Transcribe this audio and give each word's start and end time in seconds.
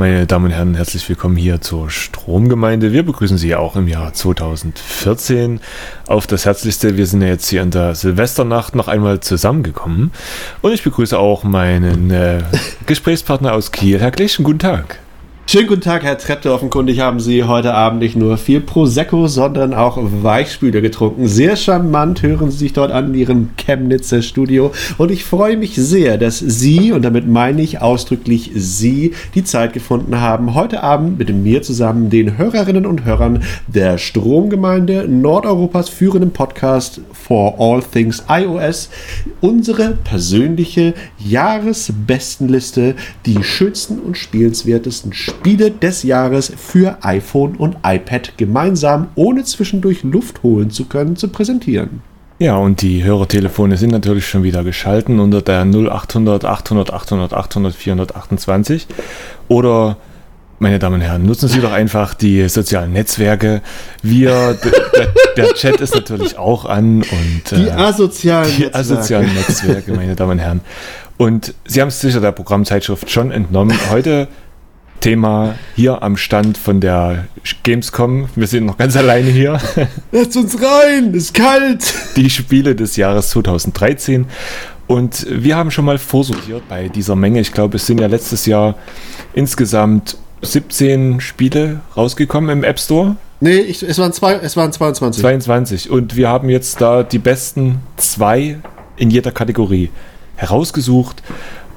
meine 0.00 0.26
Damen 0.26 0.46
und 0.46 0.52
Herren, 0.52 0.74
herzlich 0.76 1.06
willkommen 1.10 1.36
hier 1.36 1.60
zur 1.60 1.90
Stromgemeinde. 1.90 2.90
Wir 2.90 3.02
begrüßen 3.02 3.36
Sie 3.36 3.54
auch 3.54 3.76
im 3.76 3.86
Jahr 3.86 4.14
2014 4.14 5.60
auf 6.06 6.26
das 6.26 6.46
Herzlichste. 6.46 6.96
Wir 6.96 7.04
sind 7.04 7.20
ja 7.20 7.28
jetzt 7.28 7.50
hier 7.50 7.60
in 7.60 7.70
der 7.70 7.94
Silvesternacht 7.94 8.74
noch 8.74 8.88
einmal 8.88 9.20
zusammengekommen. 9.20 10.10
Und 10.62 10.72
ich 10.72 10.82
begrüße 10.82 11.18
auch 11.18 11.44
meinen 11.44 12.10
äh, 12.10 12.38
Gesprächspartner 12.86 13.52
aus 13.52 13.72
Kiel, 13.72 14.00
Herr 14.00 14.10
Gleschen. 14.10 14.42
Guten 14.42 14.60
Tag. 14.60 15.00
Schönen 15.50 15.66
guten 15.66 15.80
Tag, 15.80 16.04
Herr 16.04 16.16
Trepte. 16.16 16.52
Offenkundig 16.52 17.00
haben 17.00 17.18
Sie 17.18 17.42
heute 17.42 17.74
Abend 17.74 17.98
nicht 17.98 18.14
nur 18.14 18.38
viel 18.38 18.60
Prosecco, 18.60 19.26
sondern 19.26 19.74
auch 19.74 19.98
Weichspüler 20.00 20.80
getrunken. 20.80 21.26
Sehr 21.26 21.56
charmant 21.56 22.22
hören 22.22 22.52
Sie 22.52 22.58
sich 22.58 22.72
dort 22.72 22.92
an 22.92 23.08
in 23.08 23.14
Ihrem 23.14 23.50
Chemnitzer 23.56 24.22
Studio. 24.22 24.70
Und 24.96 25.10
ich 25.10 25.24
freue 25.24 25.56
mich 25.56 25.74
sehr, 25.74 26.18
dass 26.18 26.38
Sie, 26.38 26.92
und 26.92 27.02
damit 27.02 27.26
meine 27.26 27.62
ich 27.62 27.80
ausdrücklich 27.80 28.52
Sie, 28.54 29.12
die 29.34 29.42
Zeit 29.42 29.72
gefunden 29.72 30.20
haben, 30.20 30.54
heute 30.54 30.84
Abend 30.84 31.18
mit 31.18 31.34
mir 31.34 31.62
zusammen 31.62 32.10
den 32.10 32.38
Hörerinnen 32.38 32.86
und 32.86 33.04
Hörern 33.04 33.42
der 33.66 33.98
Stromgemeinde 33.98 35.08
Nordeuropas 35.08 35.88
führenden 35.88 36.30
Podcast 36.30 37.00
for 37.12 37.56
All 37.58 37.82
Things 37.82 38.22
iOS 38.28 38.88
unsere 39.40 39.96
persönliche 40.04 40.94
Jahresbestenliste, 41.18 42.94
die 43.26 43.42
schönsten 43.42 43.98
und 43.98 44.16
spielenswertesten 44.16 45.12
Spiele 45.12 45.39
Spiele 45.40 45.70
des 45.70 46.02
Jahres 46.02 46.52
für 46.54 46.98
iPhone 47.00 47.56
und 47.56 47.78
iPad 47.82 48.36
gemeinsam, 48.36 49.08
ohne 49.14 49.42
zwischendurch 49.42 50.02
Luft 50.02 50.42
holen 50.42 50.70
zu 50.70 50.84
können, 50.84 51.16
zu 51.16 51.28
präsentieren. 51.28 52.02
Ja, 52.38 52.56
und 52.56 52.82
die 52.82 53.02
Hörertelefone 53.04 53.78
sind 53.78 53.90
natürlich 53.90 54.28
schon 54.28 54.42
wieder 54.42 54.64
geschalten 54.64 55.18
unter 55.18 55.40
der 55.40 55.62
0800 55.64 56.44
800 56.44 56.92
800 56.92 57.32
800 57.32 57.74
428 57.74 58.86
oder 59.48 59.96
meine 60.58 60.78
Damen 60.78 60.96
und 60.96 61.00
Herren, 61.00 61.24
nutzen 61.24 61.48
Sie 61.48 61.60
doch 61.60 61.72
einfach 61.72 62.12
die 62.12 62.46
sozialen 62.50 62.92
Netzwerke. 62.92 63.62
Wir, 64.02 64.58
der, 64.94 65.08
der 65.38 65.54
Chat 65.54 65.80
ist 65.80 65.94
natürlich 65.94 66.36
auch 66.36 66.66
an 66.66 66.96
und 67.00 67.50
die 67.50 67.66
äh, 67.66 67.70
asozialen, 67.70 68.44
die 68.44 68.64
Netzwerke. 68.64 68.78
asozialen 68.78 69.34
Netzwerke, 69.34 69.92
meine 69.94 70.16
Damen 70.16 70.32
und 70.32 70.38
Herren. 70.38 70.60
Und 71.16 71.54
Sie 71.66 71.80
haben 71.80 71.88
es 71.88 71.98
sicher 71.98 72.20
der 72.20 72.32
Programmzeitschrift 72.32 73.10
schon 73.10 73.30
entnommen. 73.30 73.78
Heute 73.90 74.28
Thema 75.00 75.56
hier 75.74 76.02
am 76.02 76.16
Stand 76.16 76.58
von 76.58 76.80
der 76.80 77.26
Gamescom. 77.62 78.28
Wir 78.36 78.46
sind 78.46 78.66
noch 78.66 78.76
ganz 78.76 78.96
alleine 78.96 79.30
hier. 79.30 79.58
Lasst 80.12 80.36
uns 80.36 80.56
rein, 80.62 81.14
ist 81.14 81.34
kalt. 81.34 81.94
Die 82.16 82.30
Spiele 82.30 82.74
des 82.74 82.96
Jahres 82.96 83.30
2013. 83.30 84.26
Und 84.86 85.26
wir 85.30 85.56
haben 85.56 85.70
schon 85.70 85.84
mal 85.84 85.98
vorsortiert 85.98 86.68
bei 86.68 86.88
dieser 86.88 87.16
Menge. 87.16 87.40
Ich 87.40 87.52
glaube, 87.52 87.76
es 87.76 87.86
sind 87.86 88.00
ja 88.00 88.08
letztes 88.08 88.46
Jahr 88.46 88.74
insgesamt 89.32 90.16
17 90.42 91.20
Spiele 91.20 91.80
rausgekommen 91.96 92.50
im 92.50 92.64
App 92.64 92.78
Store. 92.78 93.16
Nee, 93.40 93.58
ich, 93.58 93.82
es, 93.82 93.98
waren 93.98 94.12
zwei, 94.12 94.34
es 94.34 94.56
waren 94.56 94.72
22. 94.72 95.22
22. 95.22 95.90
Und 95.90 96.16
wir 96.16 96.28
haben 96.28 96.50
jetzt 96.50 96.80
da 96.80 97.02
die 97.02 97.18
besten 97.18 97.80
zwei 97.96 98.58
in 98.96 99.10
jeder 99.10 99.32
Kategorie 99.32 99.90
herausgesucht 100.36 101.22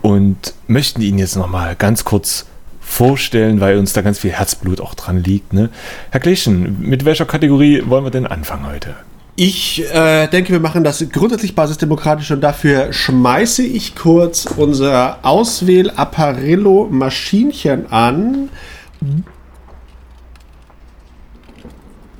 und 0.01 0.53
möchten 0.67 1.01
Ihnen 1.01 1.19
jetzt 1.19 1.37
nochmal 1.37 1.75
ganz 1.75 2.03
kurz 2.03 2.45
vorstellen, 2.93 3.59
weil 3.59 3.77
uns 3.77 3.93
da 3.93 4.01
ganz 4.01 4.19
viel 4.19 4.31
Herzblut 4.31 4.79
auch 4.79 4.93
dran 4.93 5.23
liegt. 5.23 5.51
Ne? 5.51 5.69
Herr 6.11 6.19
Kleschen, 6.19 6.79
mit 6.79 7.05
welcher 7.05 7.25
Kategorie 7.25 7.81
wollen 7.87 8.03
wir 8.03 8.11
denn 8.11 8.27
anfangen 8.27 8.67
heute? 8.67 8.93
Ich 9.35 9.83
äh, 9.91 10.27
denke, 10.27 10.53
wir 10.53 10.59
machen 10.59 10.83
das 10.83 11.03
grundsätzlich 11.11 11.55
basisdemokratisch 11.55 12.29
und 12.29 12.41
dafür 12.41 12.93
schmeiße 12.93 13.63
ich 13.63 13.95
kurz 13.95 14.45
unser 14.45 15.17
Auswähl-Apparillo-Maschinchen 15.23 17.91
an. 17.91 18.49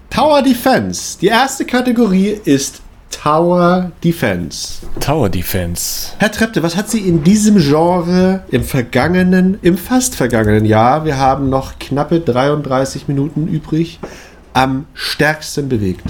Tower 0.09 0.41
Defense. 0.41 1.19
Die 1.19 1.27
erste 1.27 1.65
Kategorie 1.65 2.35
ist 2.45 2.81
Tower 3.23 3.93
Defense. 4.03 4.85
Tower 4.99 5.29
Defense. 5.29 6.11
Herr 6.17 6.29
Trepte, 6.29 6.61
was 6.61 6.75
hat 6.75 6.89
Sie 6.89 7.07
in 7.07 7.23
diesem 7.23 7.57
Genre 7.57 8.43
im 8.51 8.65
vergangenen, 8.65 9.57
im 9.61 9.77
fast 9.77 10.15
vergangenen 10.15 10.65
Jahr, 10.65 11.05
wir 11.05 11.17
haben 11.17 11.49
noch 11.49 11.79
knappe 11.79 12.19
33 12.19 13.07
Minuten 13.07 13.47
übrig, 13.47 14.01
am 14.51 14.87
stärksten 14.93 15.69
bewegt? 15.69 16.03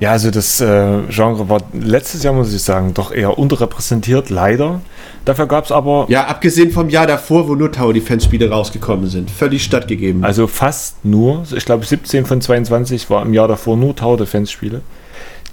Ja, 0.00 0.10
also 0.10 0.30
das 0.30 0.60
äh, 0.60 0.98
Genre 1.08 1.48
war 1.48 1.62
letztes 1.72 2.24
Jahr, 2.24 2.34
muss 2.34 2.52
ich 2.52 2.62
sagen, 2.62 2.92
doch 2.92 3.10
eher 3.10 3.38
unterrepräsentiert, 3.38 4.28
leider. 4.28 4.82
Dafür 5.24 5.46
gab 5.46 5.64
es 5.64 5.72
aber. 5.72 6.04
Ja, 6.10 6.26
abgesehen 6.26 6.72
vom 6.72 6.90
Jahr 6.90 7.06
davor, 7.06 7.48
wo 7.48 7.54
nur 7.54 7.72
Tower 7.72 7.94
Defense 7.94 8.26
Spiele 8.26 8.50
rausgekommen 8.50 9.08
sind. 9.08 9.30
Völlig 9.30 9.64
stattgegeben. 9.64 10.24
Also 10.24 10.46
fast 10.46 11.06
nur. 11.06 11.44
Ich 11.56 11.64
glaube, 11.64 11.86
17 11.86 12.26
von 12.26 12.42
22 12.42 13.08
war 13.08 13.22
im 13.24 13.32
Jahr 13.32 13.48
davor 13.48 13.78
nur 13.78 13.96
Tower 13.96 14.18
Defense 14.18 14.52
Spiele. 14.52 14.82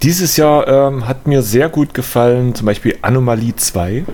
Dieses 0.02 0.36
Jahr 0.36 0.68
ähm, 0.68 1.08
hat 1.08 1.26
mir 1.26 1.42
sehr 1.42 1.68
gut 1.68 1.94
gefallen, 1.94 2.54
zum 2.54 2.66
Beispiel 2.66 2.96
Anomalie 3.02 3.56
2. 3.56 4.04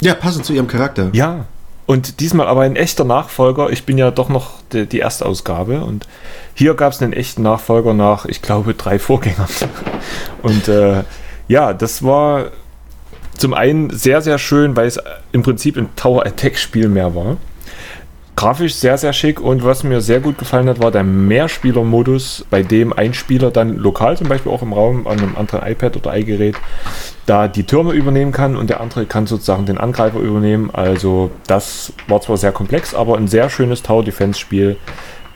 Ja, 0.00 0.14
passend 0.14 0.44
zu 0.44 0.52
ihrem 0.52 0.66
Charakter. 0.66 1.10
Ja, 1.12 1.46
und 1.86 2.20
diesmal 2.20 2.46
aber 2.46 2.60
ein 2.60 2.76
echter 2.76 3.04
Nachfolger. 3.04 3.70
Ich 3.70 3.84
bin 3.84 3.98
ja 3.98 4.10
doch 4.10 4.28
noch 4.28 4.62
die, 4.72 4.86
die 4.86 5.00
erste 5.00 5.26
Ausgabe 5.26 5.82
und 5.82 6.06
hier 6.54 6.74
gab 6.74 6.92
es 6.92 7.02
einen 7.02 7.12
echten 7.12 7.42
Nachfolger 7.42 7.94
nach, 7.94 8.26
ich 8.26 8.42
glaube, 8.42 8.74
drei 8.74 8.98
Vorgängern. 8.98 9.48
Und 10.42 10.68
äh, 10.68 11.02
ja, 11.48 11.72
das 11.72 12.02
war 12.02 12.50
zum 13.36 13.54
einen 13.54 13.90
sehr, 13.90 14.22
sehr 14.22 14.38
schön, 14.38 14.76
weil 14.76 14.86
es 14.86 15.00
im 15.32 15.42
Prinzip 15.42 15.76
ein 15.76 15.88
Tower 15.96 16.26
Attack 16.26 16.58
Spiel 16.58 16.88
mehr 16.88 17.14
war 17.14 17.38
grafisch 18.40 18.74
sehr, 18.76 18.96
sehr 18.96 19.12
schick 19.12 19.38
und 19.38 19.64
was 19.64 19.82
mir 19.82 20.00
sehr 20.00 20.18
gut 20.18 20.38
gefallen 20.38 20.66
hat, 20.66 20.80
war 20.80 20.90
der 20.90 21.04
Mehrspieler-Modus, 21.04 22.46
bei 22.48 22.62
dem 22.62 22.90
ein 22.94 23.12
Spieler 23.12 23.50
dann 23.50 23.76
lokal 23.76 24.16
zum 24.16 24.28
Beispiel 24.28 24.50
auch 24.50 24.62
im 24.62 24.72
Raum 24.72 25.06
an 25.06 25.18
einem 25.18 25.36
anderen 25.36 25.70
iPad 25.70 25.98
oder 25.98 26.16
iGerät 26.16 26.56
da 27.26 27.48
die 27.48 27.64
Türme 27.64 27.92
übernehmen 27.92 28.32
kann 28.32 28.56
und 28.56 28.70
der 28.70 28.80
andere 28.80 29.04
kann 29.04 29.26
sozusagen 29.26 29.66
den 29.66 29.76
Angreifer 29.76 30.20
übernehmen. 30.20 30.70
Also 30.72 31.30
das 31.46 31.92
war 32.08 32.22
zwar 32.22 32.38
sehr 32.38 32.50
komplex, 32.50 32.94
aber 32.94 33.18
ein 33.18 33.28
sehr 33.28 33.50
schönes 33.50 33.82
Tower 33.82 34.02
Defense 34.02 34.40
Spiel. 34.40 34.78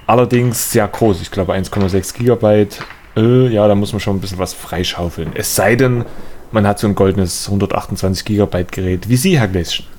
Allerdings 0.06 0.72
sehr 0.72 0.88
groß, 0.88 1.20
ich 1.20 1.30
glaube 1.30 1.52
1,6 1.52 2.14
Gigabyte. 2.14 2.80
Äh, 3.18 3.48
ja, 3.48 3.68
da 3.68 3.74
muss 3.74 3.92
man 3.92 4.00
schon 4.00 4.16
ein 4.16 4.20
bisschen 4.20 4.38
was 4.38 4.54
freischaufeln. 4.54 5.32
Es 5.34 5.54
sei 5.54 5.76
denn, 5.76 6.06
man 6.52 6.66
hat 6.66 6.78
so 6.78 6.86
ein 6.86 6.94
goldenes 6.94 7.48
128 7.48 8.24
Gigabyte 8.24 8.72
Gerät 8.72 9.10
wie 9.10 9.16
Sie, 9.16 9.38
Herr 9.38 9.48
Gläschen. 9.48 9.93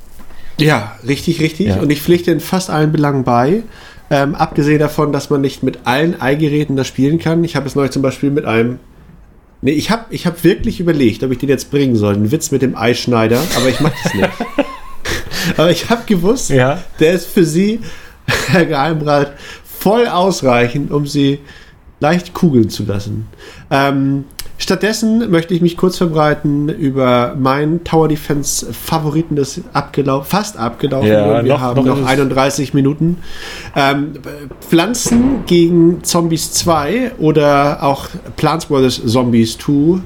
Ja, 0.58 0.98
richtig, 1.06 1.42
richtig. 1.42 1.68
Ja. 1.68 1.78
Und 1.78 1.90
ich 1.90 2.02
pflichte 2.02 2.32
in 2.32 2.40
fast 2.40 2.70
allen 2.70 2.92
Belangen 2.92 3.24
bei. 3.24 3.64
Ähm, 4.10 4.36
abgesehen 4.36 4.80
davon, 4.80 5.12
dass 5.12 5.30
man 5.30 5.42
nicht 5.42 5.64
mit 5.64 5.80
allen 5.86 6.20
Eigeräten 6.22 6.76
das 6.76 6.88
spielen 6.88 7.18
kann. 7.18 7.44
Ich 7.44 7.56
habe 7.56 7.68
es 7.68 7.76
neulich 7.76 7.92
zum 7.92 8.02
Beispiel 8.02 8.30
mit 8.30 8.46
einem. 8.46 8.80
Nee, 9.62 9.72
ich 9.72 9.90
habe 9.90 10.06
ich 10.12 10.28
hab 10.28 10.44
wirklich 10.44 10.80
überlegt, 10.80 11.24
ob 11.24 11.32
ich 11.32 11.40
den 11.40 11.50
jetzt 11.50 11.72
bringen 11.72 11.96
soll. 11.96 12.14
Ein 12.14 12.32
Witz 12.32 12.52
mit 12.52 12.62
dem 12.62 12.76
Eischneider, 12.76 13.42
aber 13.56 13.70
ich 13.70 13.80
mache 13.80 13.96
das 14.04 14.14
nicht. 14.14 14.30
aber 15.58 15.72
ich 15.72 15.90
habe 15.90 16.04
gewusst, 16.06 16.52
ja. 16.52 16.84
der 17.00 17.14
ist 17.14 17.26
für 17.26 17.46
Sie, 17.46 17.80
Herr 18.48 18.66
Geheimrat, 18.66 19.34
voll 19.64 20.08
ausreichend, 20.08 20.92
um 20.92 21.08
Sie 21.08 21.40
leicht 22.00 22.34
kugeln 22.34 22.70
zu 22.70 22.84
lassen. 22.84 23.28
Ähm, 23.72 24.26
Stattdessen 24.58 25.30
möchte 25.30 25.54
ich 25.54 25.62
mich 25.62 25.76
kurz 25.76 25.98
verbreiten 25.98 26.70
über 26.70 27.36
meinen 27.38 27.84
Tower 27.84 28.08
Defense 28.08 28.72
Favoriten 28.74 29.36
des 29.36 29.62
abgelaufen, 29.74 30.30
fast 30.30 30.58
abgelaufen. 30.58 31.10
Ja, 31.10 31.44
wir 31.44 31.54
noch, 31.54 31.60
haben 31.60 31.86
noch, 31.86 31.98
noch 31.98 32.06
31 32.08 32.74
Minuten. 32.74 33.18
Ähm, 33.76 34.14
Pflanzen 34.62 35.46
gegen 35.46 36.04
Zombies 36.04 36.54
2 36.54 37.14
oder 37.18 37.84
auch 37.84 38.08
Plants 38.38 38.66
vs. 38.66 39.02
Zombies 39.06 39.58
2. 39.58 40.00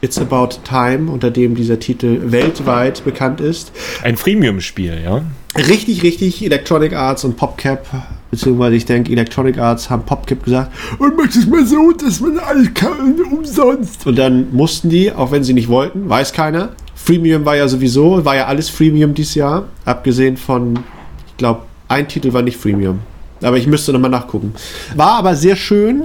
It's 0.00 0.18
About 0.18 0.58
Time, 0.64 1.10
unter 1.10 1.30
dem 1.30 1.54
dieser 1.54 1.78
Titel 1.78 2.20
weltweit 2.24 3.04
bekannt 3.04 3.40
ist. 3.40 3.72
Ein 4.02 4.18
Freemium-Spiel, 4.18 5.00
ja? 5.02 5.22
Richtig, 5.56 6.02
richtig. 6.02 6.44
Electronic 6.44 6.92
Arts 6.92 7.24
und 7.24 7.38
PopCap 7.38 7.86
Beziehungsweise 8.34 8.74
ich 8.74 8.84
denke, 8.84 9.12
Electronic 9.12 9.58
Arts 9.58 9.90
haben 9.90 10.02
PopKip 10.02 10.42
gesagt, 10.42 10.72
und 10.98 11.16
mach 11.16 11.28
es 11.28 11.46
mal 11.46 11.64
so, 11.64 11.92
dass 11.92 12.20
man 12.20 12.36
alles 12.40 12.74
kann, 12.74 13.14
umsonst. 13.30 14.04
Und 14.08 14.18
dann 14.18 14.52
mussten 14.52 14.90
die, 14.90 15.12
auch 15.12 15.30
wenn 15.30 15.44
sie 15.44 15.52
nicht 15.52 15.68
wollten, 15.68 16.08
weiß 16.08 16.32
keiner. 16.32 16.70
Freemium 16.96 17.44
war 17.44 17.54
ja 17.54 17.68
sowieso, 17.68 18.24
war 18.24 18.34
ja 18.34 18.46
alles 18.46 18.70
Freemium 18.70 19.14
dieses 19.14 19.36
Jahr. 19.36 19.66
Abgesehen 19.84 20.36
von, 20.36 20.80
ich 21.28 21.36
glaube, 21.36 21.60
ein 21.86 22.08
Titel 22.08 22.32
war 22.32 22.42
nicht 22.42 22.56
Freemium. 22.56 22.98
Aber 23.40 23.56
ich 23.56 23.68
müsste 23.68 23.92
nochmal 23.92 24.10
nachgucken. 24.10 24.52
War 24.96 25.12
aber 25.12 25.36
sehr 25.36 25.54
schön, 25.54 26.02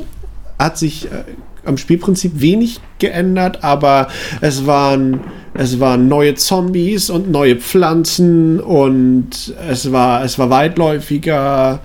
hat 0.59 0.77
sich 0.77 1.05
äh, 1.05 1.23
am 1.65 1.77
Spielprinzip 1.77 2.33
wenig 2.35 2.79
geändert, 2.99 3.63
aber 3.63 4.09
es 4.41 4.67
waren, 4.67 5.21
es 5.55 5.79
waren 5.79 6.07
neue 6.07 6.35
Zombies 6.35 7.09
und 7.09 7.31
neue 7.31 7.55
Pflanzen 7.55 8.59
und 8.59 9.55
es 9.67 9.91
war, 9.91 10.23
es 10.23 10.37
war 10.37 10.51
weitläufiger. 10.51 11.79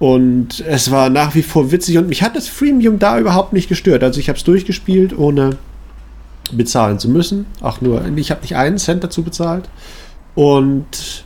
Und 0.00 0.64
es 0.66 0.90
war 0.90 1.10
nach 1.10 1.34
wie 1.34 1.42
vor 1.42 1.70
witzig 1.70 1.98
und 1.98 2.08
mich 2.08 2.22
hat 2.22 2.34
das 2.34 2.48
Freemium 2.48 2.98
da 2.98 3.18
überhaupt 3.18 3.52
nicht 3.52 3.68
gestört. 3.68 4.02
Also 4.02 4.18
ich 4.18 4.28
habe 4.28 4.38
es 4.38 4.44
durchgespielt, 4.44 5.16
ohne 5.16 5.58
bezahlen 6.52 6.98
zu 6.98 7.08
müssen. 7.08 7.46
Auch 7.60 7.80
nur, 7.82 8.04
ich 8.16 8.30
habe 8.30 8.40
nicht 8.40 8.56
einen 8.56 8.78
Cent 8.78 9.04
dazu 9.04 9.22
bezahlt. 9.22 9.68
Und 10.34 11.24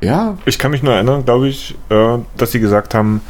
Ja. 0.00 0.38
Ich 0.46 0.58
kann 0.58 0.70
mich 0.70 0.82
nur 0.82 0.94
erinnern, 0.94 1.24
glaube 1.24 1.48
ich, 1.48 1.74
äh, 1.88 2.18
dass 2.36 2.52
sie 2.52 2.60
gesagt 2.60 2.94
haben, 2.94 3.20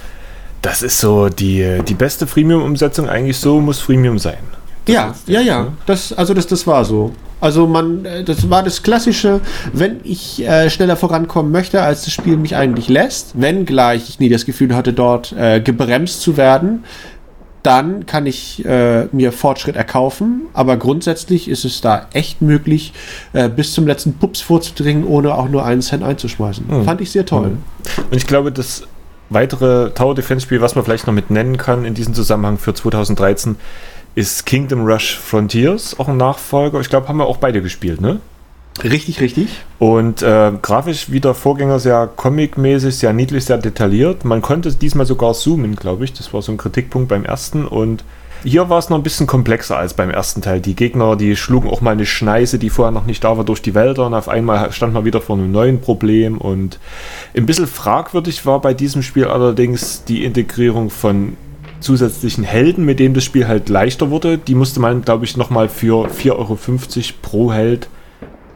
das 0.60 0.82
ist 0.82 0.98
so 0.98 1.28
die, 1.28 1.80
die 1.86 1.94
beste 1.94 2.26
Freemium-Umsetzung. 2.26 3.08
Eigentlich 3.08 3.38
so 3.38 3.60
muss 3.60 3.80
Freemium 3.80 4.18
sein. 4.18 4.38
Ja, 4.86 5.14
ja, 5.26 5.40
ja. 5.40 5.62
Ne? 5.62 5.72
Das, 5.86 6.12
also 6.12 6.34
das, 6.34 6.46
das 6.46 6.66
war 6.66 6.84
so. 6.84 7.12
Also 7.40 7.66
man, 7.66 8.04
äh, 8.04 8.24
das 8.24 8.48
war 8.48 8.62
das 8.62 8.82
Klassische, 8.82 9.40
wenn 9.72 10.00
ich 10.04 10.46
äh, 10.46 10.70
schneller 10.70 10.96
vorankommen 10.96 11.52
möchte, 11.52 11.82
als 11.82 12.04
das 12.04 12.12
Spiel 12.12 12.36
mich 12.36 12.56
eigentlich 12.56 12.88
lässt, 12.88 13.32
wenn 13.34 13.66
gleich 13.66 14.08
ich 14.08 14.18
nie 14.18 14.28
das 14.28 14.46
Gefühl 14.46 14.74
hatte, 14.74 14.92
dort 14.92 15.32
äh, 15.32 15.60
gebremst 15.60 16.22
zu 16.22 16.36
werden, 16.36 16.84
dann 17.62 18.04
kann 18.04 18.26
ich 18.26 18.64
äh, 18.66 19.06
mir 19.12 19.32
Fortschritt 19.32 19.74
erkaufen. 19.74 20.42
Aber 20.52 20.76
grundsätzlich 20.76 21.48
ist 21.48 21.64
es 21.64 21.80
da 21.80 22.08
echt 22.12 22.42
möglich, 22.42 22.92
äh, 23.32 23.48
bis 23.48 23.72
zum 23.72 23.86
letzten 23.86 24.14
Pups 24.14 24.42
vorzudringen, 24.42 25.04
ohne 25.04 25.34
auch 25.34 25.48
nur 25.48 25.64
einen 25.64 25.80
Cent 25.80 26.02
einzuschmeißen. 26.02 26.66
Mhm. 26.68 26.84
Fand 26.84 27.00
ich 27.00 27.10
sehr 27.10 27.24
toll. 27.24 27.48
Mhm. 27.48 28.04
Und 28.10 28.16
ich 28.16 28.26
glaube, 28.26 28.52
das 28.52 28.82
weitere 29.30 29.90
Tower 29.90 30.14
Defense 30.14 30.44
Spiel, 30.44 30.60
was 30.60 30.74
man 30.74 30.84
vielleicht 30.84 31.06
noch 31.06 31.14
mit 31.14 31.30
nennen 31.30 31.56
kann 31.56 31.86
in 31.86 31.94
diesem 31.94 32.12
Zusammenhang 32.12 32.58
für 32.58 32.74
2013, 32.74 33.56
ist 34.14 34.46
Kingdom 34.46 34.84
Rush 34.86 35.18
Frontiers, 35.18 35.98
auch 35.98 36.08
ein 36.08 36.16
Nachfolger. 36.16 36.80
Ich 36.80 36.88
glaube, 36.88 37.08
haben 37.08 37.18
wir 37.18 37.26
auch 37.26 37.38
beide 37.38 37.62
gespielt, 37.62 38.00
ne? 38.00 38.20
Richtig, 38.82 39.20
richtig. 39.20 39.48
Und 39.78 40.22
äh, 40.22 40.52
grafisch 40.60 41.10
wie 41.12 41.20
der 41.20 41.34
Vorgänger 41.34 41.78
sehr 41.78 42.08
comic-mäßig, 42.16 42.96
sehr 42.96 43.12
niedlich, 43.12 43.44
sehr 43.44 43.58
detailliert. 43.58 44.24
Man 44.24 44.42
konnte 44.42 44.72
diesmal 44.72 45.06
sogar 45.06 45.32
zoomen, 45.34 45.76
glaube 45.76 46.04
ich. 46.04 46.12
Das 46.12 46.32
war 46.32 46.42
so 46.42 46.50
ein 46.50 46.58
Kritikpunkt 46.58 47.08
beim 47.08 47.24
ersten. 47.24 47.66
Und 47.66 48.04
hier 48.42 48.68
war 48.68 48.78
es 48.78 48.90
noch 48.90 48.96
ein 48.96 49.04
bisschen 49.04 49.28
komplexer 49.28 49.76
als 49.76 49.94
beim 49.94 50.10
ersten 50.10 50.42
Teil. 50.42 50.60
Die 50.60 50.74
Gegner, 50.74 51.14
die 51.14 51.36
schlugen 51.36 51.70
auch 51.70 51.82
mal 51.82 51.92
eine 51.92 52.04
Schneise, 52.04 52.58
die 52.58 52.68
vorher 52.68 52.90
noch 52.90 53.06
nicht 53.06 53.22
da 53.22 53.36
war, 53.36 53.44
durch 53.44 53.62
die 53.62 53.74
Wälder. 53.76 54.06
Und 54.06 54.14
auf 54.14 54.28
einmal 54.28 54.72
stand 54.72 54.92
man 54.92 55.04
wieder 55.04 55.20
vor 55.20 55.36
einem 55.36 55.52
neuen 55.52 55.80
Problem. 55.80 56.38
Und 56.38 56.80
ein 57.36 57.46
bisschen 57.46 57.68
fragwürdig 57.68 58.44
war 58.44 58.60
bei 58.60 58.74
diesem 58.74 59.02
Spiel 59.02 59.26
allerdings 59.26 60.02
die 60.04 60.24
Integrierung 60.24 60.90
von 60.90 61.36
zusätzlichen 61.80 62.44
Helden, 62.44 62.84
mit 62.84 62.98
denen 62.98 63.14
das 63.14 63.24
Spiel 63.24 63.46
halt 63.46 63.68
leichter 63.68 64.10
wurde. 64.10 64.38
Die 64.38 64.54
musste 64.54 64.80
man, 64.80 65.02
glaube 65.02 65.24
ich, 65.24 65.36
nochmal 65.36 65.68
für 65.68 66.08
4,50 66.08 66.32
Euro 66.32 66.58
pro 67.22 67.52
Held 67.52 67.88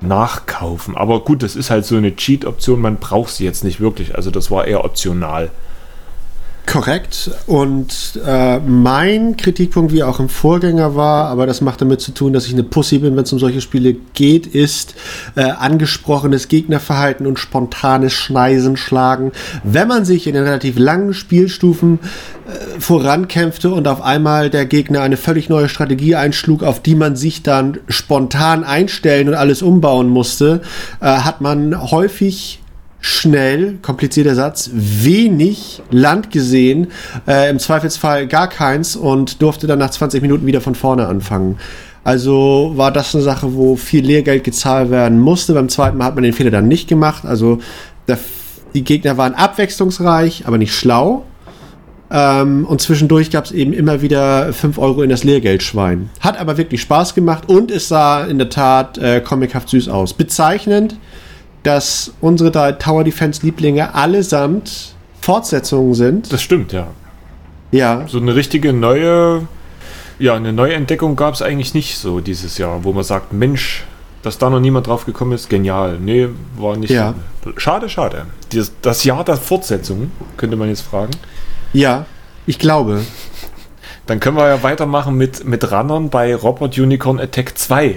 nachkaufen. 0.00 0.96
Aber 0.96 1.20
gut, 1.20 1.42
das 1.42 1.56
ist 1.56 1.70
halt 1.70 1.84
so 1.84 1.96
eine 1.96 2.14
Cheat-Option, 2.14 2.80
man 2.80 2.96
braucht 2.96 3.30
sie 3.30 3.44
jetzt 3.44 3.64
nicht 3.64 3.80
wirklich. 3.80 4.14
Also 4.14 4.30
das 4.30 4.50
war 4.50 4.66
eher 4.66 4.84
optional. 4.84 5.50
Korrekt. 6.68 7.30
Und 7.46 8.20
äh, 8.26 8.58
mein 8.58 9.38
Kritikpunkt, 9.38 9.90
wie 9.90 10.02
auch 10.02 10.20
im 10.20 10.28
Vorgänger 10.28 10.94
war, 10.94 11.28
aber 11.28 11.46
das 11.46 11.62
macht 11.62 11.80
damit 11.80 12.02
zu 12.02 12.12
tun, 12.12 12.34
dass 12.34 12.46
ich 12.46 12.52
eine 12.52 12.62
Pussy 12.62 12.98
bin, 12.98 13.16
wenn 13.16 13.24
es 13.24 13.32
um 13.32 13.38
solche 13.38 13.62
Spiele 13.62 13.96
geht, 14.12 14.46
ist 14.46 14.94
äh, 15.34 15.44
angesprochenes 15.44 16.48
Gegnerverhalten 16.48 17.26
und 17.26 17.38
spontanes 17.38 18.12
Schneisen, 18.12 18.76
Schlagen. 18.76 19.32
Wenn 19.64 19.88
man 19.88 20.04
sich 20.04 20.26
in 20.26 20.34
den 20.34 20.44
relativ 20.44 20.78
langen 20.78 21.14
Spielstufen 21.14 22.00
äh, 22.46 22.78
vorankämpfte 22.78 23.70
und 23.70 23.88
auf 23.88 24.02
einmal 24.02 24.50
der 24.50 24.66
Gegner 24.66 25.00
eine 25.00 25.16
völlig 25.16 25.48
neue 25.48 25.70
Strategie 25.70 26.16
einschlug, 26.16 26.62
auf 26.62 26.82
die 26.82 26.96
man 26.96 27.16
sich 27.16 27.42
dann 27.42 27.78
spontan 27.88 28.62
einstellen 28.62 29.28
und 29.28 29.34
alles 29.34 29.62
umbauen 29.62 30.10
musste, 30.10 30.60
äh, 31.00 31.06
hat 31.06 31.40
man 31.40 31.90
häufig 31.90 32.60
schnell, 33.00 33.78
komplizierter 33.80 34.34
Satz, 34.34 34.70
wenig 34.72 35.82
Land 35.90 36.30
gesehen, 36.30 36.88
äh, 37.26 37.48
im 37.50 37.58
Zweifelsfall 37.58 38.26
gar 38.26 38.48
keins 38.48 38.96
und 38.96 39.40
durfte 39.40 39.66
dann 39.66 39.78
nach 39.78 39.90
20 39.90 40.20
Minuten 40.22 40.46
wieder 40.46 40.60
von 40.60 40.74
vorne 40.74 41.06
anfangen. 41.06 41.58
Also 42.04 42.72
war 42.74 42.90
das 42.90 43.14
eine 43.14 43.22
Sache, 43.22 43.54
wo 43.54 43.76
viel 43.76 44.04
Lehrgeld 44.04 44.44
gezahlt 44.44 44.90
werden 44.90 45.20
musste. 45.20 45.54
Beim 45.54 45.68
zweiten 45.68 45.98
Mal 45.98 46.06
hat 46.06 46.14
man 46.14 46.24
den 46.24 46.32
Fehler 46.32 46.50
dann 46.50 46.66
nicht 46.66 46.88
gemacht. 46.88 47.24
Also 47.24 47.58
der, 48.06 48.18
die 48.74 48.82
Gegner 48.82 49.16
waren 49.16 49.34
abwechslungsreich, 49.34 50.44
aber 50.46 50.58
nicht 50.58 50.74
schlau. 50.74 51.24
Ähm, 52.10 52.64
und 52.64 52.80
zwischendurch 52.80 53.30
gab 53.30 53.44
es 53.44 53.52
eben 53.52 53.72
immer 53.72 54.00
wieder 54.00 54.52
5 54.52 54.78
Euro 54.78 55.02
in 55.02 55.10
das 55.10 55.24
Lehrgeldschwein. 55.24 56.08
Hat 56.20 56.38
aber 56.38 56.56
wirklich 56.56 56.80
Spaß 56.80 57.14
gemacht 57.14 57.48
und 57.48 57.70
es 57.70 57.88
sah 57.88 58.24
in 58.24 58.38
der 58.38 58.48
Tat 58.48 58.96
äh, 58.98 59.20
comichaft 59.20 59.68
süß 59.68 59.88
aus. 59.88 60.14
Bezeichnend 60.14 60.96
dass 61.62 62.12
unsere 62.20 62.50
drei 62.50 62.72
Tower 62.72 63.04
Defense 63.04 63.44
Lieblinge 63.44 63.94
allesamt 63.94 64.94
Fortsetzungen 65.20 65.94
sind. 65.94 66.32
Das 66.32 66.42
stimmt, 66.42 66.72
ja. 66.72 66.88
Ja. 67.70 68.06
So 68.08 68.18
eine 68.18 68.34
richtige 68.34 68.72
neue, 68.72 69.46
ja, 70.18 70.34
eine 70.34 70.52
neue 70.52 70.74
Entdeckung 70.74 71.16
gab 71.16 71.34
es 71.34 71.42
eigentlich 71.42 71.74
nicht 71.74 71.98
so 71.98 72.20
dieses 72.20 72.58
Jahr, 72.58 72.84
wo 72.84 72.92
man 72.92 73.04
sagt, 73.04 73.32
Mensch, 73.32 73.84
dass 74.22 74.38
da 74.38 74.50
noch 74.50 74.60
niemand 74.60 74.86
drauf 74.86 75.04
gekommen 75.04 75.32
ist, 75.32 75.48
genial. 75.48 75.98
Nee, 76.00 76.28
war 76.56 76.76
nicht. 76.76 76.90
Ja. 76.90 77.14
Schade, 77.56 77.88
schade. 77.88 78.26
Das, 78.52 78.72
das 78.82 79.04
Jahr 79.04 79.24
der 79.24 79.36
Fortsetzung, 79.36 80.10
könnte 80.36 80.56
man 80.56 80.68
jetzt 80.68 80.82
fragen. 80.82 81.12
Ja, 81.72 82.06
ich 82.46 82.58
glaube. 82.58 83.02
Dann 84.06 84.20
können 84.20 84.38
wir 84.38 84.48
ja 84.48 84.62
weitermachen 84.62 85.16
mit, 85.16 85.44
mit 85.44 85.70
Runnern 85.70 86.08
bei 86.08 86.34
Robot 86.34 86.78
Unicorn 86.78 87.20
Attack 87.20 87.58
2. 87.58 87.96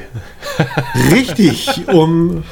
Richtig, 1.11 1.87
um, 1.87 2.43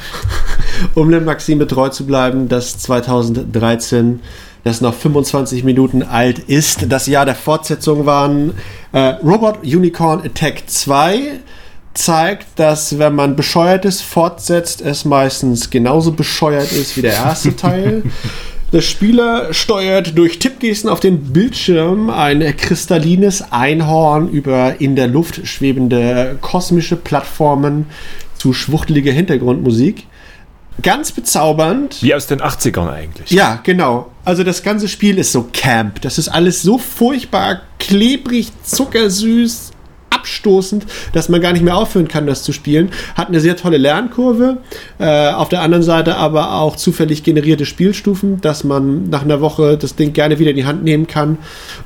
um 0.96 1.10
der 1.12 1.22
Maxime 1.22 1.68
treu 1.68 1.90
zu 1.90 2.06
bleiben, 2.06 2.48
dass 2.48 2.78
2013 2.80 4.20
das 4.64 4.82
noch 4.82 4.94
25 4.94 5.64
Minuten 5.64 6.04
alt 6.04 6.40
ist. 6.40 6.92
Das 6.92 7.08
Jahr 7.08 7.26
der 7.26 7.36
Fortsetzung 7.36 8.06
waren 8.06 8.54
äh, 8.92 9.16
Robot 9.24 9.64
Unicorn 9.64 10.22
Attack 10.22 10.64
2 10.68 11.40
zeigt, 11.94 12.48
dass 12.56 13.00
wenn 13.00 13.16
man 13.16 13.36
Bescheuertes 13.36 14.02
fortsetzt, 14.02 14.82
es 14.82 15.06
meistens 15.06 15.70
genauso 15.70 16.12
bescheuert 16.12 16.72
ist 16.72 16.96
wie 16.98 17.02
der 17.02 17.14
erste 17.14 17.56
Teil. 17.56 18.04
Der 18.72 18.82
Spieler 18.82 19.52
steuert 19.52 20.16
durch 20.16 20.38
Tippgesten 20.38 20.92
auf 20.92 21.00
den 21.00 21.34
Bildschirm 21.34 22.12
ein 22.12 22.56
kristallines 22.56 23.52
Einhorn 23.52 24.30
über 24.30 24.80
in 24.80 24.96
der 24.96 25.08
Luft 25.08 25.48
schwebende 25.48 26.38
kosmische 26.40 26.96
Plattformen 26.96 27.88
zu 28.38 28.54
schwuchteliger 28.54 29.12
Hintergrundmusik. 29.12 30.06
Ganz 30.82 31.12
bezaubernd. 31.12 32.02
Wie 32.02 32.14
aus 32.16 32.28
den 32.28 32.40
80ern 32.40 32.90
eigentlich. 32.90 33.32
Ja, 33.32 33.60
genau. 33.64 34.12
Also 34.24 34.44
das 34.44 34.64
ganze 34.64 34.88
Spiel 34.88 35.18
ist 35.18 35.32
so 35.32 35.50
Camp. 35.52 36.02
Das 36.02 36.18
ist 36.18 36.30
alles 36.30 36.62
so 36.62 36.78
furchtbar 36.78 37.62
klebrig, 37.80 38.52
zuckersüß, 38.64 39.72
abstoßend, 40.10 40.86
dass 41.14 41.30
man 41.30 41.42
gar 41.42 41.54
nicht 41.54 41.64
mehr 41.64 41.76
aufhören 41.76 42.08
kann, 42.08 42.28
das 42.28 42.44
zu 42.44 42.54
spielen. 42.54 42.92
Hat 43.16 43.28
eine 43.28 43.40
sehr 43.40 43.56
tolle 43.56 43.78
Lernkurve. 43.78 44.58
Äh, 45.00 45.32
auf 45.32 45.50
der 45.50 45.62
anderen 45.62 45.84
Seite 45.84 46.16
aber 46.16 46.54
auch 46.54 46.76
zufällig 46.76 47.24
generierte 47.24 47.66
Spielstufen, 47.66 48.42
dass 48.42 48.64
man 48.64 49.10
nach 49.10 49.24
einer 49.24 49.42
Woche 49.42 49.78
das 49.78 49.96
Ding 49.96 50.14
gerne 50.14 50.40
wieder 50.40 50.52
in 50.52 50.58
die 50.58 50.66
Hand 50.66 50.84
nehmen 50.84 51.08
kann 51.08 51.38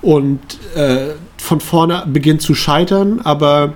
und 0.01 0.39
äh, 0.75 1.10
von 1.38 1.60
vorne 1.60 2.03
beginnt 2.08 2.41
zu 2.41 2.55
scheitern, 2.55 3.19
aber 3.24 3.74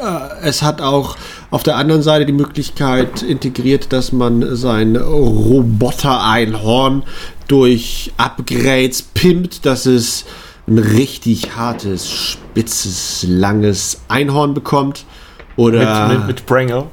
äh, 0.00 0.46
es 0.46 0.62
hat 0.62 0.80
auch 0.80 1.16
auf 1.50 1.62
der 1.62 1.76
anderen 1.76 2.02
Seite 2.02 2.26
die 2.26 2.32
Möglichkeit 2.32 3.22
integriert, 3.22 3.92
dass 3.92 4.10
man 4.12 4.56
sein 4.56 4.96
Roboter-Einhorn 4.96 7.04
durch 7.48 8.12
Upgrades 8.16 9.02
pimpt, 9.02 9.64
dass 9.64 9.86
es 9.86 10.24
ein 10.66 10.78
richtig 10.78 11.54
hartes, 11.56 12.10
spitzes, 12.10 13.24
langes 13.28 14.00
Einhorn 14.08 14.54
bekommt. 14.54 15.04
Oder 15.56 16.08
mit, 16.08 16.18
mit, 16.18 16.26
mit 16.26 16.44
Prangle. 16.46 16.86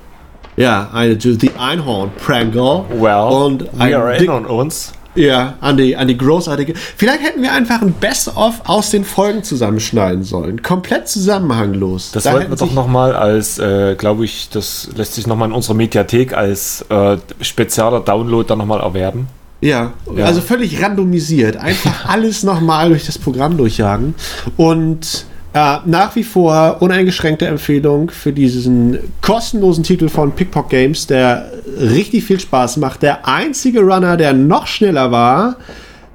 Ja, 0.56 0.92
eine 0.94 1.16
die 1.18 1.50
Einhorn 1.58 2.12
Prangle. 2.24 2.86
Well, 3.00 3.32
und 3.32 3.64
wir 3.74 3.98
erinnern 3.98 4.46
uns. 4.46 4.94
Ja, 5.15 5.55
an 5.62 5.77
die, 5.77 5.96
an 5.96 6.08
die 6.08 6.17
großartige. 6.17 6.74
Vielleicht 6.75 7.22
hätten 7.22 7.41
wir 7.41 7.53
einfach 7.53 7.82
ein 7.82 7.93
Best-of 7.93 8.62
aus 8.65 8.89
den 8.89 9.05
Folgen 9.05 9.43
zusammenschneiden 9.43 10.24
sollen. 10.24 10.62
Komplett 10.63 11.08
zusammenhanglos. 11.08 12.12
Das 12.12 12.24
da 12.24 12.34
wollten 12.34 12.50
wir 12.50 12.58
doch 12.58 12.74
nochmal 12.74 13.15
als, 13.15 13.60
äh, 13.60 13.96
glaube 13.96 14.25
ich, 14.25 14.50
das 14.50 14.89
lässt 14.96 15.13
sich 15.13 15.27
nochmal 15.27 15.50
in 15.50 15.53
unserer 15.53 15.75
Mediathek 15.75 16.34
als 16.34 16.84
äh, 16.89 17.17
spezieller 17.41 18.00
Download 18.00 18.48
dann 18.48 18.58
nochmal 18.58 18.82
erwerben. 18.82 19.27
Ja, 19.62 19.93
ja, 20.13 20.25
also 20.25 20.41
völlig 20.41 20.82
randomisiert. 20.82 21.58
Einfach 21.58 22.05
alles 22.10 22.43
nochmal 22.43 22.89
durch 22.89 23.05
das 23.05 23.17
Programm 23.17 23.55
durchjagen. 23.58 24.15
Und 24.58 25.25
äh, 25.54 25.78
nach 25.86 26.16
wie 26.16 26.24
vor 26.24 26.78
uneingeschränkte 26.82 27.46
Empfehlung 27.46 28.10
für 28.10 28.34
diesen 28.34 29.00
kostenlosen 29.22 29.84
Titel 29.84 30.10
von 30.10 30.32
Pickpock 30.32 30.70
Games, 30.70 31.06
der 31.08 31.52
richtig 31.80 32.24
viel 32.24 32.40
Spaß 32.40 32.78
macht. 32.78 33.04
Der 33.04 33.28
einzige 33.28 33.82
Runner, 33.82 34.18
der 34.18 34.34
noch 34.34 34.66
schneller 34.66 35.12
war, 35.12 35.58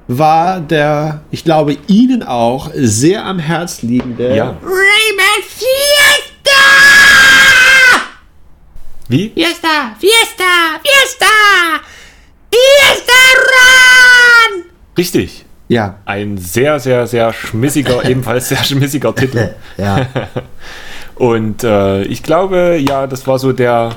war 0.09 0.59
der, 0.59 1.21
ich 1.31 1.43
glaube, 1.43 1.77
Ihnen 1.87 2.23
auch 2.23 2.71
sehr 2.73 3.23
am 3.25 3.39
Herz 3.39 3.81
liegende 3.81 4.35
ja. 4.35 4.57
Rayman 4.61 5.43
Fiesta! 5.47 6.51
Wie? 9.07 9.29
Fiesta! 9.29 9.95
Fiesta! 9.99 10.79
Fiesta! 10.83 11.25
Fiesta 12.51 13.13
Run! 14.55 14.65
Richtig. 14.97 15.45
Ja. 15.69 15.95
Ein 16.05 16.37
sehr, 16.37 16.79
sehr, 16.79 17.07
sehr 17.07 17.31
schmissiger, 17.31 18.03
ebenfalls 18.09 18.49
sehr 18.49 18.63
schmissiger 18.63 19.15
Titel. 19.15 19.51
ja. 19.77 20.07
Und 21.15 21.63
äh, 21.63 22.03
ich 22.03 22.23
glaube, 22.23 22.77
ja, 22.79 23.07
das 23.07 23.27
war 23.27 23.39
so 23.39 23.53
der, 23.53 23.95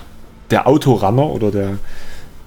der 0.51 0.67
Autorunner 0.67 1.27
oder 1.27 1.51
der 1.51 1.71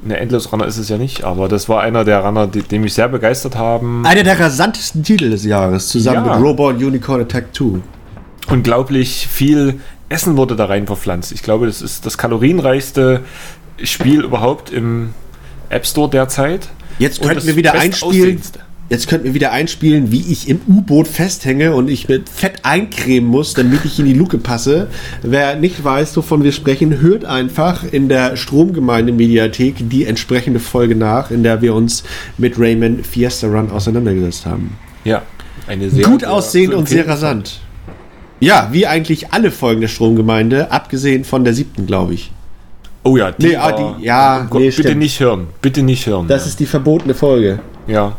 ne, 0.03 0.17
Endless 0.17 0.51
Runner 0.51 0.65
ist 0.65 0.77
es 0.77 0.89
ja 0.89 0.97
nicht, 0.97 1.23
aber 1.23 1.47
das 1.47 1.67
war 1.69 1.81
einer 1.81 2.03
der 2.03 2.19
Runner, 2.19 2.45
die, 2.45 2.61
die 2.61 2.79
mich 2.79 2.93
sehr 2.93 3.07
begeistert 3.07 3.55
haben. 3.55 4.05
Einer 4.05 4.23
der 4.23 4.39
rasantesten 4.39 5.03
Titel 5.03 5.29
des 5.29 5.43
Jahres, 5.45 5.87
zusammen 5.89 6.25
Ja. 6.25 6.35
mit 6.35 6.45
Robot 6.45 6.75
Unicorn 6.75 7.21
Attack 7.21 7.55
2. 7.55 7.79
unglaublich 8.47 9.27
viel 9.27 9.79
Essen 10.09 10.37
wurde 10.37 10.55
da 10.55 10.65
rein 10.65 10.85
verpflanzt. 10.85 11.31
Ich 11.31 11.41
glaube, 11.41 11.65
das 11.65 11.81
ist 11.81 12.05
das 12.05 12.17
kalorienreichste 12.17 13.21
Spiel 13.83 14.23
überhaupt 14.23 14.71
im 14.71 15.13
App 15.69 15.87
Store 15.87 16.09
derzeit. 16.09 16.67
Jetzt 16.99 17.21
könnten 17.21 17.47
wir 17.47 17.55
wieder 17.55 17.73
einspielen. 17.73 18.41
Jetzt 18.87 19.07
könnten 19.07 19.25
wir 19.25 19.33
wieder 19.33 19.51
einspielen, 19.51 20.11
wie 20.11 20.21
ich 20.31 20.47
im 20.47 20.61
U-Boot 20.67 21.07
festhänge 21.07 21.73
und 21.73 21.89
ich 21.89 22.07
mit 22.07 22.29
Fett 22.29 22.59
eincremen 22.63 23.27
muss, 23.27 23.55
damit 23.55 23.83
ich 23.83 23.97
in 23.99 24.05
die 24.05 24.13
Luke 24.13 24.37
passe. 24.37 24.89
Wer 25.23 25.55
nicht 25.55 25.83
weiß, 25.83 26.15
wovon 26.17 26.43
wir 26.43 26.51
sprechen, 26.51 26.99
hört 27.01 27.25
einfach 27.25 27.83
in 27.91 28.09
der 28.09 28.37
Stromgemeinde-Mediathek 28.37 29.89
die 29.89 30.05
entsprechende 30.05 30.59
Folge 30.59 30.95
nach, 30.95 31.31
in 31.31 31.41
der 31.41 31.63
wir 31.63 31.73
uns 31.73 32.03
mit 32.37 32.59
Rayman 32.59 33.03
Fiesta 33.03 33.47
Run 33.47 33.71
auseinandergesetzt 33.71 34.45
haben. 34.45 34.77
Ja, 35.03 35.23
eine 35.65 35.89
sehr 35.89 36.05
Gut 36.05 36.23
aussehend 36.23 36.75
und 36.75 36.87
sehr 36.87 37.07
rasant. 37.07 37.61
Ja, 38.39 38.69
wie 38.71 38.85
eigentlich 38.85 39.33
alle 39.33 39.49
Folgen 39.49 39.81
der 39.81 39.87
Stromgemeinde, 39.87 40.71
abgesehen 40.71 41.23
von 41.23 41.43
der 41.43 41.55
siebten, 41.55 41.87
glaube 41.87 42.13
ich. 42.13 42.31
Oh 43.03 43.17
ja, 43.17 43.31
die, 43.31 43.47
Nee, 43.47 43.55
ah, 43.55 43.71
die- 43.71 44.03
ja, 44.05 44.45
Gott, 44.49 44.61
nee, 44.61 44.69
bitte 44.69 44.81
stimmt. 44.83 44.99
nicht 44.99 45.19
hören, 45.19 45.47
bitte 45.61 45.81
nicht 45.81 46.05
hören. 46.05 46.27
Das 46.27 46.45
ist 46.45 46.59
die 46.59 46.65
verbotene 46.67 47.15
Folge. 47.15 47.59
ja, 47.87 48.15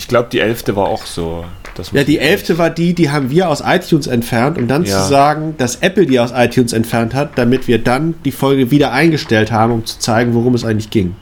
ich 0.00 0.08
glaube, 0.08 0.30
die 0.32 0.40
elfte 0.40 0.76
war 0.76 0.86
auch 0.88 1.04
so. 1.04 1.44
Ja, 1.92 2.04
die 2.04 2.18
elfte 2.18 2.56
war 2.56 2.70
die, 2.70 2.94
die 2.94 3.10
haben 3.10 3.30
wir 3.30 3.50
aus 3.50 3.62
iTunes 3.64 4.06
entfernt, 4.06 4.56
um 4.56 4.66
dann 4.66 4.84
Ja. 4.84 5.02
zu 5.02 5.08
sagen, 5.10 5.54
dass 5.58 5.76
Apple 5.76 6.06
die 6.06 6.18
aus 6.18 6.32
iTunes 6.34 6.72
entfernt 6.72 7.14
hat, 7.14 7.36
damit 7.36 7.68
wir 7.68 7.76
dann 7.78 8.14
die 8.24 8.32
Folge 8.32 8.70
wieder 8.70 8.92
eingestellt 8.92 9.52
haben, 9.52 9.72
um 9.74 9.84
zu 9.84 9.98
zeigen, 9.98 10.32
worum 10.34 10.54
es 10.54 10.64
eigentlich 10.64 10.88
ging. 10.88 11.16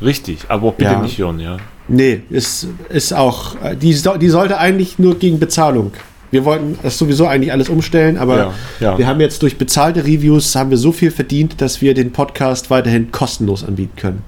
Richtig, 0.00 0.38
aber 0.48 0.72
bitte 0.72 0.92
Ja. 0.92 1.00
nicht 1.02 1.18
hören, 1.18 1.38
ja. 1.38 1.58
Nee, 1.86 2.22
ist, 2.30 2.66
ist 2.88 3.12
auch, 3.12 3.56
die, 3.80 3.94
die 4.20 4.28
sollte 4.30 4.56
eigentlich 4.56 4.98
nur 4.98 5.18
gegen 5.18 5.38
Bezahlung. 5.38 5.92
Wir 6.30 6.46
wollten 6.46 6.78
das 6.82 6.96
sowieso 6.98 7.26
eigentlich 7.26 7.52
alles 7.52 7.68
umstellen, 7.68 8.16
aber 8.16 8.36
Ja, 8.38 8.52
ja. 8.80 8.98
wir 8.98 9.06
haben 9.06 9.20
jetzt 9.20 9.42
durch 9.42 9.58
bezahlte 9.58 10.02
Reviews 10.04 10.54
haben 10.56 10.70
wir 10.70 10.78
so 10.78 10.92
viel 10.92 11.10
verdient, 11.10 11.60
dass 11.60 11.82
wir 11.82 11.92
den 11.92 12.10
Podcast 12.10 12.70
weiterhin 12.70 13.12
kostenlos 13.12 13.62
anbieten 13.64 13.96
können. 13.96 14.22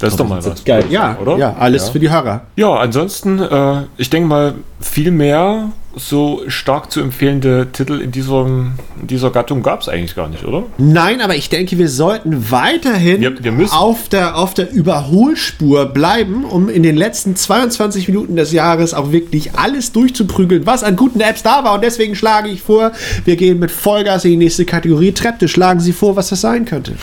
Das 0.00 0.12
ist 0.12 0.20
doch 0.20 0.28
mal 0.28 0.44
was. 0.44 0.64
Geil, 0.64 0.84
ja, 0.90 1.16
oder? 1.20 1.36
ja, 1.36 1.54
alles 1.58 1.86
Ja. 1.86 1.92
für 1.92 2.00
die 2.00 2.10
Hörer. 2.10 2.42
Ja, 2.56 2.74
ansonsten, 2.74 3.38
äh, 3.38 3.82
ich 3.96 4.10
denke 4.10 4.28
mal, 4.28 4.54
viel 4.80 5.10
mehr 5.10 5.70
so 5.96 6.42
stark 6.48 6.90
zu 6.90 7.00
empfehlende 7.00 7.68
Titel 7.72 8.00
in, 8.00 8.10
diesem, 8.10 8.72
in 9.00 9.06
dieser 9.06 9.30
Gattung 9.30 9.62
gab 9.62 9.80
es 9.80 9.88
eigentlich 9.88 10.16
gar 10.16 10.28
nicht, 10.28 10.44
oder? 10.44 10.64
Nein, 10.76 11.20
aber 11.20 11.36
ich 11.36 11.48
denke, 11.50 11.78
wir 11.78 11.88
sollten 11.88 12.50
weiterhin 12.50 13.20
Wir- 13.20 13.58
wir. 13.58 13.72
Auf, 13.72 14.08
der, 14.08 14.36
auf 14.36 14.54
der 14.54 14.72
Überholspur 14.72 15.86
bleiben, 15.86 16.44
um 16.44 16.68
in 16.68 16.82
den 16.82 16.96
letzten 16.96 17.36
22 17.36 18.08
Minuten 18.08 18.34
des 18.34 18.50
Jahres 18.50 18.92
auch 18.92 19.12
wirklich 19.12 19.54
alles 19.56 19.92
durchzuprügeln, 19.92 20.66
was 20.66 20.82
an 20.82 20.96
guten 20.96 21.20
Apps 21.20 21.44
da 21.44 21.62
war. 21.62 21.74
Und 21.74 21.84
deswegen 21.84 22.16
schlage 22.16 22.48
ich 22.48 22.60
vor, 22.62 22.90
wir 23.24 23.36
gehen 23.36 23.60
mit 23.60 23.70
Vollgas 23.70 24.24
in 24.24 24.32
die 24.32 24.36
nächste 24.38 24.64
Kategorie 24.64 25.12
Treppe. 25.12 25.46
Schlagen 25.46 25.78
Sie 25.78 25.92
vor, 25.92 26.16
was 26.16 26.28
das 26.30 26.40
sein 26.40 26.64
könnte. 26.64 26.94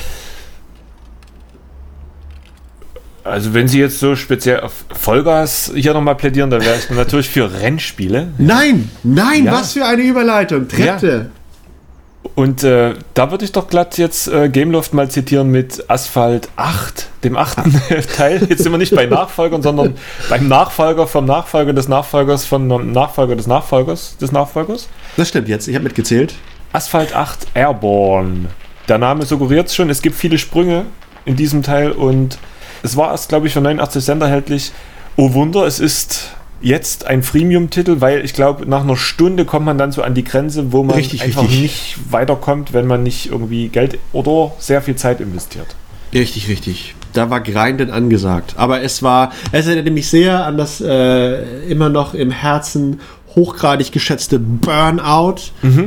Also 3.24 3.54
wenn 3.54 3.68
Sie 3.68 3.80
jetzt 3.80 4.00
so 4.00 4.16
speziell 4.16 4.62
auf 4.62 4.84
Vollgas 4.94 5.72
hier 5.75 5.94
nochmal 5.94 6.16
plädieren, 6.16 6.50
dann 6.50 6.62
wäre 6.62 6.75
ich 6.78 6.90
natürlich 6.90 7.30
für 7.30 7.51
Rennspiele. 7.62 8.30
Nein, 8.38 8.90
nein, 9.04 9.46
Ja. 9.46 9.51
was 9.54 9.74
für 9.74 9.86
eine 9.86 10.01
Überleitung. 10.01 10.68
Treppe. 10.68 11.30
Und 12.36 12.63
äh, 12.63 12.94
da 13.13 13.32
würde 13.32 13.46
ich 13.46 13.51
doch 13.51 13.68
glatt 13.68 13.98
jetzt 13.98 14.28
äh, 14.28 14.48
Gameloft 14.50 14.94
mal 14.94 15.10
zitieren 15.10 15.50
mit 15.50 15.84
Asphalt 15.90 16.50
8, 16.56 17.10
dem 17.24 17.36
achten 17.36 17.74
Teil. 18.16 18.46
Jetzt 18.48 18.63
sind 18.63 18.72
wir 18.72 18.78
nicht 18.78 18.96
bei 18.96 19.06
Nachfolgern, 19.06 19.62
sondern 19.62 19.96
beim 20.30 20.48
Nachfolger 20.48 21.08
vom 21.08 21.25
Nachfolger 21.25 21.74
des 21.74 21.88
Nachfolgers 21.88 22.46
von 22.46 22.68
Nachfolger 22.92 23.36
des 23.36 23.48
Nachfolgers 23.48 24.18
des 24.18 24.32
Nachfolgers. 24.32 24.88
Das 25.18 25.30
stimmt 25.30 25.48
jetzt, 25.50 25.68
ich 25.68 25.75
habe 25.75 25.84
mitgezählt. 25.84 26.34
Asphalt 26.74 27.13
8 27.16 27.48
Airborne. 27.56 28.46
Der 28.88 28.98
Name 28.98 29.25
suggeriert 29.25 29.68
es 29.68 29.75
schon, 29.75 29.90
es 29.90 30.01
gibt 30.01 30.16
viele 30.16 30.38
Sprünge 30.38 30.86
in 31.25 31.36
diesem 31.36 31.63
Teil 31.63 31.92
und 31.92 32.38
es 32.84 32.96
war 32.96 33.12
erst, 33.12 33.30
glaube 33.30 33.48
ich, 33.48 33.54
für 33.54 33.62
89 33.62 34.04
Cent 34.04 34.22
erhältlich. 34.22 34.72
Oh 35.18 35.34
Wunder, 35.34 35.66
es 35.66 35.80
ist 35.80 36.32
jetzt 36.62 37.08
ein 37.08 37.24
Freemium-Titel, 37.24 37.98
weil 38.00 38.24
ich 38.24 38.34
glaube, 38.34 38.66
nach 38.66 38.82
einer 38.82 38.96
Stunde 38.98 39.46
kommt 39.46 39.66
man 39.66 39.78
dann 39.78 39.92
so 39.92 40.04
an 40.04 40.14
die 40.14 40.24
Grenze, 40.24 40.72
wo 40.72 40.84
man 40.84 40.96
Richtig, 40.96 41.24
einfach 41.24 41.44
richtig. 41.44 41.62
nicht 41.62 41.96
weiterkommt, 42.10 42.74
wenn 42.74 42.88
man 42.88 43.04
nicht 43.04 43.32
irgendwie 43.32 43.70
Geld 43.70 43.98
oder 44.14 44.52
sehr 44.60 44.82
viel 44.82 44.96
Zeit 44.96 45.22
investiert. 45.22 45.76
Richtig, 46.14 46.48
richtig. 46.50 46.96
Da 47.14 47.30
war 47.30 47.42
Grinden 47.42 47.90
angesagt. 47.90 48.54
Aber 48.58 48.82
es 48.82 49.04
war, 49.04 49.32
es 49.52 49.68
erinnert 49.68 49.94
mich 49.94 50.08
sehr 50.10 50.46
an 50.46 50.58
das 50.58 50.82
äh, 50.82 51.64
immer 51.68 51.90
noch 51.90 52.14
im 52.14 52.32
Herzen 52.32 53.00
hochgradig 53.36 53.92
geschätzte 53.92 54.40
Burnout, 54.40 55.36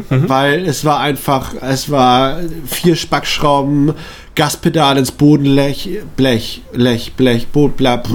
weil 0.08 0.66
es 0.66 0.84
war 0.86 1.00
einfach, 1.00 1.52
es 1.60 1.90
war 1.90 2.38
vier 2.66 2.96
Spackschrauben, 2.96 3.92
Gaspedal 4.34 4.98
ins 4.98 5.12
Bodenlech, 5.12 6.00
Blech, 6.16 6.62
Lech, 6.72 7.12
Blech, 7.14 7.46
Boot, 7.48 7.76
blab. 7.76 8.08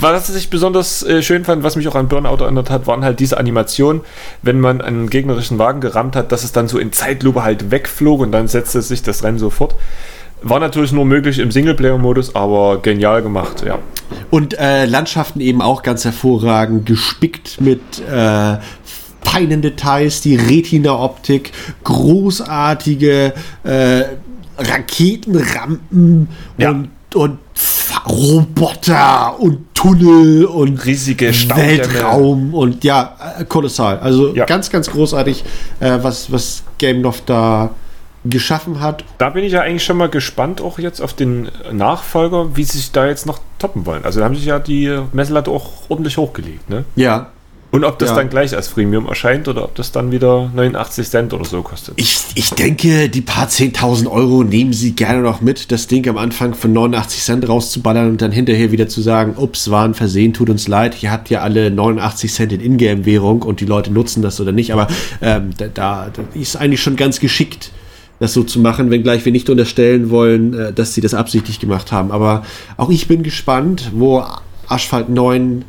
Was 0.00 0.34
ich 0.34 0.50
besonders 0.50 1.04
äh, 1.04 1.22
schön 1.22 1.44
fand, 1.44 1.62
was 1.62 1.76
mich 1.76 1.86
auch 1.86 1.94
an 1.94 2.08
Burnout 2.08 2.42
erinnert 2.42 2.70
hat, 2.70 2.86
waren 2.88 3.04
halt 3.04 3.20
diese 3.20 3.36
Animationen, 3.36 4.02
wenn 4.42 4.58
man 4.58 4.80
einen 4.80 5.10
gegnerischen 5.10 5.58
Wagen 5.58 5.80
gerammt 5.80 6.16
hat, 6.16 6.32
dass 6.32 6.42
es 6.42 6.50
dann 6.50 6.66
so 6.66 6.78
in 6.78 6.92
Zeitlupe 6.92 7.44
halt 7.44 7.70
wegflog 7.70 8.20
und 8.20 8.32
dann 8.32 8.48
setzte 8.48 8.82
sich 8.82 9.02
das 9.02 9.22
Rennen 9.22 9.38
sofort. 9.38 9.76
War 10.42 10.60
natürlich 10.60 10.92
nur 10.92 11.04
möglich 11.04 11.38
im 11.38 11.50
Singleplayer-Modus, 11.50 12.34
aber 12.34 12.80
genial 12.80 13.22
gemacht, 13.22 13.64
ja. 13.66 13.78
Und 14.30 14.58
äh, 14.58 14.84
Landschaften 14.86 15.40
eben 15.40 15.60
auch 15.60 15.82
ganz 15.82 16.04
hervorragend, 16.04 16.86
gespickt 16.86 17.60
mit 17.60 17.80
äh, 18.08 18.56
feinen 19.22 19.62
Details, 19.62 20.20
die 20.20 20.36
Retina-Optik, 20.36 21.52
großartige 21.84 23.32
äh, 23.64 24.02
Raketenrampen 24.58 26.28
Ja. 26.56 26.70
und, 26.70 26.88
und 27.14 27.38
Roboter 28.06 29.38
und 29.40 29.74
Tunnel 29.74 30.44
und 30.46 30.84
Riesige 30.84 31.32
Staudämme. 31.34 31.68
Weltraum 31.78 32.54
und 32.54 32.84
ja, 32.84 33.16
äh, 33.38 33.44
kolossal. 33.44 33.98
Also 33.98 34.34
Ja. 34.34 34.44
ganz, 34.46 34.70
ganz 34.70 34.90
großartig, 34.90 35.44
äh, 35.80 35.98
was, 36.00 36.30
was 36.32 36.62
Gameloft 36.78 37.24
da 37.28 37.70
geschaffen 38.24 38.80
hat. 38.80 39.04
Da 39.18 39.30
bin 39.30 39.44
ich 39.44 39.52
ja 39.52 39.60
eigentlich 39.62 39.84
schon 39.84 39.96
mal 39.96 40.08
gespannt, 40.08 40.60
auch 40.60 40.78
jetzt 40.78 41.00
auf 41.00 41.12
den 41.14 41.48
Nachfolger, 41.72 42.56
wie 42.56 42.64
sie 42.64 42.78
sich 42.78 42.90
da 42.92 43.06
jetzt 43.06 43.26
noch 43.26 43.38
toppen 43.58 43.86
wollen. 43.86 44.04
Also 44.04 44.18
da 44.20 44.26
haben 44.26 44.34
sich 44.34 44.44
ja 44.46 44.58
die 44.58 44.98
Messlatte 45.12 45.50
auch 45.50 45.70
ordentlich 45.88 46.16
hochgelegt, 46.16 46.68
ne? 46.68 46.84
Ja, 46.96 47.30
Und 47.70 47.84
ob 47.84 47.98
das 47.98 48.08
Ja. 48.08 48.16
dann 48.16 48.30
gleich 48.30 48.56
als 48.56 48.66
Freemium 48.68 49.06
erscheint 49.06 49.46
oder 49.46 49.62
ob 49.62 49.74
das 49.74 49.92
dann 49.92 50.10
wieder 50.10 50.50
89 50.54 51.06
Cent 51.06 51.34
oder 51.34 51.44
so 51.44 51.60
kostet. 51.60 51.92
Ich, 52.00 52.18
ich 52.34 52.48
denke, 52.50 53.10
die 53.10 53.20
paar 53.20 53.46
10.000 53.46 54.10
Euro 54.10 54.42
nehmen 54.42 54.72
Sie 54.72 54.92
gerne 54.92 55.20
noch 55.20 55.42
mit, 55.42 55.70
das 55.70 55.86
Ding 55.86 56.08
am 56.08 56.16
Anfang 56.16 56.54
von 56.54 56.72
89 56.72 57.20
Cent 57.22 57.46
rauszuballern 57.46 58.08
und 58.08 58.22
dann 58.22 58.32
hinterher 58.32 58.72
wieder 58.72 58.88
zu 58.88 59.02
sagen, 59.02 59.34
ups, 59.36 59.70
war 59.70 59.84
ein 59.84 59.92
Versehen, 59.92 60.32
tut 60.32 60.48
uns 60.48 60.66
leid, 60.66 61.02
ihr 61.02 61.12
habt 61.12 61.28
ja 61.28 61.42
alle 61.42 61.70
89 61.70 62.32
Cent 62.32 62.52
in 62.54 62.60
Ingame-Währung 62.62 63.42
und 63.42 63.60
die 63.60 63.66
Leute 63.66 63.92
nutzen 63.92 64.22
das 64.22 64.40
oder 64.40 64.52
nicht, 64.52 64.72
aber 64.72 64.88
ähm, 65.20 65.50
da, 65.58 65.66
da, 65.66 66.08
da 66.10 66.22
ist 66.32 66.56
eigentlich 66.56 66.80
schon 66.82 66.96
ganz 66.96 67.20
geschickt, 67.20 67.70
das 68.20 68.32
so 68.32 68.42
zu 68.42 68.60
machen, 68.60 68.90
wenngleich 68.90 69.24
wir 69.24 69.32
nicht 69.32 69.48
unterstellen 69.48 70.10
wollen, 70.10 70.58
äh, 70.58 70.72
dass 70.72 70.94
sie 70.94 71.00
das 71.00 71.14
absichtlich 71.14 71.60
gemacht 71.60 71.92
haben. 71.92 72.10
Aber 72.10 72.44
auch 72.76 72.90
ich 72.90 73.08
bin 73.08 73.22
gespannt, 73.22 73.90
wo 73.94 74.24
Asphalt 74.66 75.08
9 75.08 75.64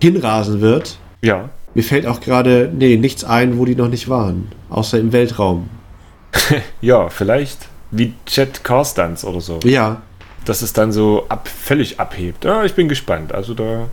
hinrasen 0.00 0.60
wird. 0.60 0.98
Ja. 1.22 1.50
Mir 1.74 1.84
fällt 1.84 2.06
auch 2.06 2.20
gerade, 2.20 2.70
nee, 2.74 2.96
nichts 2.96 3.24
ein, 3.24 3.58
wo 3.58 3.64
die 3.64 3.76
noch 3.76 3.88
nicht 3.88 4.08
waren, 4.08 4.48
außer 4.68 4.98
im 4.98 5.12
Weltraum. 5.12 5.68
Ja, 6.80 7.08
vielleicht 7.08 7.68
wie 7.92 8.14
Jet 8.26 8.64
Car 8.64 8.84
Stunts 8.84 9.24
oder 9.24 9.40
so. 9.40 9.60
Ja, 9.64 10.02
Dass 10.44 10.62
es 10.62 10.72
dann 10.72 10.90
so 10.90 11.26
ab, 11.28 11.46
völlig 11.46 12.00
abhebt. 12.00 12.44
Ja, 12.44 12.64
ich 12.64 12.74
bin 12.74 12.88
gespannt. 12.88 13.32
Also 13.32 13.54
da. 13.54 13.88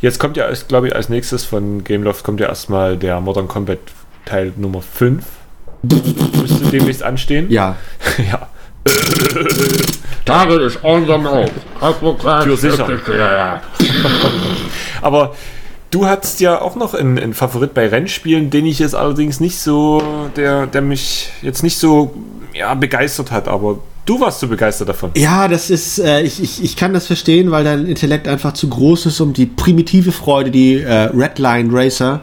Jetzt 0.00 0.18
kommt 0.18 0.36
ja, 0.36 0.50
glaube 0.66 0.88
ich, 0.88 0.96
als 0.96 1.08
nächstes 1.08 1.44
von 1.44 1.84
Gameloft 1.84 2.24
kommt 2.24 2.40
ja 2.40 2.48
erstmal 2.48 2.96
der 2.96 3.20
Modern 3.20 3.46
Combat 3.46 3.78
Teil 4.24 4.52
Nummer 4.56 4.82
5. 4.82 5.24
Müsste 6.40 6.64
demnächst 6.70 7.02
anstehen. 7.02 7.50
ja. 7.50 7.76
ja. 8.30 8.48
Target 10.24 10.60
is 10.60 10.78
on 10.82 11.06
the 11.06 11.16
move. 11.18 11.50
Für 12.42 12.56
sicher. 12.56 12.88
Ja, 13.08 13.32
ja. 13.36 13.62
Aber 15.02 15.34
du 15.90 16.06
hattest 16.06 16.40
ja 16.40 16.60
auch 16.60 16.76
noch 16.76 16.94
einen, 16.94 17.18
einen 17.18 17.34
Favorit 17.34 17.74
bei 17.74 17.88
Rennspielen, 17.88 18.50
den 18.50 18.66
ich 18.66 18.78
jetzt 18.78 18.94
allerdings 18.94 19.40
nicht 19.40 19.58
so, 19.58 20.02
der, 20.36 20.66
der 20.66 20.82
mich 20.82 21.30
jetzt 21.42 21.62
nicht 21.62 21.78
so 21.78 22.14
ja, 22.52 22.74
begeistert 22.74 23.30
hat, 23.30 23.48
aber 23.48 23.80
du 24.06 24.20
warst 24.20 24.40
so 24.40 24.48
begeistert 24.48 24.88
davon. 24.88 25.10
Ja, 25.14 25.48
das 25.48 25.70
ist, 25.70 25.98
äh, 25.98 26.22
ich, 26.22 26.42
ich, 26.42 26.62
ich 26.62 26.76
kann 26.76 26.94
das 26.94 27.06
verstehen, 27.06 27.50
weil 27.50 27.64
dein 27.64 27.86
Intellekt 27.86 28.28
einfach 28.28 28.52
zu 28.52 28.68
groß 28.68 29.06
ist, 29.06 29.20
um 29.20 29.32
die 29.32 29.46
primitive 29.46 30.12
Freude, 30.12 30.50
die 30.50 30.80
äh, 30.80 31.10
Redline 31.14 31.68
Racer 31.72 32.20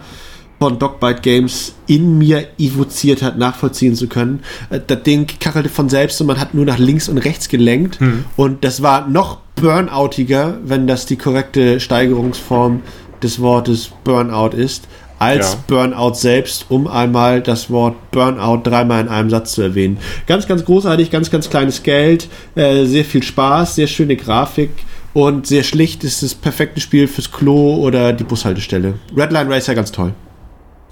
von 0.61 0.77
Dogbyte 0.77 1.23
Games 1.23 1.73
in 1.87 2.19
mir 2.19 2.47
evoziert 2.59 3.23
hat, 3.23 3.35
nachvollziehen 3.35 3.95
zu 3.95 4.05
können. 4.07 4.41
Äh, 4.69 4.79
Das 4.85 5.01
Ding 5.01 5.25
kachelte 5.39 5.69
von 5.69 5.89
selbst 5.89 6.21
und 6.21 6.27
man 6.27 6.39
hat 6.39 6.53
nur 6.53 6.65
nach 6.65 6.77
links 6.77 7.09
und 7.09 7.17
rechts 7.17 7.49
gelenkt. 7.49 7.97
Und 8.37 8.63
das 8.63 8.83
war 8.83 9.07
noch 9.07 9.39
burnoutiger, 9.55 10.59
wenn 10.63 10.85
das 10.85 11.07
die 11.07 11.15
korrekte 11.15 11.79
Steigerungsform 11.79 12.83
des 13.23 13.39
Wortes 13.41 13.89
Burnout 14.03 14.55
ist, 14.55 14.87
als 15.17 15.53
Ja. 15.53 15.57
Burnout 15.65 16.13
selbst, 16.13 16.67
um 16.69 16.85
einmal 16.85 17.41
das 17.41 17.71
Wort 17.71 17.95
Burnout 18.11 18.61
dreimal 18.63 19.01
in 19.01 19.07
einem 19.07 19.31
Satz 19.31 19.53
zu 19.53 19.63
erwähnen. 19.63 19.97
Ganz, 20.27 20.47
ganz 20.47 20.63
großartig, 20.63 21.09
ganz, 21.09 21.31
ganz 21.31 21.49
kleines 21.49 21.81
Geld, 21.81 22.27
äh, 22.53 22.85
sehr 22.85 23.05
viel 23.05 23.23
Spaß, 23.23 23.75
sehr 23.75 23.87
schöne 23.87 24.15
Grafik 24.15 24.69
und 25.13 25.47
sehr 25.47 25.63
schlicht 25.63 26.03
ist 26.03 26.21
das 26.21 26.35
perfekte 26.35 26.81
Spiel 26.81 27.07
fürs 27.07 27.31
Klo 27.31 27.77
oder 27.77 28.13
die 28.13 28.23
Bushaltestelle. 28.23 28.93
Redline 29.17 29.49
Racer 29.49 29.73
ganz 29.73 29.91
toll. 29.91 30.13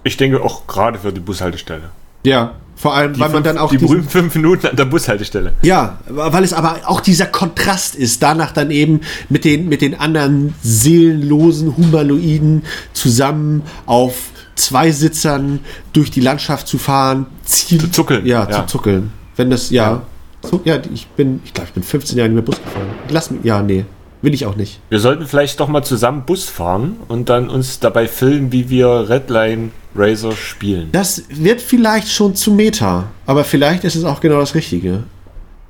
Ich 0.04 0.18
denke 0.18 0.42
auch 0.42 0.68
gerade 0.68 1.00
für 1.00 1.12
die 1.12 1.20
Bushaltestelle. 1.20 1.90
Ja, 2.26 2.54
vor 2.76 2.94
allem, 2.96 3.14
Die, 3.14 3.20
weil 3.20 3.28
man 3.30 3.44
fünf, 3.44 3.46
dann 3.56 3.58
auch 3.58 3.70
die 3.72 3.78
berühmten 3.78 4.08
fünf 4.10 4.36
Minuten 4.36 4.68
an 4.68 4.76
der 4.76 4.86
Bushaltestelle. 4.86 5.54
Ja, 5.62 6.00
weil 6.08 6.44
es 6.46 6.54
aber 6.54 6.80
auch 6.86 7.02
dieser 7.02 7.26
Kontrast 7.26 7.96
ist, 7.96 8.24
danach 8.24 8.52
dann 8.54 8.72
eben 8.72 9.02
mit 9.28 9.44
den, 9.44 9.68
mit 9.68 9.82
den 9.82 10.00
anderen 10.00 10.56
seelenlosen 10.62 11.76
Humanoiden 11.76 12.64
zusammen 12.94 13.64
auf 13.86 14.16
zwei 14.56 14.92
Sitzern 14.92 15.60
durch 15.94 16.12
die 16.12 16.22
Landschaft 16.22 16.68
zu 16.68 16.78
fahren, 16.78 17.26
Ziel, 17.44 17.80
Zu 17.80 17.92
zuckeln, 17.92 18.26
Ja, 18.26 18.48
ja. 18.50 18.62
zu 18.66 18.78
zuckeln. 18.78 19.12
Wenn 19.36 19.50
das, 19.50 19.70
ja. 19.72 20.02
So, 20.42 20.62
ja, 20.64 20.80
ich 20.94 21.08
bin, 21.08 21.42
ich 21.44 21.54
glaube, 21.54 21.68
ich 21.70 21.74
bin 21.74 21.84
15 21.84 22.18
Jahre 22.18 22.30
nicht 22.30 22.36
mehr 22.36 22.44
Bus 22.44 22.62
gefahren. 22.64 22.88
Lass 23.10 23.30
mich, 23.32 23.44
ja, 23.44 23.62
nee, 23.62 23.84
will 24.22 24.34
ich 24.34 24.46
auch 24.46 24.56
nicht. 24.56 24.80
Wir 24.90 25.00
sollten 25.00 25.26
vielleicht 25.26 25.60
doch 25.60 25.68
mal 25.68 25.84
zusammen 25.84 26.24
Bus 26.26 26.46
fahren 26.46 26.98
und 27.08 27.30
dann 27.30 27.50
uns 27.50 27.80
dabei 27.80 28.08
filmen, 28.08 28.52
wie 28.52 28.70
wir 28.70 29.10
Redline 29.10 29.70
Racer 29.96 30.34
spielen. 30.34 30.90
Das 30.92 31.24
wird 31.30 31.62
vielleicht 31.62 32.10
schon 32.10 32.36
zu 32.36 32.52
Meta, 32.52 33.06
aber 33.26 33.44
vielleicht 33.44 33.84
ist 33.84 33.96
es 33.96 34.04
auch 34.04 34.20
genau 34.22 34.40
das 34.40 34.56
Richtige. 34.56 35.04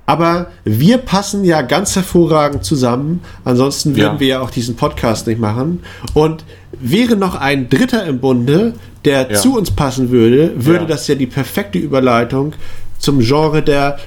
Aber 0.06 0.48
wir 0.63 0.98
passen 0.98 1.44
ja 1.46 1.62
ganz 1.62 1.96
hervorragend 1.96 2.63
zusammen. 2.63 3.22
Ansonsten 3.46 3.91
würden 3.96 4.13
Ja. 4.15 4.20
wir 4.20 4.27
ja 4.27 4.39
auch 4.41 4.50
diesen 4.50 4.75
Podcast 4.75 5.27
nicht 5.27 5.39
machen. 5.39 5.84
Und 6.15 6.46
wäre 6.72 7.15
noch 7.15 7.36
ein 7.36 7.70
Dritter 7.70 8.06
im 8.08 8.20
Bunde, 8.20 8.74
der 9.06 9.32
Ja. 9.32 9.38
zu 9.38 9.56
uns 9.56 9.70
passen 9.70 10.10
würde, 10.10 10.53
würde 10.56 10.79
Ja. 10.82 10.86
das 10.88 11.08
ja 11.08 11.13
die 11.13 11.27
perfekte 11.27 11.77
Überleitung 11.77 12.53
zum 12.98 13.20
Genre 13.20 13.62
der 13.62 14.00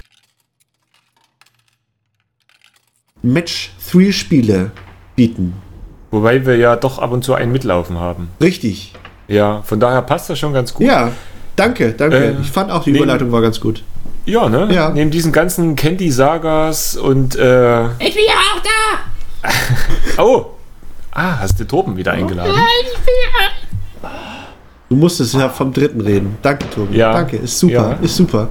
Match-3-Spiele 3.23 4.71
bieten. 5.17 5.55
Wobei 6.11 6.45
wir 6.45 6.57
ja 6.57 6.77
doch 6.77 6.99
ab 6.99 7.13
und 7.13 7.25
zu 7.25 7.35
einen 7.35 7.53
mitlaufen 7.53 7.99
haben. 7.99 8.29
Richtig. 8.41 8.93
Ja, 9.29 9.63
von 9.63 9.81
daher 9.81 10.03
passt 10.03 10.29
das 10.29 10.39
schon 10.39 10.53
ganz 10.53 10.75
gut. 10.75 10.87
Ja, 10.87 11.11
danke, 11.57 11.93
danke. 11.93 12.17
Äh, 12.17 12.35
ich 12.41 12.51
fand 12.51 12.71
auch 12.71 12.85
die 12.85 12.93
neben- 12.93 13.05
Überleitung 13.05 13.33
war 13.33 13.41
ganz 13.41 13.61
gut. 13.61 13.83
Ja, 14.27 14.49
ne? 14.49 14.69
Ja. 14.73 14.91
Neben 14.91 15.11
diesen 15.11 15.33
ganzen 15.33 15.75
Candy-Sagas 15.75 16.97
und 16.97 17.35
äh, 17.37 17.85
Ich 17.99 18.15
bin 18.15 18.25
ja 18.27 18.35
auch 18.35 18.63
da. 18.63 19.49
Oh! 20.23 20.47
Ah, 21.13 21.39
hast 21.41 21.59
du 21.61 21.65
Toben 21.67 21.97
wieder 21.97 22.13
eingeladen? 22.13 22.53
Ich 22.83 22.99
bin 22.99 23.15
ja. 24.03 24.11
Du 24.89 24.97
musstest 24.97 25.35
ja 25.35 25.49
vom 25.49 25.73
dritten 25.73 26.01
reden. 26.03 26.37
Danke, 26.43 26.69
Tobi. 26.71 26.97
Ja. 26.99 27.13
Danke, 27.13 27.37
ist 27.39 27.59
super, 27.59 27.73
Ja. 27.73 27.99
ist 28.01 28.17
super. 28.17 28.49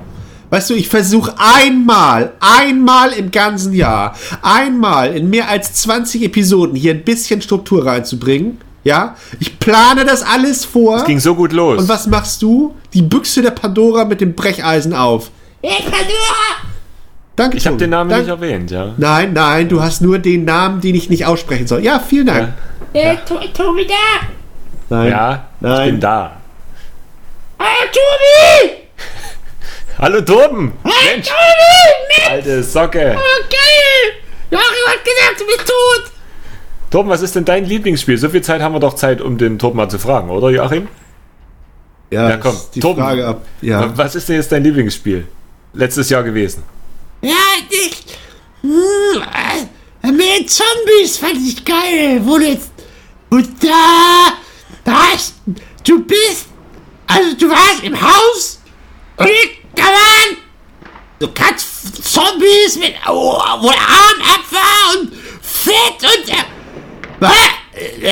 Weißt 0.51 0.69
du, 0.69 0.75
ich 0.75 0.89
versuche 0.89 1.33
einmal, 1.39 2.33
einmal 2.39 3.13
im 3.13 3.31
ganzen 3.31 3.73
Jahr, 3.73 4.15
einmal 4.43 5.15
in 5.15 5.29
mehr 5.29 5.47
als 5.49 5.73
20 5.75 6.23
Episoden 6.23 6.75
hier 6.75 6.93
ein 6.93 7.03
bisschen 7.03 7.41
Struktur 7.41 7.85
reinzubringen. 7.85 8.59
Ja, 8.83 9.15
ich 9.39 9.59
plane 9.59 10.05
das 10.05 10.23
alles 10.23 10.65
vor. 10.65 10.97
Es 10.97 11.05
ging 11.05 11.19
so 11.19 11.35
gut 11.35 11.53
los. 11.53 11.79
Und 11.81 11.87
was 11.89 12.05
machst 12.07 12.41
du? 12.41 12.75
Die 12.93 13.01
Büchse 13.01 13.41
der 13.41 13.51
Pandora 13.51 14.05
mit 14.05 14.21
dem 14.21 14.33
Brecheisen 14.35 14.93
auf. 14.93 15.31
Ich 15.61 15.85
nur. 15.85 15.91
Danke, 17.35 17.55
ich 17.57 17.65
habe 17.65 17.77
den 17.77 17.91
Namen 17.91 18.09
Dank- 18.09 18.23
nicht 18.23 18.29
erwähnt, 18.29 18.71
ja. 18.71 18.93
Nein, 18.97 19.31
nein, 19.33 19.69
du 19.69 19.81
hast 19.81 20.01
nur 20.01 20.19
den 20.19 20.43
Namen, 20.45 20.81
den 20.81 20.95
ich 20.95 21.09
nicht 21.09 21.25
aussprechen 21.25 21.65
soll. 21.65 21.81
Ja, 21.83 21.99
vielen 21.99 22.25
Dank. 22.27 22.53
Äh, 22.91 23.15
To- 23.25 23.39
Tobi 23.53 23.87
da. 23.87 24.27
Nein. 24.89 25.11
Ja, 25.11 25.45
Nein. 25.61 25.85
ich 25.85 25.91
bin 25.93 25.99
da. 26.01 26.31
Ah, 27.57 27.63
Tobi! 27.93 28.80
Hallo 30.01 30.19
Toben! 30.21 30.73
Mensch, 30.83 31.27
Tobi! 31.27 32.17
Mensch! 32.17 32.29
alte 32.31 32.63
Socke! 32.63 33.15
Oh, 33.17 33.43
geil! 33.49 34.23
Joachim 34.49 34.87
hat 34.87 35.05
gesagt, 35.05 35.39
du 35.41 35.45
bist 35.45 35.59
tot. 35.67 36.11
Toben, 36.89 37.09
was 37.09 37.21
ist 37.21 37.35
denn 37.35 37.45
dein 37.45 37.65
Lieblingsspiel? 37.65 38.17
So 38.17 38.27
viel 38.29 38.41
Zeit 38.41 38.61
haben 38.61 38.73
wir 38.73 38.79
doch 38.79 38.95
Zeit, 38.95 39.21
um 39.21 39.37
den 39.37 39.59
Toben 39.59 39.77
mal 39.77 39.89
zu 39.89 39.99
fragen, 39.99 40.29
oder 40.31 40.49
Joachim? 40.49 40.87
Ja, 42.09 42.29
Ja, 42.31 42.37
komm, 42.37 42.53
ist 42.55 42.71
die 42.71 42.79
Tobi. 42.79 42.99
Frage 42.99 43.27
ab. 43.27 43.45
Ja. 43.61 43.95
Was 43.95 44.15
ist 44.15 44.27
denn 44.27 44.37
jetzt 44.37 44.51
dein 44.51 44.63
Lieblingsspiel? 44.63 45.27
Letztes 45.73 46.09
Jahr 46.09 46.23
gewesen. 46.23 46.63
Ja, 47.21 47.35
ich. 47.69 48.03
Hm, 48.61 49.21
äh, 50.03 50.11
mit 50.11 50.49
Zombies 50.49 51.17
fand 51.17 51.35
ich 51.37 51.63
geil. 51.63 52.19
Wo 52.23 52.37
du 52.39 52.47
jetzt. 52.47 52.71
Und 53.29 53.63
da. 53.63 54.33
Da 54.83 54.91
hast. 55.13 55.35
Du 55.87 56.03
bist. 56.03 56.47
Also, 57.07 57.35
du 57.37 57.49
warst 57.49 57.83
im 57.83 57.99
Haus. 58.01 58.59
Und 59.17 59.27
ich, 59.27 59.60
da 59.75 59.83
waren. 59.83 60.37
Du 61.19 61.27
kannst 61.33 62.03
Zombies 62.03 62.75
mit. 62.77 62.95
Oh, 63.07 63.37
wo 63.59 63.69
der 63.69 63.79
Arm 63.79 64.21
ab 64.21 64.45
war 64.49 64.99
und 64.99 65.11
Fett 65.41 66.01
und. 66.01 66.29
Äh, 66.29 68.01
äh, 68.01 68.11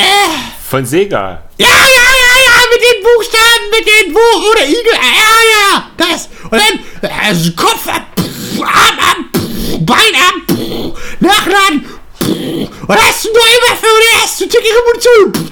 Von 0.69 0.85
Sega. 0.85 1.43
ja, 1.57 1.67
ja, 1.67 1.73
ja, 1.75 2.33
ja, 2.45 2.53
mit 2.71 2.81
den 2.81 3.03
Buchstaben, 3.03 3.69
mit 3.71 3.87
den 3.87 4.13
Buch 4.13 4.51
oder 4.51 4.63
Igel, 4.65 4.93
ja, 4.93 5.33
ja, 5.51 5.91
das. 5.97 6.29
Und 6.43 6.53
dann 6.53 7.11
also 7.25 7.51
Kopf 7.53 7.87
ab, 7.87 8.03
pff, 8.17 8.61
Arm 8.61 8.99
ab, 8.99 9.17
pff, 9.35 9.79
Bein 9.79 10.15
ab, 10.15 10.35
pff, 10.47 11.19
nachladen. 11.19 11.85
pff, 12.21 12.87
Und 12.87 12.97
hast 12.97 13.25
du 13.25 13.29
nur 13.29 13.41
immer 13.41 13.75
für 13.75 13.87
die 13.99 14.21
erste 14.21 14.47
tickere 14.47 14.83
Munition. 14.85 15.51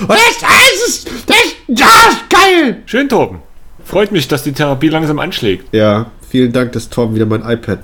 Und 0.00 0.10
das, 0.10 0.88
ist, 0.88 1.08
das, 1.26 1.36
das 1.68 1.88
ist 2.12 2.30
geil. 2.30 2.82
Schön, 2.86 3.08
Toben. 3.08 3.40
Freut 3.84 4.12
mich, 4.12 4.28
dass 4.28 4.42
die 4.42 4.52
Therapie 4.52 4.88
langsam 4.88 5.18
anschlägt. 5.18 5.72
Ja, 5.74 6.06
vielen 6.28 6.52
Dank, 6.52 6.72
dass 6.72 6.88
Torben 6.88 7.14
wieder 7.14 7.26
mein 7.26 7.42
iPad. 7.48 7.80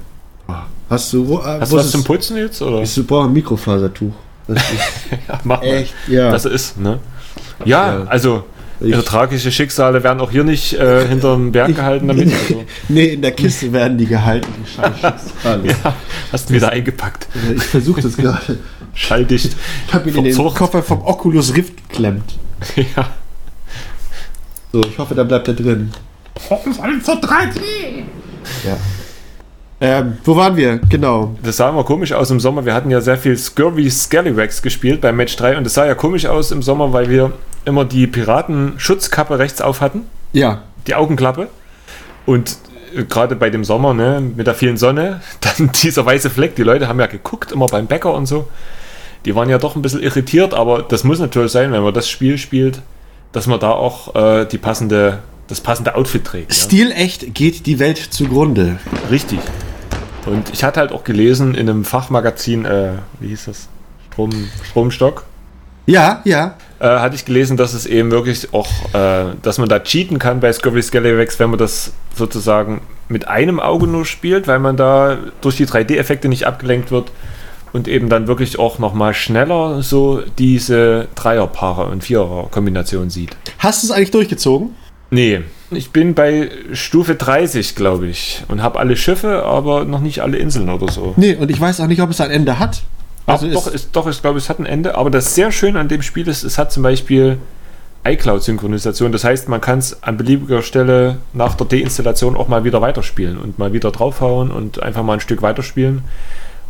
Hast 0.89 1.13
du, 1.13 1.29
wo, 1.29 1.39
äh, 1.39 1.43
Hast 1.61 1.71
wo 1.71 1.77
du 1.77 1.81
was 1.81 1.87
ist 1.87 1.93
zum? 1.93 2.05
Putzen 2.05 2.37
jetzt? 2.37 2.61
Oder? 2.63 2.83
Ich 2.83 3.07
brauche 3.07 3.27
ein 3.29 3.33
Mikrofasertuch. 3.33 4.13
Das 4.49 4.59
ist 4.73 4.81
Ja, 5.29 5.41
mach 5.45 5.61
mal. 5.61 5.67
echt, 5.67 5.95
ja. 6.09 6.31
Das 6.33 6.45
ist, 6.47 6.79
ne? 6.79 6.99
Ja, 7.65 7.99
Ja. 8.01 8.05
also 8.07 8.45
Ich- 8.81 8.89
ihre 8.89 9.05
tragische 9.05 9.53
Schicksale 9.53 10.03
werden 10.03 10.21
auch 10.21 10.31
hier 10.31 10.43
nicht 10.45 10.73
äh, 10.75 11.07
hinterm 11.07 11.53
Berg 11.53 11.75
gehalten 11.77 12.09
damit. 12.09 12.33
Also, 12.33 12.65
nee, 12.89 13.07
in 13.15 13.23
der 13.23 13.33
Kiste 13.33 13.73
werden 13.73 13.99
die 13.99 14.07
gehalten, 14.07 14.49
die 14.65 14.71
Scheiße. 14.71 15.31
ja, 15.85 15.95
hast 16.33 16.49
du 16.49 16.55
wieder 16.55 16.71
eingepackt. 16.71 17.29
Ich 17.57 17.63
versuche 17.63 18.01
das 18.01 18.17
gerade. 18.17 18.59
Schalldicht. 18.95 19.55
Ich 19.87 19.95
habe 19.95 20.09
ihn 20.11 20.17
in 20.17 20.25
den 20.25 20.35
Verzucht. 20.35 20.57
Koffer 20.57 20.83
vom 20.83 21.03
Oculus 21.03 21.55
Rift 21.55 21.77
geklemmt. 21.89 22.39
Ja. 22.77 23.09
So, 24.73 24.81
ich 24.83 24.99
hoffe, 24.99 25.15
da 25.15 25.25
bleibt 25.25 25.49
er 25.49 25.55
drin. 25.55 25.91
Das 26.49 26.67
ist 26.67 26.81
alles 26.81 27.05
so 27.07 27.13
3D. 27.13 27.61
Ja. 28.67 28.77
Ähm, 29.83 30.19
wo 30.25 30.37
waren 30.37 30.57
wir? 30.57 30.79
Genau. 30.91 31.37
Das 31.43 31.57
sah 31.57 31.71
immer 31.71 31.85
komisch 31.85 32.13
aus 32.13 32.31
im 32.31 32.39
Sommer. 32.39 32.67
Wir 32.67 32.75
hatten 32.75 32.91
ja 32.91 33.01
sehr 33.01 33.17
viel 33.17 33.37
Scurvy 33.37 33.91
Scallywags 33.91 34.61
gespielt 34.61 35.01
bei 35.01 35.11
Match 35.13 35.37
3 35.37 35.57
und 35.57 35.65
das 35.65 35.75
sah 35.75 35.87
ja 35.87 35.95
komisch 35.95 36.27
aus 36.27 36.51
im 36.51 36.61
Sommer, 36.63 36.93
weil 36.93 37.09
wir 37.09 37.33
immer 37.65 37.85
die 37.87 38.07
Piratenschutzkappe 38.07 39.39
rechts 39.39 39.61
auf 39.63 39.81
hatten, 39.81 40.03
Ja. 40.33 40.63
die 40.87 40.95
Augenklappe. 40.95 41.49
Und 42.27 42.57
äh, 42.95 43.05
gerade 43.05 43.37
bei 43.37 43.49
dem 43.49 43.65
Sommer, 43.65 43.95
ne, 43.95 44.21
mit 44.37 44.47
der 44.47 44.55
vielen 44.55 44.77
Sonne, 44.77 45.21
dann 45.41 45.71
dieser 45.83 46.05
weiße 46.05 46.29
Fleck. 46.29 46.57
Die 46.57 46.63
Leute 46.63 46.87
haben 46.87 47.01
ja 47.01 47.07
geguckt, 47.07 47.51
immer 47.53 47.67
beim 47.67 47.87
Bäcker 47.87 48.13
und 48.13 48.27
so. 48.27 48.49
Die 49.25 49.35
waren 49.35 49.49
ja 49.49 49.59
doch 49.59 49.77
ein 49.77 49.83
bisschen 49.83 50.03
irritiert, 50.03 50.53
aber 50.55 50.83
das 50.83 51.05
muss 51.05 51.19
natürlich 51.21 51.53
sein, 51.53 51.73
wenn 51.73 51.83
man 51.83 51.93
das 51.95 52.09
Spiel 52.09 52.37
spielt, 52.39 52.81
dass 53.33 53.47
man 53.47 53.61
da 53.61 53.71
auch 53.71 54.15
äh, 54.15 54.45
die 54.47 54.59
passende, 54.59 55.19
das 55.49 55.61
passende 55.61 55.95
Outfit 55.95 56.25
trägt. 56.25 56.53
Ja? 56.53 56.59
Stilecht 56.65 57.35
geht 57.35 57.65
die 57.67 57.79
Welt 57.79 57.99
zugrunde. 57.99 58.79
Richtig. 59.11 59.39
Und 60.27 60.51
ich 60.53 60.65
hatte 60.65 60.81
halt 60.81 60.93
auch 60.93 61.05
gelesen 61.05 61.55
in 61.55 61.69
einem 61.69 61.85
Fachmagazin, 61.85 62.65
äh, 62.65 62.93
wie 63.21 63.29
hieß 63.29 63.47
das? 63.47 63.69
Strom, 64.11 64.31
Stromstock. 64.69 65.25
Ja, 65.87 66.21
ja. 66.25 66.55
Äh, 66.79 66.87
hatte 66.87 67.15
ich 67.15 67.25
gelesen, 67.25 67.57
dass 67.57 67.75
es 67.75 67.87
eben 67.87 68.11
wirklich 68.11 68.53
auch, 68.55 68.69
äh, 68.95 69.35
dass 69.43 69.59
man 69.59 69.69
da 69.69 69.81
cheaten 69.81 70.19
kann 70.19 70.41
bei 70.41 70.53
Scurvy 70.53 70.83
Scalawax, 70.83 71.39
wenn 71.39 71.51
man 71.51 71.59
das 71.59 71.93
sozusagen 72.15 72.83
mit 73.09 73.29
einem 73.29 73.61
Auge 73.61 73.87
nur 73.87 74.05
spielt, 74.05 74.47
weil 74.47 74.61
man 74.61 74.77
da 74.77 75.19
durch 75.41 75.57
die 75.57 75.67
3D-Effekte 75.67 76.29
nicht 76.29 76.47
abgelenkt 76.47 76.91
wird 76.91 77.11
und 77.73 77.89
eben 77.89 78.09
dann 78.09 78.29
wirklich 78.29 78.59
auch 78.59 78.79
nochmal 78.79 79.15
schneller 79.15 79.83
so 79.83 80.23
diese 80.39 81.09
Dreierpaare 81.15 81.87
und 81.87 82.05
Vierer-Kombination 82.05 83.11
sieht. 83.11 83.37
Hast 83.59 83.83
du 83.83 83.89
es 83.89 83.91
eigentlich 83.91 84.11
durchgezogen? 84.11 84.75
Nee, 85.11 85.41
ich 85.71 85.91
bin 85.91 86.15
bei 86.15 86.51
Stufe 86.73 87.15
30, 87.15 87.75
glaube 87.75 88.09
ich, 88.09 88.43
und 88.49 88.63
habe 88.63 88.79
alle 88.79 88.97
Schiffe, 88.97 89.45
aber 89.45 89.85
noch 89.85 90.01
nicht 90.01 90.21
alle 90.21 90.37
Inseln 90.39 90.69
oder 90.69 90.91
so. 90.91 91.15
Nee, 91.17 91.35
und 91.35 91.51
ich 91.51 91.61
weiß 91.61 91.81
auch 91.81 91.87
nicht, 91.87 92.01
ob 92.01 92.11
es 92.11 92.21
ein 92.21 92.31
Ende 92.31 92.59
hat. 92.59 92.83
Also 93.27 93.49
doch, 93.51 93.67
ist, 93.67 93.91
doch, 93.93 94.09
ich 94.09 94.21
glaube, 94.21 94.39
es 94.39 94.49
hat 94.49 94.59
ein 94.59 94.67
Ende. 94.67 94.97
Aber 94.97 95.11
das 95.11 95.35
sehr 95.35 95.53
schön 95.53 95.77
an 95.77 95.89
dem 95.89 96.03
Spiel 96.03 96.27
ist, 96.29 96.43
es 96.43 96.59
hat 96.59 96.73
zum 96.73 96.83
Beispiel 96.83 97.39
iCloud-Synchronisation. 98.05 99.13
Das 99.13 99.25
heißt, 99.25 99.49
man 99.49 99.61
kann 99.61 99.79
es 99.79 100.03
an 100.03 100.17
beliebiger 100.17 100.63
Stelle 100.63 101.19
nach 101.33 101.55
der 101.55 101.67
Deinstallation 101.67 102.37
auch 102.37 102.49
mal 102.49 102.65
wieder 102.65 102.81
weiterspielen 102.81 103.39
und 103.39 103.59
mal 103.59 103.73
wieder 103.73 103.91
draufhauen 103.91 104.51
und 104.51 104.83
einfach 104.83 105.03
mal 105.03 105.15
ein 105.15 105.21
Stück 105.21 105.43
weiterspielen. 105.43 106.03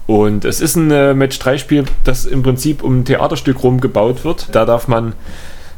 Und 0.07 0.44
es 0.44 0.61
ist 0.61 0.76
ein 0.76 0.90
äh, 0.90 1.14
Match-3-Spiel, 1.14 1.85
das 2.05 2.26
im 2.26 2.42
Prinzip 2.42 2.83
um 2.83 3.00
ein 3.00 3.05
Theaterstück 3.05 3.62
rumgebaut 3.62 4.24
wird. 4.24 4.48
Da 4.53 4.64
darf 4.64 4.88
man 4.88 5.12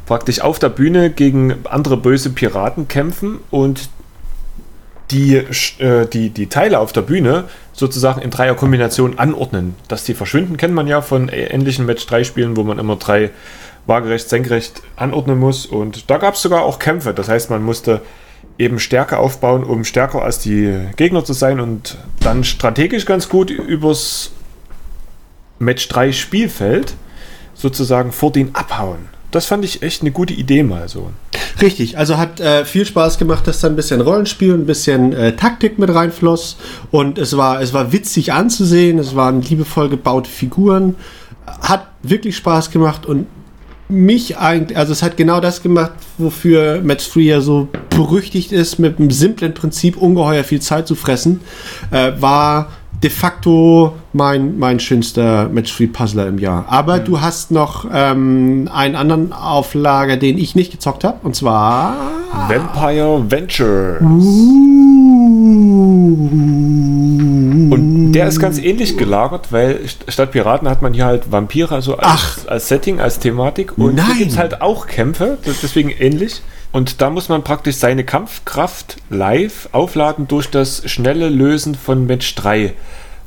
praktisch 0.05 0.41
auf 0.41 0.59
der 0.59 0.69
Bühne 0.69 1.09
gegen 1.09 1.55
andere 1.65 1.97
böse 1.97 2.29
Piraten 2.29 2.87
kämpfen 2.87 3.39
und 3.51 3.89
die, 5.11 5.35
äh, 5.79 6.05
die, 6.07 6.29
die 6.29 6.47
Teile 6.47 6.79
auf 6.79 6.91
der 6.91 7.01
Bühne 7.01 7.45
sozusagen 7.71 8.21
in 8.21 8.31
Dreierkombination 8.31 9.19
anordnen. 9.19 9.75
Dass 9.87 10.03
die 10.03 10.13
verschwinden, 10.13 10.57
kennt 10.57 10.73
man 10.73 10.87
ja 10.87 11.01
von 11.01 11.29
ähnlichen 11.29 11.85
Match-3-Spielen, 11.85 12.57
wo 12.57 12.63
man 12.63 12.79
immer 12.79 12.95
drei 12.95 13.31
waagerecht, 13.85 14.29
senkrecht 14.29 14.81
anordnen 14.95 15.39
muss. 15.39 15.65
Und 15.65 16.09
da 16.09 16.17
gab 16.17 16.35
es 16.35 16.41
sogar 16.41 16.63
auch 16.63 16.79
Kämpfe. 16.79 17.13
Das 17.13 17.29
heißt, 17.29 17.49
man 17.49 17.63
musste 17.63 18.01
eben 18.57 18.79
Stärke 18.79 19.17
aufbauen, 19.17 19.63
um 19.63 19.83
stärker 19.83 20.21
als 20.21 20.39
die 20.39 20.87
Gegner 20.95 21.25
zu 21.25 21.33
sein 21.33 21.59
und 21.59 21.97
dann 22.19 22.43
strategisch 22.43 23.05
ganz 23.05 23.29
gut 23.29 23.49
übers 23.49 24.31
Match 25.59 25.87
3 25.87 26.11
Spielfeld 26.11 26.95
sozusagen 27.53 28.11
vor 28.11 28.31
den 28.31 28.53
abhauen. 28.55 29.09
Das 29.33 29.47
fand 29.47 29.65
ich 29.65 29.81
echt 29.81 30.01
eine 30.01 30.11
gute 30.11 30.31
Idee 30.33 30.61
mal 30.61 30.87
so. 30.87 31.09
Richtig, 31.59 31.97
also 31.97 32.17
hat 32.17 32.39
äh, 32.39 32.65
viel 32.65 32.85
Spaß 32.85 33.17
gemacht, 33.17 33.47
dass 33.47 33.61
da 33.61 33.67
ein 33.67 33.75
bisschen 33.75 33.99
Rollenspiel, 33.99 34.53
ein 34.53 34.67
bisschen 34.67 35.11
äh, 35.11 35.35
Taktik 35.35 35.79
mit 35.79 35.93
reinfloss 35.93 36.57
und 36.91 37.17
es 37.17 37.35
war, 37.35 37.59
es 37.59 37.73
war 37.73 37.91
witzig 37.91 38.31
anzusehen, 38.31 38.99
es 38.99 39.15
waren 39.15 39.41
liebevoll 39.41 39.89
gebaute 39.89 40.29
Figuren, 40.29 40.95
hat 41.47 41.87
wirklich 42.03 42.37
Spaß 42.37 42.69
gemacht 42.69 43.07
und 43.07 43.25
mich 43.89 44.37
eigentlich, 44.37 44.77
also 44.77 44.93
es 44.93 45.01
hat 45.01 45.17
genau 45.17 45.39
das 45.39 45.63
gemacht, 45.63 45.93
wofür 46.19 46.81
Match 46.81 47.11
3 47.11 47.19
ja 47.21 47.41
so 47.41 47.69
berüchtigt 47.89 48.51
ist, 48.51 48.77
mit 48.77 48.99
einem 48.99 49.09
simplen 49.09 49.55
Prinzip 49.55 49.97
ungeheuer 49.97 50.43
viel 50.43 50.61
Zeit 50.61 50.87
zu 50.87 50.93
fressen, 50.93 51.41
äh, 51.89 52.11
war 52.19 52.69
de 53.03 53.09
facto 53.09 53.93
mein, 54.13 54.57
mein 54.57 54.79
schönster 54.79 55.49
Match-Free-Puzzler 55.49 56.27
im 56.27 56.39
Jahr. 56.39 56.65
Aber 56.69 56.99
mhm. 56.99 57.05
du 57.05 57.21
hast 57.21 57.51
noch 57.51 57.85
ähm, 57.93 58.69
einen 58.73 58.95
anderen 58.95 59.33
Auflager, 59.33 60.17
den 60.17 60.37
ich 60.37 60.55
nicht 60.55 60.71
gezockt 60.71 61.03
habe, 61.03 61.17
und 61.23 61.35
zwar 61.35 61.95
Vampire 62.47 63.29
Ventures. 63.29 64.01
Uh. 64.01 64.73
Und 67.73 68.13
der 68.13 68.27
ist 68.27 68.39
ganz 68.39 68.59
ähnlich 68.59 68.97
gelagert, 68.97 69.51
weil 69.51 69.81
statt 70.07 70.31
Piraten 70.31 70.69
hat 70.69 70.81
man 70.81 70.93
hier 70.93 71.05
halt 71.05 71.31
Vampire 71.31 71.81
so 71.81 71.97
als, 71.97 72.47
als 72.47 72.67
Setting, 72.67 72.99
als 72.99 73.19
Thematik. 73.19 73.77
Und 73.77 73.95
Nein. 73.95 74.05
hier 74.05 74.15
gibt 74.15 74.31
es 74.31 74.37
halt 74.37 74.61
auch 74.61 74.87
Kämpfe, 74.87 75.37
deswegen 75.45 75.89
ähnlich. 75.89 76.41
Und 76.73 77.01
da 77.01 77.11
muss 77.11 77.29
man 77.29 77.43
praktisch 77.43 77.75
seine 77.77 78.03
Kampfkraft 78.03 78.97
live 79.09 79.69
aufladen 79.71 80.27
durch 80.27 80.49
das 80.49 80.89
schnelle 80.89 81.29
Lösen 81.29 81.75
von 81.75 82.07
Match 82.07 82.33
3 82.35 82.73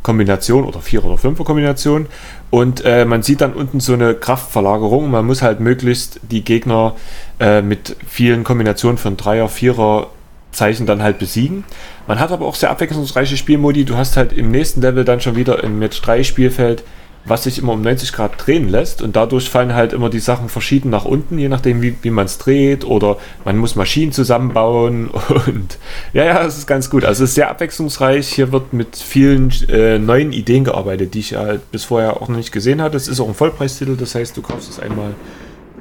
Kombination 0.03 0.65
oder 0.65 0.81
4 0.81 1.05
oder 1.05 1.15
5er 1.15 1.45
Kombination. 1.45 2.07
Und 2.51 2.85
äh, 2.85 3.05
man 3.05 3.23
sieht 3.23 3.41
dann 3.41 3.55
unten 3.55 3.79
so 3.79 3.93
eine 3.93 4.15
Kraftverlagerung. 4.15 5.11
Man 5.11 5.25
muss 5.27 5.43
halt 5.43 5.61
möglichst 5.61 6.21
die 6.29 6.43
Gegner 6.43 6.97
äh, 7.39 7.63
mit 7.63 7.97
vielen 8.07 8.43
Kombinationen 8.43 8.99
von 8.99 9.17
3er, 9.17 9.49
4er 9.49 10.09
Zeichen 10.51 10.87
dann 10.87 11.03
halt 11.03 11.19
besiegen. 11.19 11.65
Man 12.09 12.19
hat 12.19 12.33
aber 12.33 12.47
auch 12.47 12.57
sehr 12.57 12.71
abwechslungsreiche 12.71 13.37
Spielmodi. 13.37 13.85
Du 13.85 13.97
hast 13.97 14.17
halt 14.17 14.33
im 14.33 14.51
nächsten 14.51 14.81
Level 14.81 15.05
dann 15.05 15.21
schon 15.21 15.37
wieder 15.37 15.63
ein 15.63 15.79
Match 15.79 16.01
3 16.03 16.25
Spielfeld 16.25 16.83
was 17.27 17.45
sich 17.45 17.59
immer 17.59 17.73
um 17.73 17.83
90 17.83 18.13
Grad 18.13 18.33
drehen 18.39 18.69
lässt 18.69 19.03
und 19.03 19.17
dadurch 19.17 19.51
fallen 19.51 19.75
halt 19.75 19.93
immer 19.93 20.11
die 20.11 20.21
Sachen 20.21 20.49
verschieden 20.49 20.91
nach 20.91 21.05
unten, 21.05 21.39
je 21.39 21.49
nachdem 21.49 21.83
wie, 21.83 21.97
wie 22.03 22.11
man 22.11 22.27
es 22.27 22.39
dreht 22.39 22.85
oder 22.85 23.19
man 23.45 23.59
muss 23.59 23.75
Maschinen 23.75 24.13
zusammenbauen 24.13 25.09
und 25.47 25.79
ja, 26.13 26.25
ja, 26.25 26.45
es 26.45 26.59
ist 26.59 26.67
ganz 26.67 26.89
gut. 26.89 27.05
Also 27.05 27.25
es 27.25 27.31
ist 27.31 27.35
sehr 27.35 27.51
abwechslungsreich. 27.51 28.29
Hier 28.29 28.53
wird 28.53 28.73
mit 28.73 28.97
vielen 28.97 29.53
äh, 29.69 29.99
neuen 29.99 30.33
Ideen 30.33 30.65
gearbeitet, 30.65 31.15
die 31.15 31.21
ich 31.21 31.35
halt 31.35 31.71
bis 31.71 31.85
vorher 31.85 32.23
auch 32.23 32.29
noch 32.29 32.37
nicht 32.37 32.53
gesehen 32.53 32.81
hatte. 32.81 32.97
Es 32.97 33.09
ist 33.09 33.21
auch 33.21 33.29
ein 33.29 33.35
Vollpreistitel, 33.35 33.97
das 33.97 34.15
heißt, 34.15 34.37
du 34.37 34.43
kaufst 34.43 34.71
es 34.71 34.79
einmal. 34.79 35.15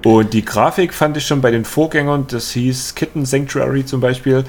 Und 0.04 0.34
die 0.34 0.46
Grafik 0.46 0.94
fand 0.94 1.18
ich 1.18 1.26
schon 1.26 1.42
bei 1.42 1.52
den 1.52 1.66
Vorgängern, 1.66 2.26
das 2.28 2.52
hieß 2.52 2.94
Kitten 2.96 3.26
Sanctuary 3.26 3.86
zum 3.86 4.02
Beispiel, 4.02 4.44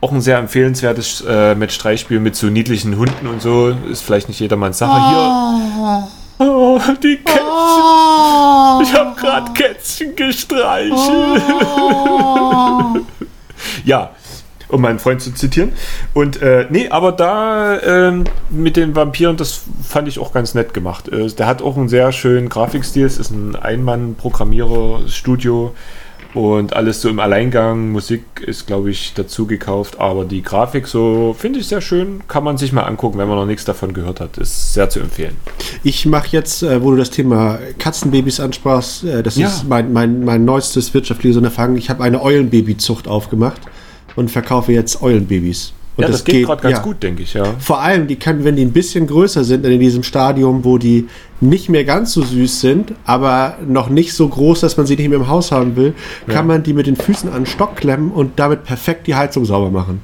auch 0.00 0.10
ein 0.10 0.20
sehr 0.20 0.38
empfehlenswertes 0.38 1.22
äh, 1.28 1.54
Match-3-Spiel 1.54 2.18
mit 2.18 2.34
so 2.34 2.48
niedlichen 2.48 2.96
Hunden 2.96 3.26
und 3.26 3.40
so. 3.40 3.74
Ist 3.90 4.02
vielleicht 4.02 4.28
nicht 4.28 4.40
jedermanns 4.40 4.78
Sache. 4.78 4.92
Hier 4.92 5.18
ah. 5.18 6.08
Oh, 6.44 6.80
die 7.02 7.16
Kätzchen. 7.16 7.42
Oh. 7.44 8.80
Ich 8.82 8.94
habe 8.94 9.14
gerade 9.18 9.52
Kätzchen 9.52 10.14
gestreichelt. 10.16 10.92
Oh. 10.92 12.96
ja, 13.84 14.10
um 14.68 14.80
meinen 14.80 14.98
Freund 14.98 15.22
zu 15.22 15.32
zitieren. 15.32 15.72
Und 16.14 16.42
äh, 16.42 16.66
nee, 16.70 16.88
aber 16.88 17.12
da 17.12 17.76
äh, 17.76 18.24
mit 18.50 18.76
den 18.76 18.96
Vampiren, 18.96 19.36
das 19.36 19.60
fand 19.86 20.08
ich 20.08 20.18
auch 20.18 20.32
ganz 20.32 20.54
nett 20.54 20.74
gemacht. 20.74 21.06
Äh, 21.08 21.28
der 21.28 21.46
hat 21.46 21.62
auch 21.62 21.76
einen 21.76 21.88
sehr 21.88 22.10
schönen 22.10 22.48
Grafikstil. 22.48 23.06
Es 23.06 23.18
ist 23.18 23.30
ein 23.30 23.54
Einmann-Programmierer-Studio. 23.54 25.76
Und 26.34 26.74
alles 26.74 27.02
so 27.02 27.08
im 27.08 27.20
Alleingang. 27.20 27.90
Musik 27.90 28.24
ist, 28.46 28.66
glaube 28.66 28.90
ich, 28.90 29.12
dazu 29.14 29.46
gekauft. 29.46 30.00
Aber 30.00 30.24
die 30.24 30.42
Grafik 30.42 30.86
so 30.86 31.36
finde 31.38 31.58
ich 31.58 31.66
sehr 31.66 31.80
schön. 31.80 32.22
Kann 32.26 32.44
man 32.44 32.56
sich 32.56 32.72
mal 32.72 32.82
angucken, 32.82 33.18
wenn 33.18 33.28
man 33.28 33.36
noch 33.36 33.46
nichts 33.46 33.64
davon 33.64 33.92
gehört 33.92 34.20
hat. 34.20 34.38
Ist 34.38 34.72
sehr 34.72 34.88
zu 34.88 35.00
empfehlen. 35.00 35.36
Ich 35.84 36.06
mache 36.06 36.28
jetzt, 36.30 36.62
äh, 36.62 36.82
wo 36.82 36.90
du 36.90 36.96
das 36.96 37.10
Thema 37.10 37.58
Katzenbabys 37.78 38.40
ansprachst, 38.40 39.04
äh, 39.04 39.22
das 39.22 39.36
ja. 39.36 39.48
ist 39.48 39.68
mein, 39.68 39.92
mein, 39.92 40.24
mein 40.24 40.44
neuestes 40.44 40.94
wirtschaftliches 40.94 41.36
Unterfangen. 41.36 41.76
Ich 41.76 41.90
habe 41.90 42.02
eine 42.02 42.22
Eulenbabyzucht 42.22 43.08
aufgemacht 43.08 43.60
und 44.16 44.30
verkaufe 44.30 44.72
jetzt 44.72 45.02
Eulenbabys. 45.02 45.74
Und 45.96 46.02
ja, 46.02 46.08
das, 46.08 46.18
das 46.18 46.24
geht, 46.24 46.34
geht 46.36 46.46
gerade 46.46 46.62
ganz 46.62 46.78
ja. 46.78 46.82
gut, 46.82 47.02
denke 47.02 47.22
ich, 47.22 47.34
ja. 47.34 47.44
Vor 47.58 47.80
allem, 47.80 48.06
die 48.06 48.16
können, 48.16 48.44
wenn 48.44 48.56
die 48.56 48.64
ein 48.64 48.72
bisschen 48.72 49.06
größer 49.06 49.44
sind, 49.44 49.66
in 49.66 49.78
diesem 49.78 50.02
Stadium, 50.02 50.64
wo 50.64 50.78
die 50.78 51.06
nicht 51.40 51.68
mehr 51.68 51.84
ganz 51.84 52.12
so 52.12 52.22
süß 52.22 52.60
sind, 52.60 52.92
aber 53.04 53.58
noch 53.66 53.90
nicht 53.90 54.14
so 54.14 54.26
groß, 54.26 54.60
dass 54.60 54.76
man 54.76 54.86
sie 54.86 54.96
nicht 54.96 55.08
mehr 55.08 55.18
im 55.18 55.28
Haus 55.28 55.52
haben 55.52 55.76
will, 55.76 55.92
ja. 56.26 56.34
kann 56.34 56.46
man 56.46 56.62
die 56.62 56.72
mit 56.72 56.86
den 56.86 56.96
Füßen 56.96 57.28
an 57.28 57.42
den 57.42 57.46
Stock 57.46 57.76
klemmen 57.76 58.10
und 58.10 58.38
damit 58.38 58.64
perfekt 58.64 59.06
die 59.06 59.14
Heizung 59.14 59.44
sauber 59.44 59.70
machen. 59.70 60.00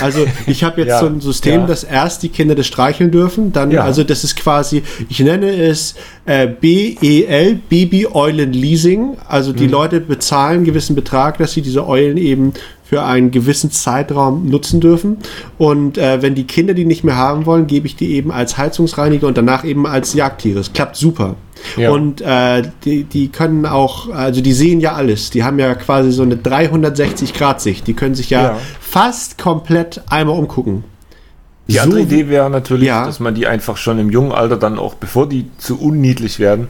Also 0.00 0.26
ich 0.46 0.64
habe 0.64 0.80
jetzt 0.80 0.88
ja, 0.90 1.00
so 1.00 1.06
ein 1.06 1.20
System, 1.20 1.62
ja. 1.62 1.66
dass 1.66 1.84
erst 1.84 2.22
die 2.22 2.28
Kinder 2.28 2.54
das 2.54 2.66
streicheln 2.66 3.10
dürfen, 3.10 3.52
dann, 3.52 3.70
ja. 3.70 3.84
also 3.84 4.04
das 4.04 4.24
ist 4.24 4.36
quasi, 4.36 4.82
ich 5.08 5.20
nenne 5.20 5.52
es 5.52 5.94
äh, 6.24 6.46
BEL, 6.46 7.60
Baby 7.68 8.08
Eulen 8.12 8.52
Leasing. 8.52 9.16
Also 9.28 9.52
die 9.52 9.66
mhm. 9.66 9.72
Leute 9.72 10.00
bezahlen 10.00 10.58
einen 10.58 10.64
gewissen 10.64 10.96
Betrag, 10.96 11.38
dass 11.38 11.52
sie 11.52 11.62
diese 11.62 11.86
Eulen 11.86 12.16
eben 12.16 12.52
für 12.92 13.04
einen 13.04 13.30
gewissen 13.30 13.70
Zeitraum 13.70 14.50
nutzen 14.50 14.78
dürfen. 14.78 15.16
Und 15.56 15.96
äh, 15.96 16.20
wenn 16.20 16.34
die 16.34 16.44
Kinder 16.44 16.74
die 16.74 16.84
nicht 16.84 17.04
mehr 17.04 17.16
haben 17.16 17.46
wollen, 17.46 17.66
gebe 17.66 17.86
ich 17.86 17.96
die 17.96 18.12
eben 18.12 18.30
als 18.30 18.58
Heizungsreiniger 18.58 19.26
und 19.26 19.38
danach 19.38 19.64
eben 19.64 19.86
als 19.86 20.12
Jagdtiere. 20.12 20.60
Es 20.60 20.74
klappt 20.74 20.96
super. 20.96 21.36
Ja. 21.78 21.90
Und 21.90 22.20
äh, 22.20 22.62
die, 22.84 23.04
die 23.04 23.28
können 23.28 23.64
auch, 23.64 24.10
also 24.10 24.42
die 24.42 24.52
sehen 24.52 24.80
ja 24.80 24.92
alles. 24.92 25.30
Die 25.30 25.42
haben 25.42 25.58
ja 25.58 25.74
quasi 25.74 26.12
so 26.12 26.22
eine 26.22 26.34
360-Grad-Sicht. 26.34 27.86
Die 27.86 27.94
können 27.94 28.14
sich 28.14 28.28
ja, 28.28 28.42
ja, 28.42 28.58
fast 28.78 29.38
komplett 29.38 30.02
einmal 30.10 30.38
umgucken. 30.38 30.84
Die 31.68 31.80
andere 31.80 32.00
so, 32.00 32.04
Idee 32.04 32.28
wäre 32.28 32.50
natürlich, 32.50 32.88
ja. 32.88 33.06
dass 33.06 33.20
man 33.20 33.34
die 33.34 33.46
einfach 33.46 33.78
schon 33.78 33.98
im 34.00 34.10
jungen 34.10 34.32
Alter 34.32 34.58
dann 34.58 34.78
auch, 34.78 34.96
bevor 34.96 35.26
die 35.26 35.46
zu 35.56 35.80
unniedlich 35.80 36.38
werden, 36.38 36.68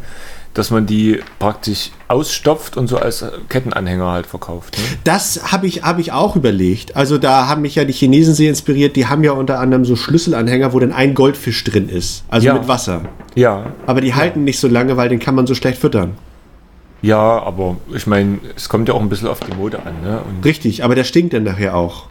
dass 0.54 0.70
man 0.70 0.86
die 0.86 1.20
praktisch 1.38 1.90
ausstopft 2.08 2.76
und 2.76 2.86
so 2.86 2.98
als 2.98 3.24
Kettenanhänger 3.48 4.10
halt 4.10 4.26
verkauft. 4.26 4.76
Ne? 4.76 4.84
Das 5.04 5.52
habe 5.52 5.66
ich, 5.66 5.82
hab 5.82 5.98
ich 5.98 6.12
auch 6.12 6.36
überlegt. 6.36 6.94
Also 6.94 7.18
da 7.18 7.48
haben 7.48 7.62
mich 7.62 7.74
ja 7.74 7.84
die 7.84 7.92
Chinesen 7.92 8.34
sehr 8.34 8.50
inspiriert. 8.50 8.96
Die 8.96 9.06
haben 9.06 9.24
ja 9.24 9.32
unter 9.32 9.58
anderem 9.60 9.84
so 9.84 9.96
Schlüsselanhänger, 9.96 10.72
wo 10.72 10.78
dann 10.78 10.92
ein 10.92 11.14
Goldfisch 11.14 11.64
drin 11.64 11.88
ist. 11.88 12.24
Also 12.28 12.48
ja. 12.48 12.54
mit 12.54 12.68
Wasser. 12.68 13.02
Ja. 13.34 13.72
Aber 13.86 14.00
die 14.00 14.14
halten 14.14 14.44
nicht 14.44 14.60
so 14.60 14.68
lange, 14.68 14.96
weil 14.96 15.08
den 15.08 15.18
kann 15.18 15.34
man 15.34 15.46
so 15.46 15.54
schlecht 15.54 15.78
füttern. 15.78 16.16
Ja, 17.00 17.42
aber 17.42 17.76
ich 17.92 18.06
meine, 18.06 18.38
es 18.54 18.68
kommt 18.68 18.88
ja 18.88 18.94
auch 18.94 19.00
ein 19.00 19.08
bisschen 19.08 19.28
auf 19.28 19.40
die 19.40 19.56
Mode 19.56 19.80
an. 19.84 19.94
Ne? 20.02 20.20
Und 20.20 20.44
Richtig, 20.44 20.84
aber 20.84 20.94
der 20.94 21.04
stinkt 21.04 21.34
dann 21.34 21.42
nachher 21.42 21.76
auch. 21.76 22.06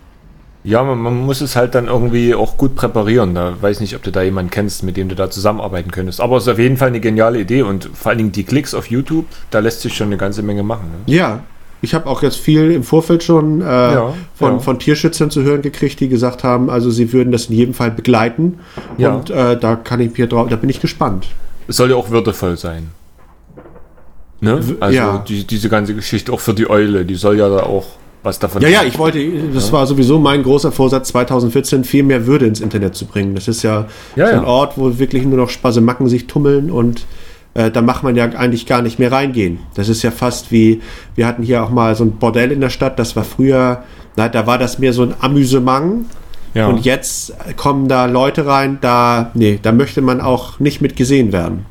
Ja, 0.63 0.83
man, 0.83 0.99
man, 0.99 1.17
muss 1.17 1.41
es 1.41 1.55
halt 1.55 1.73
dann 1.73 1.87
irgendwie 1.87 2.35
auch 2.35 2.55
gut 2.55 2.75
präparieren. 2.75 3.33
Da 3.33 3.59
weiß 3.59 3.79
nicht, 3.79 3.95
ob 3.95 4.03
du 4.03 4.11
da 4.11 4.21
jemanden 4.21 4.51
kennst, 4.51 4.83
mit 4.83 4.95
dem 4.95 5.09
du 5.09 5.15
da 5.15 5.29
zusammenarbeiten 5.29 5.91
könntest. 5.91 6.21
Aber 6.21 6.37
es 6.37 6.43
ist 6.43 6.49
auf 6.49 6.59
jeden 6.59 6.77
Fall 6.77 6.89
eine 6.89 6.99
geniale 6.99 7.39
Idee 7.39 7.63
und 7.63 7.89
vor 7.93 8.09
allen 8.09 8.19
Dingen 8.19 8.31
die 8.31 8.43
Klicks 8.43 8.73
auf 8.73 8.87
YouTube, 8.87 9.25
da 9.49 9.59
lässt 9.59 9.81
sich 9.81 9.95
schon 9.95 10.07
eine 10.07 10.17
ganze 10.17 10.43
Menge 10.43 10.61
machen. 10.61 10.91
Ne? 10.91 11.13
Ja, 11.13 11.43
ich 11.81 11.95
habe 11.95 12.07
auch 12.07 12.21
jetzt 12.21 12.37
viel 12.37 12.71
im 12.71 12.83
Vorfeld 12.83 13.23
schon 13.23 13.61
äh, 13.61 13.65
ja, 13.65 14.13
von, 14.35 14.53
ja. 14.53 14.59
von 14.59 14.77
Tierschützern 14.77 15.31
zu 15.31 15.41
hören 15.41 15.63
gekriegt, 15.63 15.99
die 15.99 16.09
gesagt 16.09 16.43
haben, 16.43 16.69
also 16.69 16.91
sie 16.91 17.11
würden 17.11 17.31
das 17.31 17.47
in 17.47 17.55
jedem 17.55 17.73
Fall 17.73 17.89
begleiten. 17.89 18.59
Ja. 18.99 19.15
Und 19.15 19.31
äh, 19.31 19.57
da 19.57 19.75
kann 19.75 19.99
ich 19.99 20.15
mir 20.15 20.27
drauf, 20.27 20.47
da 20.47 20.57
bin 20.57 20.69
ich 20.69 20.79
gespannt. 20.79 21.27
Es 21.67 21.77
soll 21.77 21.89
ja 21.89 21.95
auch 21.95 22.11
würdevoll 22.11 22.55
sein. 22.55 22.91
Ne? 24.41 24.59
Also 24.79 25.23
die, 25.27 25.45
diese 25.45 25.69
ganze 25.69 25.95
Geschichte 25.95 26.31
auch 26.31 26.39
für 26.39 26.53
die 26.53 26.69
Eule, 26.69 27.05
die 27.05 27.15
soll 27.15 27.37
ja 27.37 27.49
da 27.49 27.63
auch 27.63 27.85
was 28.23 28.39
davon. 28.39 28.61
Ja, 28.61 28.69
ja, 28.69 28.83
ich 28.83 28.97
wollte, 28.97 29.19
das 29.53 29.67
ja. 29.67 29.73
war 29.73 29.87
sowieso 29.87 30.19
mein 30.19 30.43
großer 30.43 30.71
Vorsatz 30.71 31.09
2014, 31.09 31.83
viel 31.83 32.03
mehr 32.03 32.25
Würde 32.27 32.45
ins 32.45 32.61
Internet 32.61 32.95
zu 32.95 33.05
bringen. 33.05 33.35
Das 33.35 33.47
ist 33.47 33.63
ja, 33.63 33.87
ja 34.15 34.27
so 34.27 34.33
ein 34.33 34.41
ja. 34.41 34.47
Ort, 34.47 34.77
wo 34.77 34.99
wirklich 34.99 35.23
nur 35.23 35.37
noch 35.37 35.49
Spasemacken 35.49 36.07
sich 36.07 36.27
tummeln 36.27 36.69
und 36.71 37.05
äh, 37.53 37.71
da 37.71 37.81
macht 37.81 38.03
man 38.03 38.15
ja 38.15 38.25
eigentlich 38.25 38.65
gar 38.65 38.81
nicht 38.81 38.99
mehr 38.99 39.11
reingehen. 39.11 39.59
Das 39.75 39.89
ist 39.89 40.03
ja 40.03 40.11
fast 40.11 40.51
wie, 40.51 40.81
wir 41.15 41.27
hatten 41.27 41.43
hier 41.43 41.63
auch 41.63 41.69
mal 41.69 41.95
so 41.95 42.03
ein 42.03 42.17
Bordell 42.17 42.51
in 42.51 42.61
der 42.61 42.69
Stadt, 42.69 42.99
das 42.99 43.15
war 43.15 43.23
früher, 43.23 43.83
na, 44.15 44.29
da 44.29 44.47
war 44.47 44.57
das 44.57 44.79
mehr 44.79 44.93
so 44.93 45.03
ein 45.03 45.13
Amüsement. 45.19 46.05
Ja. 46.53 46.67
Und 46.67 46.83
jetzt 46.83 47.33
kommen 47.55 47.87
da 47.87 48.05
Leute 48.05 48.45
rein, 48.45 48.77
da, 48.81 49.31
nee, 49.33 49.57
da 49.61 49.71
möchte 49.71 50.01
man 50.01 50.19
auch 50.19 50.59
nicht 50.59 50.81
mit 50.81 50.97
gesehen 50.97 51.31
werden. 51.31 51.65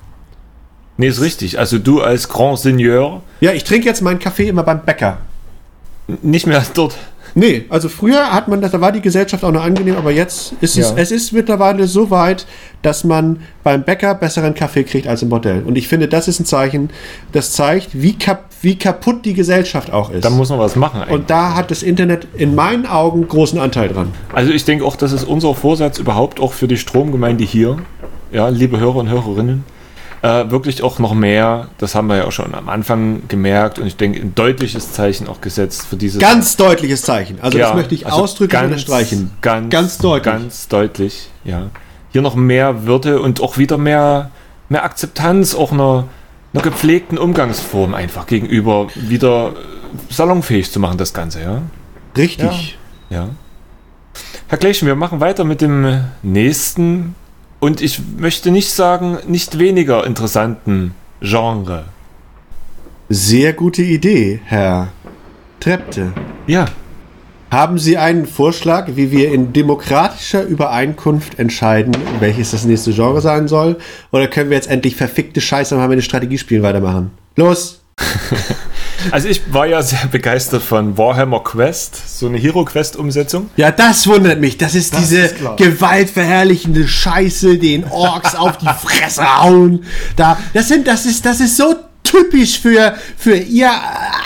Nee, 0.96 1.08
ist 1.08 1.20
richtig. 1.20 1.58
Also 1.58 1.78
du 1.78 2.00
als 2.00 2.28
Grand 2.28 2.58
Seigneur. 2.58 3.22
Ja, 3.40 3.52
ich 3.52 3.64
trinke 3.64 3.86
jetzt 3.86 4.02
meinen 4.02 4.18
Kaffee 4.18 4.48
immer 4.48 4.62
beim 4.62 4.82
Bäcker. 4.82 5.18
Nicht 6.22 6.46
mehr 6.46 6.62
dort. 6.74 6.96
Nee, 7.34 7.66
also 7.68 7.88
früher 7.88 8.32
hat 8.32 8.48
man, 8.48 8.60
da 8.60 8.80
war 8.80 8.92
die 8.92 9.00
Gesellschaft 9.00 9.44
auch 9.44 9.52
noch 9.52 9.62
angenehm, 9.62 9.96
aber 9.96 10.10
jetzt 10.10 10.52
ist 10.60 10.76
es, 10.76 10.90
ja. 10.90 10.96
es 10.96 11.10
ist 11.10 11.32
mittlerweile 11.32 11.86
so 11.86 12.10
weit, 12.10 12.46
dass 12.82 13.04
man 13.04 13.40
beim 13.62 13.84
Bäcker 13.84 14.14
besseren 14.14 14.54
Kaffee 14.54 14.84
kriegt 14.84 15.06
als 15.06 15.22
im 15.22 15.28
Bordell. 15.28 15.62
Und 15.64 15.78
ich 15.78 15.86
finde, 15.86 16.08
das 16.08 16.28
ist 16.28 16.40
ein 16.40 16.44
Zeichen, 16.44 16.90
das 17.32 17.52
zeigt, 17.52 17.90
wie, 17.92 18.14
kap 18.18 18.46
wie 18.62 18.76
kaputt 18.76 19.24
die 19.24 19.34
Gesellschaft 19.34 19.92
auch 19.92 20.10
ist. 20.10 20.24
Da 20.24 20.30
muss 20.30 20.50
man 20.50 20.58
was 20.58 20.76
machen. 20.76 21.02
Eigentlich. 21.02 21.14
Und 21.14 21.30
da 21.30 21.54
hat 21.54 21.70
das 21.70 21.82
Internet 21.82 22.26
in 22.34 22.54
meinen 22.54 22.86
Augen 22.86 23.26
großen 23.26 23.58
Anteil 23.58 23.88
dran. 23.88 24.12
Also 24.32 24.50
ich 24.50 24.64
denke 24.64 24.84
auch, 24.84 24.96
das 24.96 25.12
ist 25.12 25.24
unser 25.24 25.54
Vorsatz 25.54 25.98
überhaupt 25.98 26.40
auch 26.40 26.52
für 26.52 26.68
die 26.68 26.76
Stromgemeinde 26.76 27.44
hier. 27.44 27.78
Ja, 28.32 28.48
liebe 28.48 28.78
Hörer 28.78 28.96
und 28.96 29.08
Hörerinnen 29.08 29.64
äh, 30.22 30.50
wirklich 30.50 30.82
auch 30.82 30.98
noch 30.98 31.14
mehr, 31.14 31.68
das 31.78 31.94
haben 31.94 32.08
wir 32.08 32.16
ja 32.16 32.24
auch 32.24 32.32
schon 32.32 32.54
am 32.54 32.68
Anfang 32.68 33.22
gemerkt 33.28 33.78
und 33.78 33.86
ich 33.86 33.96
denke, 33.96 34.20
ein 34.20 34.34
deutliches 34.34 34.92
Zeichen 34.92 35.28
auch 35.28 35.40
gesetzt 35.40 35.86
für 35.86 35.96
dieses. 35.96 36.20
Ganz 36.20 36.56
deutliches 36.56 37.02
Zeichen. 37.02 37.38
Also 37.40 37.58
ja, 37.58 37.68
das 37.68 37.76
möchte 37.76 37.94
ich 37.94 38.06
also 38.06 38.22
ausdrücklich 38.22 38.60
ganz, 38.60 38.72
unterstreichen. 38.72 39.30
Ganz, 39.40 39.70
ganz 39.70 39.98
deutlich. 39.98 40.34
Ganz 40.34 40.68
deutlich, 40.68 41.30
ja. 41.44 41.70
Hier 42.12 42.22
noch 42.22 42.34
mehr 42.34 42.86
Würde 42.86 43.20
und 43.20 43.40
auch 43.40 43.56
wieder 43.56 43.78
mehr, 43.78 44.30
mehr 44.68 44.84
Akzeptanz, 44.84 45.54
auch 45.54 45.72
einer, 45.72 46.04
einer 46.52 46.62
gepflegten 46.62 47.16
Umgangsform 47.16 47.94
einfach 47.94 48.26
gegenüber 48.26 48.88
wieder 48.94 49.54
salonfähig 50.10 50.70
zu 50.70 50.80
machen, 50.80 50.98
das 50.98 51.14
Ganze, 51.14 51.40
ja. 51.40 51.62
Richtig. 52.16 52.78
Ja. 53.08 53.22
ja. 53.22 53.28
Herr 54.48 54.58
Gleichen, 54.58 54.86
wir 54.86 54.96
machen 54.96 55.20
weiter 55.20 55.44
mit 55.44 55.60
dem 55.60 56.04
nächsten 56.22 57.14
und 57.60 57.80
ich 57.80 58.00
möchte 58.18 58.50
nicht 58.50 58.70
sagen, 58.70 59.18
nicht 59.26 59.58
weniger 59.58 60.06
interessanten 60.06 60.94
Genre. 61.20 61.84
Sehr 63.08 63.52
gute 63.52 63.82
Idee, 63.82 64.40
Herr 64.44 64.88
Trepte. 65.60 66.12
Ja. 66.46 66.66
Haben 67.50 67.78
Sie 67.78 67.98
einen 67.98 68.26
Vorschlag, 68.26 68.90
wie 68.94 69.10
wir 69.10 69.32
in 69.32 69.52
demokratischer 69.52 70.44
Übereinkunft 70.44 71.40
entscheiden, 71.40 71.96
welches 72.20 72.52
das 72.52 72.64
nächste 72.64 72.92
Genre 72.92 73.20
sein 73.20 73.48
soll? 73.48 73.76
Oder 74.12 74.28
können 74.28 74.50
wir 74.50 74.56
jetzt 74.56 74.70
endlich 74.70 74.94
verfickte 74.94 75.40
Scheiße 75.40 75.76
haben, 75.76 75.90
wenn 75.90 75.98
wir 75.98 76.02
Strategiespielen 76.02 76.62
weitermachen? 76.62 77.10
Los! 77.34 77.82
Also 79.10 79.28
ich 79.28 79.42
war 79.52 79.66
ja 79.66 79.82
sehr 79.82 80.06
begeistert 80.10 80.62
von 80.62 80.96
Warhammer 80.96 81.40
Quest, 81.40 82.18
so 82.18 82.26
eine 82.26 82.38
Hero 82.38 82.64
Quest 82.64 82.96
Umsetzung. 82.96 83.50
Ja, 83.56 83.70
das 83.70 84.06
wundert 84.06 84.40
mich. 84.40 84.58
Das 84.58 84.74
ist 84.74 84.94
das 84.94 85.00
diese 85.00 85.20
ist 85.22 85.36
gewaltverherrlichende 85.56 86.86
Scheiße, 86.86 87.58
den 87.58 87.84
Orks 87.84 88.34
auf 88.34 88.58
die 88.58 88.66
Fresse 88.66 89.42
hauen. 89.42 89.84
Da, 90.16 90.38
das 90.54 90.68
sind, 90.68 90.86
das 90.86 91.06
ist, 91.06 91.24
das 91.24 91.40
ist 91.40 91.56
so 91.56 91.74
typisch 92.04 92.60
für, 92.60 92.94
für 93.16 93.36
ihr 93.36 93.70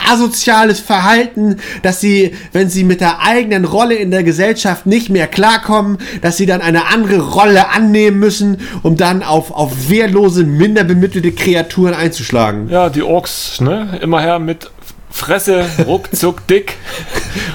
asoziales 0.09 0.79
Verhalten, 0.79 1.57
dass 1.83 2.01
sie, 2.01 2.33
wenn 2.51 2.69
sie 2.69 2.83
mit 2.83 3.01
der 3.01 3.21
eigenen 3.21 3.65
Rolle 3.65 3.95
in 3.95 4.11
der 4.11 4.23
Gesellschaft 4.23 4.85
nicht 4.85 5.09
mehr 5.09 5.27
klarkommen, 5.27 5.97
dass 6.21 6.37
sie 6.37 6.45
dann 6.45 6.61
eine 6.61 6.87
andere 6.87 7.19
Rolle 7.19 7.69
annehmen 7.69 8.19
müssen, 8.19 8.59
um 8.83 8.97
dann 8.97 9.23
auf, 9.23 9.51
auf 9.51 9.89
wehrlose, 9.89 10.43
minderbemittelte 10.43 11.31
Kreaturen 11.31 11.93
einzuschlagen. 11.93 12.69
Ja, 12.69 12.89
die 12.89 13.03
Orks, 13.03 13.61
ne? 13.61 13.99
Immer 14.01 14.21
her 14.21 14.39
mit 14.39 14.69
Fresse, 15.09 15.65
ruckzuck 15.85 16.45
dick. 16.49 16.77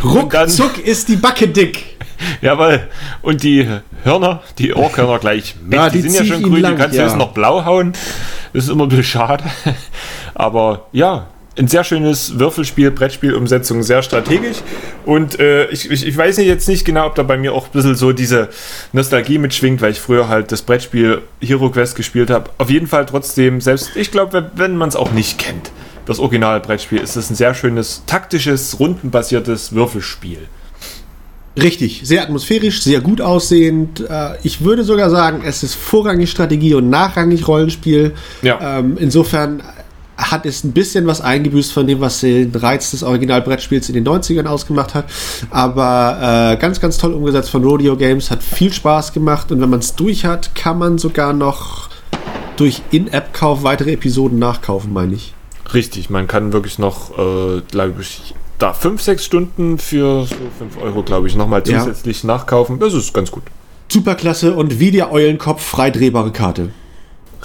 ruckzuck 0.02 0.78
ist 0.78 1.08
die 1.08 1.16
Backe 1.16 1.48
dick. 1.48 1.84
Jawohl. 2.40 2.88
Und 3.22 3.42
die 3.42 3.66
Hörner, 4.04 4.42
die 4.58 4.74
Orkhörner 4.74 5.18
gleich 5.18 5.56
mit. 5.62 5.74
Ja, 5.74 5.88
die, 5.88 6.02
die 6.02 6.08
sind 6.08 6.26
ja 6.26 6.34
schon 6.34 6.42
grün, 6.42 6.62
lang, 6.62 6.72
die 6.76 6.80
kannst 6.80 6.96
du 6.96 7.00
ja. 7.00 7.08
jetzt 7.08 7.16
noch 7.16 7.32
blau 7.32 7.64
hauen. 7.64 7.92
Das 8.52 8.64
ist 8.64 8.70
immer 8.70 8.84
ein 8.84 8.88
bisschen 8.88 9.04
schade. 9.04 9.44
Aber 10.34 10.86
ja, 10.92 11.28
ein 11.58 11.68
sehr 11.68 11.84
schönes 11.84 12.38
Würfelspiel, 12.38 12.90
Brettspiel-Umsetzung, 12.90 13.82
sehr 13.82 14.02
strategisch. 14.02 14.58
Und 15.04 15.38
äh, 15.38 15.66
ich, 15.66 15.90
ich, 15.90 16.06
ich, 16.06 16.16
weiß 16.16 16.38
jetzt 16.38 16.68
nicht 16.68 16.84
genau, 16.84 17.06
ob 17.06 17.14
da 17.14 17.22
bei 17.22 17.36
mir 17.36 17.52
auch 17.52 17.66
ein 17.66 17.72
bisschen 17.72 17.96
so 17.96 18.12
diese 18.12 18.48
Nostalgie 18.92 19.38
mitschwingt, 19.38 19.82
weil 19.82 19.92
ich 19.92 20.00
früher 20.00 20.28
halt 20.28 20.52
das 20.52 20.62
Brettspiel 20.62 21.22
Hero 21.40 21.70
Quest 21.70 21.96
gespielt 21.96 22.30
habe. 22.30 22.50
Auf 22.58 22.70
jeden 22.70 22.86
Fall 22.86 23.04
trotzdem, 23.06 23.60
selbst 23.60 23.96
ich 23.96 24.10
glaube, 24.10 24.50
wenn 24.54 24.76
man 24.76 24.88
es 24.88 24.96
auch 24.96 25.12
nicht 25.12 25.38
kennt, 25.38 25.70
das 26.06 26.18
Original-Brettspiel, 26.18 26.98
ist 26.98 27.16
es 27.16 27.30
ein 27.30 27.34
sehr 27.34 27.54
schönes, 27.54 28.04
taktisches, 28.06 28.78
rundenbasiertes 28.80 29.72
Würfelspiel. 29.72 30.48
Richtig, 31.62 32.02
sehr 32.04 32.22
atmosphärisch, 32.22 32.82
sehr 32.82 33.00
gut 33.00 33.20
aussehend. 33.20 34.00
Äh, 34.00 34.36
ich 34.42 34.62
würde 34.62 34.84
sogar 34.84 35.10
sagen, 35.10 35.42
es 35.44 35.62
ist 35.62 35.74
vorrangig 35.74 36.30
Strategie 36.30 36.74
und 36.74 36.90
nachrangig 36.90 37.46
Rollenspiel. 37.46 38.14
Ja. 38.42 38.78
Ähm, 38.78 38.96
insofern 38.98 39.62
hat 40.16 40.44
es 40.44 40.64
ein 40.64 40.72
bisschen 40.72 41.06
was 41.06 41.20
eingebüßt 41.20 41.72
von 41.72 41.86
dem, 41.86 42.00
was 42.00 42.20
den 42.20 42.54
Reiz 42.54 42.90
des 42.90 43.02
Originalbrettspiels 43.02 43.88
in 43.88 43.94
den 43.94 44.06
90ern 44.06 44.46
ausgemacht 44.46 44.94
hat. 44.94 45.06
Aber 45.50 46.52
äh, 46.52 46.56
ganz, 46.60 46.80
ganz 46.80 46.98
toll 46.98 47.14
umgesetzt 47.14 47.50
von 47.50 47.64
Rodeo 47.64 47.96
Games, 47.96 48.30
hat 48.30 48.42
viel 48.42 48.72
Spaß 48.72 49.12
gemacht 49.12 49.50
und 49.50 49.60
wenn 49.60 49.70
man 49.70 49.80
es 49.80 49.94
durch 49.96 50.24
hat, 50.24 50.54
kann 50.54 50.78
man 50.78 50.98
sogar 50.98 51.32
noch 51.32 51.88
durch 52.56 52.82
In-App-Kauf 52.90 53.62
weitere 53.62 53.92
Episoden 53.92 54.38
nachkaufen, 54.38 54.92
meine 54.92 55.14
ich. 55.14 55.34
Richtig, 55.72 56.10
man 56.10 56.26
kann 56.26 56.52
wirklich 56.52 56.78
noch, 56.78 57.16
äh, 57.18 57.62
glaube 57.70 58.02
ich, 58.02 58.34
da 58.60 58.74
5, 58.74 59.02
6 59.02 59.24
Stunden 59.24 59.78
für 59.78 60.26
so 60.26 60.36
5 60.58 60.82
Euro, 60.82 61.02
glaube 61.02 61.26
ich, 61.26 61.34
nochmal 61.34 61.64
zusätzlich 61.64 62.22
ja. 62.22 62.28
nachkaufen. 62.28 62.78
Das 62.78 62.94
ist 62.94 63.12
ganz 63.12 63.30
gut. 63.30 63.42
Superklasse 63.88 64.54
und 64.54 64.78
wie 64.78 64.90
der 64.90 65.12
Eulenkopf 65.12 65.64
freidrehbare 65.64 66.30
Karte. 66.30 66.70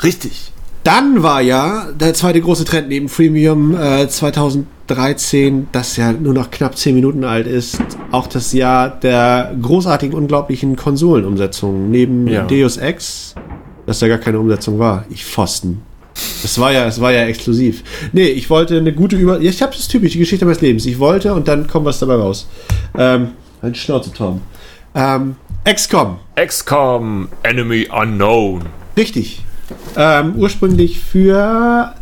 Richtig. 0.03 0.51
Dann 0.83 1.23
war 1.23 1.41
ja 1.41 1.87
der 1.99 2.13
zweite 2.13 2.39
große 2.41 2.63
Trend 2.63 2.89
neben 2.89 3.09
Freemium 3.09 3.75
äh, 3.75 4.07
2013, 4.07 5.67
das 5.71 5.97
ja 5.97 6.11
nur 6.11 6.33
noch 6.35 6.51
knapp 6.51 6.77
10 6.77 6.93
Minuten 6.93 7.23
alt 7.23 7.47
ist, 7.47 7.79
auch 8.11 8.27
das 8.27 8.53
Jahr 8.53 8.89
der 8.89 9.55
großartigen, 9.59 10.15
unglaublichen 10.15 10.75
Konsolenumsetzung. 10.75 11.89
Neben 11.89 12.27
ja. 12.27 12.43
Deus 12.43 12.77
Ex, 12.77 13.33
das 13.87 14.01
ja 14.01 14.07
gar 14.07 14.19
keine 14.19 14.37
Umsetzung 14.37 14.77
war. 14.77 15.05
Ich 15.09 15.25
Pfosten. 15.25 15.81
Das 16.41 16.57
war 16.59 16.71
ja, 16.71 16.85
es 16.85 17.01
war 17.01 17.11
ja 17.11 17.25
exklusiv. 17.25 17.83
Nee, 18.13 18.27
ich 18.27 18.49
wollte 18.49 18.77
eine 18.77 18.93
gute 18.93 19.15
Über... 19.15 19.39
Ich 19.41 19.61
habe 19.61 19.73
das 19.73 19.87
typisch, 19.87 20.13
die 20.13 20.19
Geschichte 20.19 20.45
meines 20.45 20.61
Lebens. 20.61 20.85
Ich 20.85 20.99
wollte 20.99 21.33
und 21.33 21.47
dann 21.47 21.67
kommt 21.67 21.85
was 21.85 21.99
dabei 21.99 22.15
raus. 22.15 22.47
Ähm, 22.97 23.31
ein 23.61 23.75
Schnauze, 23.75 24.11
Tom. 24.13 24.41
Ähm, 24.93 25.35
XCOM. 25.65 26.19
XCOM, 26.35 27.29
Enemy 27.43 27.87
Unknown. 27.91 28.63
Richtig. 28.95 29.43
Ähm, 29.97 30.35
ursprünglich 30.35 30.99
für 30.99 31.93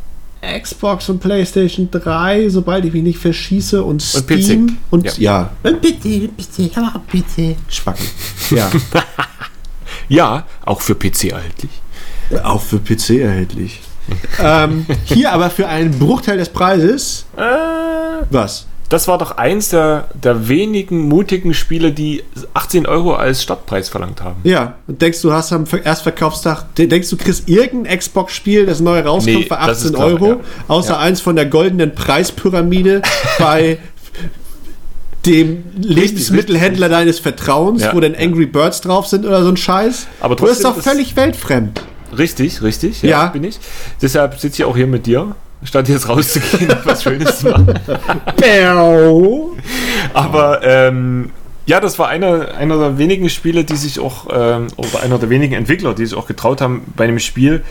Xbox 0.61 1.09
und 1.09 1.19
PlayStation 1.19 1.89
3, 1.89 2.49
sobald 2.49 2.83
ich 2.85 2.93
mich 2.93 3.03
nicht 3.03 3.19
verschieße 3.19 3.83
und 3.83 4.01
Steam 4.01 4.77
und 4.91 5.03
PC. 5.05 5.13
Und 5.13 5.17
ja. 5.17 5.51
ja. 5.63 5.69
Und 5.71 5.81
bitte, 5.81 6.29
bitte, 6.29 6.69
aber 6.77 7.01
bitte. 7.11 7.55
Schwacken. 7.69 8.05
Ja. 8.49 8.69
ja, 10.09 10.45
auch 10.65 10.81
für 10.81 10.95
PC 10.95 11.31
erhältlich. 11.31 11.71
Auch 12.43 12.61
für 12.61 12.79
PC 12.79 13.21
erhältlich. 13.21 13.79
ähm, 14.43 14.85
hier 15.05 15.31
aber 15.31 15.49
für 15.49 15.67
einen 15.67 15.97
Bruchteil 15.97 16.37
des 16.37 16.49
Preises. 16.49 17.25
Äh, 17.37 17.41
Was? 18.29 18.67
Das 18.93 19.07
war 19.07 19.17
doch 19.17 19.37
eins 19.37 19.69
der, 19.69 20.07
der 20.13 20.47
wenigen 20.47 21.07
mutigen 21.07 21.55
Spiele, 21.55 21.91
die 21.91 22.23
18 22.53 22.85
Euro 22.85 23.15
als 23.15 23.41
Startpreis 23.41 23.89
verlangt 23.89 24.21
haben. 24.21 24.41
Ja, 24.43 24.75
und 24.85 25.01
denkst 25.01 25.19
du, 25.21 25.33
hast 25.33 25.51
am 25.51 25.63
Erstverkaufstag, 25.83 26.75
denkst 26.75 27.09
du, 27.09 27.17
kriegst 27.17 27.49
irgendein 27.49 27.97
Xbox-Spiel, 27.97 28.67
das 28.67 28.81
neu 28.81 28.99
rauskommt, 28.99 29.35
nee, 29.35 29.45
für 29.47 29.57
18 29.57 29.93
klar, 29.93 30.05
Euro, 30.05 30.27
ja. 30.27 30.37
außer 30.67 30.93
ja. 30.93 30.99
eins 30.99 31.21
von 31.21 31.35
der 31.35 31.47
goldenen 31.47 31.95
Preispyramide 31.95 33.01
bei 33.39 33.79
dem 35.25 35.63
Lebensmittelhändler 35.75 36.89
deines 36.89 37.17
Vertrauens, 37.17 37.81
ja. 37.81 37.95
wo 37.95 37.99
dann 37.99 38.13
Angry 38.13 38.45
Birds 38.45 38.81
drauf 38.81 39.07
sind 39.07 39.25
oder 39.25 39.41
so 39.41 39.49
ein 39.49 39.57
Scheiß. 39.57 40.07
Aber 40.19 40.35
trotzdem, 40.35 40.63
du 40.63 40.73
bist 40.73 40.77
doch 40.77 40.83
völlig 40.83 41.15
weltfremd. 41.15 41.81
Richtig, 42.17 42.61
richtig. 42.61 43.01
Ja, 43.01 43.09
ja. 43.09 43.27
bin 43.27 43.43
ich. 43.43 43.59
Deshalb 44.01 44.39
sitze 44.39 44.61
ich 44.61 44.65
auch 44.65 44.75
hier 44.75 44.87
mit 44.87 45.05
dir 45.05 45.35
statt 45.63 45.87
jetzt 45.89 46.09
rauszugehen 46.09 46.71
und 46.71 46.85
was 46.85 47.03
Schönes 47.03 47.39
zu 47.39 47.49
machen. 47.49 47.79
Aber 50.13 50.61
ähm, 50.63 51.31
ja, 51.65 51.79
das 51.79 51.97
war 51.97 52.09
einer, 52.09 52.55
einer 52.55 52.77
der 52.77 52.97
wenigen 52.97 53.29
Spiele, 53.29 53.63
die 53.63 53.77
sich 53.77 53.99
auch, 53.99 54.27
ähm, 54.31 54.67
oder 54.75 55.01
einer 55.01 55.17
der 55.17 55.29
wenigen 55.29 55.53
Entwickler, 55.53 55.93
die 55.93 56.05
sich 56.05 56.17
auch 56.17 56.27
getraut 56.27 56.59
haben, 56.61 56.83
bei 56.95 57.05
einem 57.05 57.19
Spiel 57.19 57.63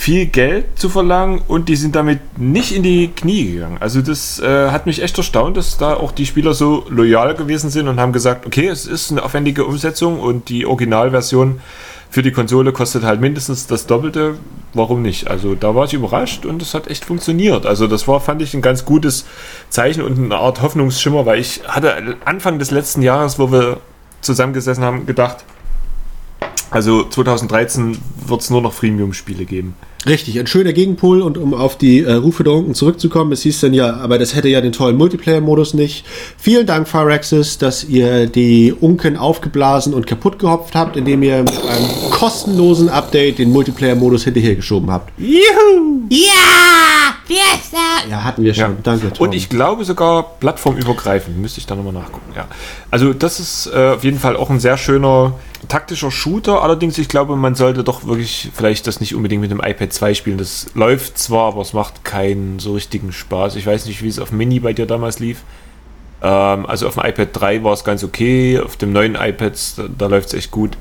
viel 0.00 0.24
Geld 0.24 0.78
zu 0.78 0.88
verlangen 0.88 1.42
und 1.46 1.68
die 1.68 1.76
sind 1.76 1.94
damit 1.94 2.38
nicht 2.38 2.74
in 2.74 2.82
die 2.82 3.08
Knie 3.08 3.52
gegangen. 3.52 3.76
Also 3.80 4.00
das 4.00 4.40
äh, 4.40 4.70
hat 4.70 4.86
mich 4.86 5.02
echt 5.02 5.18
erstaunt, 5.18 5.58
dass 5.58 5.76
da 5.76 5.92
auch 5.92 6.10
die 6.10 6.24
Spieler 6.24 6.54
so 6.54 6.86
loyal 6.88 7.34
gewesen 7.34 7.68
sind 7.68 7.86
und 7.86 8.00
haben 8.00 8.14
gesagt, 8.14 8.46
okay, 8.46 8.66
es 8.68 8.86
ist 8.86 9.10
eine 9.10 9.22
aufwendige 9.22 9.66
Umsetzung 9.66 10.18
und 10.18 10.48
die 10.48 10.64
Originalversion 10.64 11.60
für 12.08 12.22
die 12.22 12.32
Konsole 12.32 12.72
kostet 12.72 13.04
halt 13.04 13.20
mindestens 13.20 13.66
das 13.66 13.86
Doppelte. 13.86 14.38
Warum 14.72 15.02
nicht? 15.02 15.28
Also 15.28 15.54
da 15.54 15.74
war 15.74 15.84
ich 15.84 15.92
überrascht 15.92 16.46
und 16.46 16.62
es 16.62 16.72
hat 16.72 16.88
echt 16.88 17.04
funktioniert. 17.04 17.66
Also 17.66 17.86
das 17.86 18.08
war, 18.08 18.20
fand 18.20 18.40
ich, 18.40 18.54
ein 18.54 18.62
ganz 18.62 18.86
gutes 18.86 19.26
Zeichen 19.68 20.00
und 20.00 20.16
eine 20.16 20.36
Art 20.36 20.62
Hoffnungsschimmer, 20.62 21.26
weil 21.26 21.40
ich 21.40 21.60
hatte 21.68 22.16
Anfang 22.24 22.58
des 22.58 22.70
letzten 22.70 23.02
Jahres, 23.02 23.38
wo 23.38 23.52
wir 23.52 23.76
zusammengesessen 24.22 24.82
haben, 24.82 25.04
gedacht, 25.04 25.44
also 26.70 27.04
2013 27.04 27.98
wird 28.26 28.40
es 28.40 28.48
nur 28.48 28.62
noch 28.62 28.72
Freemium-Spiele 28.72 29.44
geben. 29.44 29.74
Richtig, 30.06 30.38
ein 30.38 30.46
schöner 30.46 30.72
Gegenpol 30.72 31.20
und 31.20 31.36
um 31.36 31.52
auf 31.52 31.76
die 31.76 32.00
äh, 32.00 32.14
Rufe 32.14 32.42
der 32.42 32.54
Unken 32.54 32.74
zurückzukommen, 32.74 33.32
es 33.32 33.42
hieß 33.42 33.60
dann 33.60 33.74
ja, 33.74 33.96
aber 33.96 34.18
das 34.18 34.34
hätte 34.34 34.48
ja 34.48 34.62
den 34.62 34.72
tollen 34.72 34.96
Multiplayer-Modus 34.96 35.74
nicht. 35.74 36.06
Vielen 36.38 36.66
Dank, 36.66 36.88
Firaxis, 36.88 37.58
dass 37.58 37.84
ihr 37.84 38.26
die 38.26 38.72
Unken 38.72 39.18
aufgeblasen 39.18 39.92
und 39.92 40.06
kaputt 40.06 40.38
gehopft 40.38 40.74
habt, 40.74 40.96
indem 40.96 41.22
ihr 41.22 41.42
mit 41.42 41.52
einem 41.66 42.10
kostenlosen 42.10 42.88
Update 42.88 43.38
den 43.38 43.52
Multiplayer-Modus 43.52 44.24
hinterhergeschoben 44.24 44.90
habt. 44.90 45.12
Juhu! 45.18 46.00
Ja! 46.08 46.30
Fiesta! 47.26 48.08
Ja, 48.08 48.24
hatten 48.24 48.42
wir 48.42 48.54
schon. 48.54 48.64
Ja. 48.64 48.76
Danke, 48.82 49.12
Tom. 49.12 49.28
Und 49.28 49.34
ich 49.34 49.50
glaube 49.50 49.84
sogar 49.84 50.38
plattformübergreifend, 50.40 51.38
müsste 51.38 51.60
ich 51.60 51.66
da 51.66 51.76
nochmal 51.76 51.92
nachgucken. 51.92 52.32
Ja. 52.34 52.48
Also 52.90 53.12
das 53.12 53.38
ist 53.38 53.70
äh, 53.72 53.90
auf 53.90 54.02
jeden 54.02 54.18
Fall 54.18 54.34
auch 54.36 54.50
ein 54.50 54.60
sehr 54.60 54.76
schöner 54.76 55.34
taktischer 55.68 56.10
Shooter. 56.10 56.62
Allerdings, 56.62 56.98
ich 56.98 57.08
glaube, 57.08 57.36
man 57.36 57.54
sollte 57.54 57.84
doch 57.84 58.06
wirklich 58.06 58.50
vielleicht 58.54 58.86
das 58.86 59.00
nicht 59.00 59.14
unbedingt 59.14 59.42
mit 59.42 59.50
dem 59.50 59.60
iPad 59.60 59.89
2 59.92 60.14
spielen. 60.14 60.38
Das 60.38 60.66
läuft 60.74 61.18
zwar, 61.18 61.48
aber 61.48 61.62
es 61.62 61.72
macht 61.72 62.04
keinen 62.04 62.58
so 62.58 62.74
richtigen 62.74 63.12
Spaß. 63.12 63.56
Ich 63.56 63.66
weiß 63.66 63.86
nicht, 63.86 64.02
wie 64.02 64.08
es 64.08 64.18
auf 64.18 64.32
Mini 64.32 64.60
bei 64.60 64.72
dir 64.72 64.86
damals 64.86 65.18
lief. 65.18 65.42
Ähm, 66.22 66.66
also 66.66 66.86
auf 66.86 66.94
dem 66.94 67.04
iPad 67.04 67.28
3 67.32 67.64
war 67.64 67.72
es 67.72 67.84
ganz 67.84 68.04
okay. 68.04 68.58
Auf 68.58 68.76
dem 68.76 68.92
neuen 68.92 69.14
iPad, 69.14 69.54
da, 69.76 69.84
da 69.98 70.06
läuft 70.06 70.28
es 70.28 70.34
echt 70.34 70.50
gut. 70.50 70.76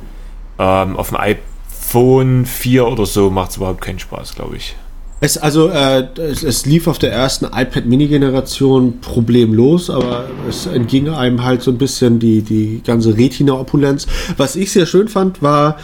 Ähm, 0.57 0.97
auf 0.97 1.09
dem 1.09 1.17
iPhone 1.17 2.45
4 2.45 2.87
oder 2.87 3.05
so 3.05 3.29
macht 3.29 3.51
es 3.51 3.57
überhaupt 3.57 3.81
keinen 3.81 3.99
Spaß, 3.99 4.35
glaube 4.35 4.57
ich. 4.57 4.75
Es, 5.21 5.37
also, 5.37 5.67
äh, 5.67 6.07
es, 6.17 6.43
es 6.43 6.65
lief 6.65 6.87
auf 6.87 6.97
der 6.97 7.11
ersten 7.11 7.45
iPad 7.45 7.85
Mini-Generation 7.85 9.01
problemlos, 9.01 9.89
aber 9.89 10.25
es 10.47 10.65
entging 10.65 11.09
einem 11.09 11.43
halt 11.43 11.61
so 11.61 11.71
ein 11.71 11.77
bisschen 11.77 12.19
die, 12.19 12.41
die 12.41 12.81
ganze 12.85 13.17
Retina-Opulenz. 13.17 14.07
Was 14.37 14.55
ich 14.55 14.71
sehr 14.71 14.85
schön 14.85 15.09
fand, 15.09 15.41
war, 15.41 15.77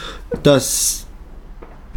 dass 0.43 1.04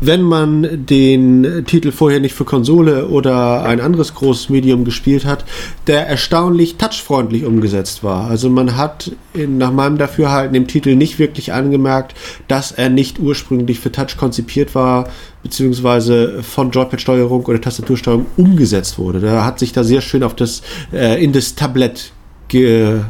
wenn 0.00 0.22
man 0.22 0.86
den 0.86 1.64
Titel 1.66 1.92
vorher 1.92 2.20
nicht 2.20 2.34
für 2.34 2.44
Konsole 2.44 3.08
oder 3.08 3.64
ein 3.64 3.80
anderes 3.80 4.14
großes 4.14 4.48
Medium 4.48 4.84
gespielt 4.84 5.24
hat, 5.24 5.44
der 5.86 6.06
erstaunlich 6.06 6.76
touchfreundlich 6.76 7.44
umgesetzt 7.44 8.04
war. 8.04 8.28
Also 8.28 8.50
man 8.50 8.76
hat 8.76 9.12
in, 9.34 9.58
nach 9.58 9.72
meinem 9.72 9.98
Dafürhalten 9.98 10.54
dem 10.54 10.66
Titel 10.66 10.96
nicht 10.96 11.18
wirklich 11.18 11.52
angemerkt, 11.52 12.14
dass 12.46 12.72
er 12.72 12.88
nicht 12.88 13.18
ursprünglich 13.18 13.80
für 13.80 13.92
Touch 13.92 14.16
konzipiert 14.16 14.74
war, 14.74 15.08
beziehungsweise 15.42 16.42
von 16.42 16.70
Joypad-Steuerung 16.70 17.44
oder 17.46 17.60
Tastatursteuerung 17.60 18.26
umgesetzt 18.36 18.98
wurde. 18.98 19.20
Da 19.20 19.44
hat 19.44 19.58
sich 19.58 19.72
da 19.72 19.84
sehr 19.84 20.00
schön 20.00 20.22
auf 20.22 20.34
das 20.34 20.62
äh, 20.92 21.22
in 21.22 21.32
das 21.32 21.54
Tablett 21.54 22.12
ge 22.48 23.00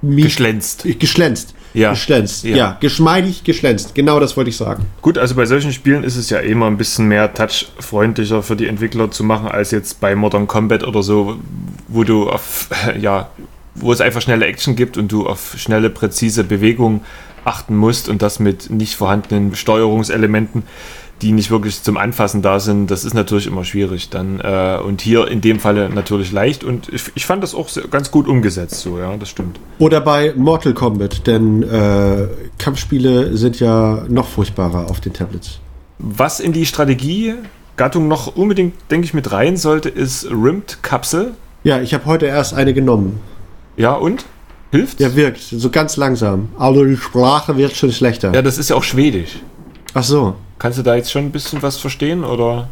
Geschlänzt. 0.00 0.86
geschlänzt. 1.00 1.54
Ja. 1.78 1.90
Geschlänzt. 1.90 2.44
Ja. 2.44 2.56
Ja. 2.56 2.76
geschmeidig 2.80 3.44
geschlänzt. 3.44 3.94
Genau 3.94 4.18
das 4.20 4.36
wollte 4.36 4.50
ich 4.50 4.56
sagen. 4.56 4.86
Gut, 5.00 5.16
also 5.16 5.34
bei 5.34 5.46
solchen 5.46 5.72
Spielen 5.72 6.02
ist 6.04 6.16
es 6.16 6.28
ja 6.30 6.38
immer 6.38 6.66
ein 6.66 6.76
bisschen 6.76 7.06
mehr 7.06 7.32
touchfreundlicher 7.32 8.42
für 8.42 8.56
die 8.56 8.66
Entwickler 8.66 9.10
zu 9.10 9.24
machen, 9.24 9.48
als 9.48 9.70
jetzt 9.70 10.00
bei 10.00 10.14
Modern 10.14 10.46
Combat 10.48 10.84
oder 10.84 11.02
so, 11.02 11.36
wo 11.86 12.04
du 12.04 12.28
auf, 12.28 12.68
ja, 13.00 13.30
wo 13.74 13.92
es 13.92 14.00
einfach 14.00 14.20
schnelle 14.20 14.46
Action 14.46 14.76
gibt 14.76 14.96
und 14.96 15.12
du 15.12 15.26
auf 15.26 15.54
schnelle, 15.56 15.90
präzise 15.90 16.44
Bewegung 16.44 17.02
achten 17.44 17.76
musst 17.76 18.08
und 18.08 18.22
das 18.22 18.40
mit 18.40 18.70
nicht 18.70 18.96
vorhandenen 18.96 19.54
Steuerungselementen, 19.54 20.64
die 21.22 21.32
nicht 21.32 21.50
wirklich 21.50 21.82
zum 21.82 21.96
Anfassen 21.96 22.42
da 22.42 22.60
sind, 22.60 22.90
das 22.90 23.04
ist 23.04 23.14
natürlich 23.14 23.46
immer 23.46 23.64
schwierig 23.64 24.10
dann. 24.10 24.40
Äh, 24.40 24.78
und 24.84 25.00
hier 25.00 25.28
in 25.28 25.40
dem 25.40 25.60
Falle 25.60 25.88
natürlich 25.88 26.32
leicht 26.32 26.64
und 26.64 26.88
ich, 26.92 27.04
ich 27.14 27.26
fand 27.26 27.42
das 27.42 27.54
auch 27.54 27.68
sehr, 27.68 27.88
ganz 27.88 28.10
gut 28.10 28.28
umgesetzt, 28.28 28.80
so, 28.80 28.98
ja, 28.98 29.16
das 29.16 29.28
stimmt. 29.28 29.58
Oder 29.78 30.00
bei 30.00 30.32
Mortal 30.36 30.74
Kombat, 30.74 31.26
denn 31.26 31.62
äh, 31.62 32.28
Kampfspiele 32.58 33.36
sind 33.36 33.60
ja 33.60 34.04
noch 34.08 34.28
furchtbarer 34.28 34.90
auf 34.90 35.00
den 35.00 35.12
Tablets. 35.12 35.60
Was 35.98 36.38
in 36.38 36.52
die 36.52 36.66
Strategiegattung 36.66 38.06
noch 38.06 38.36
unbedingt, 38.36 38.74
denke 38.90 39.04
ich, 39.04 39.14
mit 39.14 39.32
rein 39.32 39.56
sollte, 39.56 39.88
ist 39.88 40.30
Rimmed 40.30 40.78
Kapsel. 40.82 41.32
Ja, 41.64 41.80
ich 41.80 41.92
habe 41.92 42.06
heute 42.06 42.26
erst 42.26 42.54
eine 42.54 42.72
genommen. 42.72 43.20
Ja, 43.76 43.92
und? 43.92 44.24
Hilft? 44.70 45.00
Der 45.00 45.16
wirkt 45.16 45.40
so 45.40 45.70
ganz 45.70 45.96
langsam. 45.96 46.50
Also 46.58 46.84
die 46.84 46.96
Sprache 46.96 47.56
wird 47.56 47.74
schon 47.74 47.90
schlechter. 47.90 48.32
Ja, 48.34 48.42
das 48.42 48.58
ist 48.58 48.70
ja 48.70 48.76
auch 48.76 48.84
Schwedisch. 48.84 49.40
Ach 49.94 50.04
so. 50.04 50.36
Kannst 50.58 50.78
du 50.78 50.82
da 50.82 50.94
jetzt 50.96 51.10
schon 51.10 51.24
ein 51.26 51.32
bisschen 51.32 51.62
was 51.62 51.76
verstehen 51.76 52.24
oder? 52.24 52.68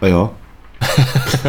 Na 0.00 0.08
ja. 0.08 0.30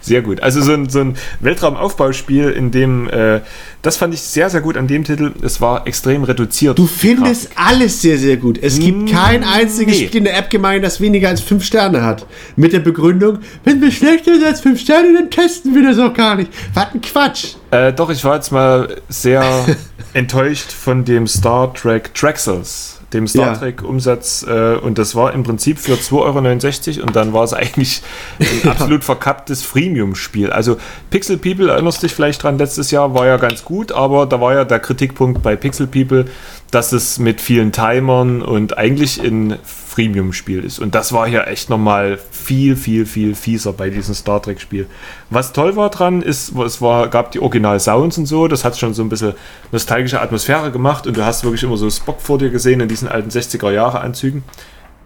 Sehr 0.00 0.22
gut. 0.22 0.40
Also 0.40 0.62
so 0.62 0.72
ein, 0.72 0.88
so 0.88 1.00
ein 1.00 1.16
Weltraumaufbauspiel, 1.40 2.48
in 2.50 2.70
dem, 2.70 3.10
äh, 3.10 3.40
das 3.82 3.98
fand 3.98 4.14
ich 4.14 4.20
sehr, 4.22 4.48
sehr 4.48 4.62
gut 4.62 4.78
an 4.78 4.86
dem 4.86 5.04
Titel. 5.04 5.34
Es 5.42 5.60
war 5.60 5.86
extrem 5.86 6.24
reduziert. 6.24 6.78
Du 6.78 6.86
findest 6.86 7.50
alles 7.56 8.00
sehr, 8.00 8.16
sehr 8.16 8.38
gut. 8.38 8.58
Es 8.62 8.78
gibt 8.78 9.10
kein 9.10 9.44
einziges 9.44 9.98
Nee. 9.98 10.06
Spiel 10.06 10.18
in 10.18 10.24
der 10.24 10.38
App-Gemeinde, 10.38 10.80
das 10.80 11.00
weniger 11.02 11.28
als 11.28 11.42
5 11.42 11.62
Sterne 11.62 12.02
hat. 12.02 12.24
Mit 12.56 12.72
der 12.72 12.80
Begründung, 12.80 13.40
wenn 13.64 13.82
wir 13.82 13.90
schlechter 13.92 14.32
sind 14.34 14.46
als 14.46 14.60
5 14.62 14.80
Sterne, 14.80 15.12
dann 15.12 15.30
testen 15.30 15.74
wir 15.74 15.82
das 15.82 15.98
auch 15.98 16.14
gar 16.14 16.36
nicht. 16.36 16.50
Was 16.72 16.86
ein 16.94 17.02
Quatsch. 17.02 17.56
Äh, 17.70 17.92
doch, 17.92 18.08
ich 18.08 18.24
war 18.24 18.36
jetzt 18.36 18.50
mal 18.50 18.96
sehr 19.10 19.42
enttäuscht 20.18 20.72
von 20.72 21.04
dem 21.04 21.28
Star 21.28 21.72
Trek 21.72 22.12
Traxels, 22.12 22.98
dem 23.12 23.28
Star 23.28 23.52
Ja. 23.52 23.56
Trek 23.56 23.82
Umsatz. 23.82 24.44
Äh, 24.46 24.74
und 24.74 24.98
das 24.98 25.14
war 25.14 25.32
im 25.32 25.44
Prinzip 25.44 25.78
für 25.78 25.94
2,69 25.94 26.96
Euro 26.96 27.06
und 27.06 27.14
dann 27.16 27.32
war 27.32 27.44
es 27.44 27.54
eigentlich 27.54 28.02
ein 28.40 28.68
absolut 28.68 29.04
verkapptes 29.04 29.62
Freemium-Spiel. 29.62 30.50
Also 30.50 30.76
Pixel 31.10 31.38
People, 31.38 31.70
erinnerst 31.70 32.02
dich 32.02 32.12
vielleicht 32.12 32.42
dran, 32.42 32.58
letztes 32.58 32.90
Jahr 32.90 33.14
war 33.14 33.26
ja 33.26 33.36
ganz 33.36 33.64
gut, 33.64 33.92
aber 33.92 34.26
da 34.26 34.40
war 34.40 34.54
ja 34.54 34.64
der 34.64 34.80
Kritikpunkt 34.80 35.42
bei 35.42 35.54
Pixel 35.54 35.86
People, 35.86 36.26
dass 36.72 36.92
es 36.92 37.18
mit 37.18 37.40
vielen 37.40 37.70
Timern 37.70 38.42
und 38.42 38.76
eigentlich 38.76 39.22
ein 39.22 39.56
Freemium-Spiel 39.98 40.62
ist. 40.62 40.78
Und 40.78 40.94
das 40.94 41.12
war 41.12 41.26
hier 41.26 41.48
echt 41.48 41.70
nochmal 41.70 42.20
viel, 42.30 42.76
viel, 42.76 43.04
viel 43.04 43.34
fieser 43.34 43.72
bei 43.72 43.90
diesem 43.90 44.14
Star 44.14 44.40
Trek-Spiel. 44.40 44.86
Was 45.28 45.52
toll 45.52 45.74
war 45.74 45.90
dran, 45.90 46.22
ist, 46.22 46.56
es 46.56 46.80
war, 46.80 47.08
gab 47.08 47.32
die 47.32 47.40
Original-Sounds 47.40 48.16
und 48.16 48.26
so, 48.26 48.46
das 48.46 48.64
hat 48.64 48.78
schon 48.78 48.94
so 48.94 49.02
ein 49.02 49.08
bisschen 49.08 49.32
nostalgische 49.72 50.20
Atmosphäre 50.20 50.70
gemacht 50.70 51.08
und 51.08 51.16
du 51.16 51.24
hast 51.24 51.42
wirklich 51.42 51.64
immer 51.64 51.76
so 51.76 51.90
Spock 51.90 52.20
vor 52.20 52.38
dir 52.38 52.50
gesehen 52.50 52.78
in 52.78 52.86
diesen 52.86 53.08
alten 53.08 53.30
60er-Jahre-Anzügen. 53.30 54.44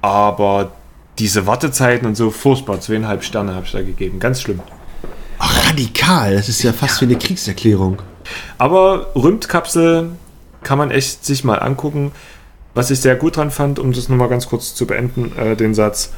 Aber 0.02 0.72
diese 1.18 1.46
Wartezeiten 1.46 2.06
und 2.06 2.14
so 2.14 2.30
furchtbar, 2.30 2.78
zweieinhalb 2.82 3.24
Sterne 3.24 3.54
habe 3.54 3.64
ich 3.64 3.72
da 3.72 3.80
gegeben. 3.80 4.18
Ganz 4.20 4.42
schlimm. 4.42 4.60
Ach, 5.38 5.70
radikal. 5.70 6.34
Das 6.34 6.50
ist 6.50 6.62
ja 6.62 6.74
fast 6.74 7.00
wie 7.00 7.06
eine 7.06 7.16
Kriegserklärung. 7.16 8.02
Aber 8.58 9.06
Rümptkapsel 9.14 10.10
kann 10.62 10.76
man 10.76 10.90
echt 10.90 11.24
sich 11.24 11.44
mal 11.44 11.60
angucken. 11.60 12.12
Was 12.74 12.90
ich 12.90 13.00
sehr 13.00 13.16
gut 13.16 13.36
dran 13.36 13.50
fand, 13.50 13.78
um 13.78 13.92
das 13.92 14.08
nochmal 14.08 14.28
ganz 14.28 14.48
kurz 14.48 14.74
zu 14.74 14.86
beenden, 14.86 15.32
äh, 15.36 15.56
den 15.56 15.74
Satz, 15.74 16.10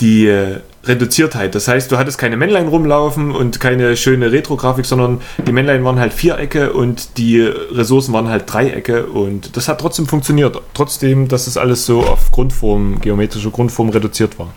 die 0.00 0.26
äh, 0.26 0.60
Reduziertheit. 0.84 1.54
Das 1.54 1.68
heißt, 1.68 1.90
du 1.90 1.98
hattest 1.98 2.18
keine 2.18 2.36
Männlein 2.36 2.68
rumlaufen 2.68 3.32
und 3.32 3.60
keine 3.60 3.96
schöne 3.96 4.30
Retro-Grafik, 4.30 4.84
sondern 4.84 5.20
die 5.46 5.52
Männlein 5.52 5.84
waren 5.84 5.98
halt 5.98 6.12
Vierecke 6.12 6.72
und 6.72 7.18
die 7.18 7.40
Ressourcen 7.40 8.12
waren 8.12 8.28
halt 8.28 8.44
Dreiecke 8.46 9.06
und 9.06 9.56
das 9.56 9.68
hat 9.68 9.80
trotzdem 9.80 10.06
funktioniert. 10.06 10.60
Trotzdem, 10.74 11.28
dass 11.28 11.46
es 11.46 11.56
alles 11.56 11.86
so 11.86 12.00
auf 12.00 12.30
Grundform, 12.30 13.00
geometrische 13.00 13.50
Grundform 13.50 13.88
reduziert 13.88 14.38
war. 14.38 14.52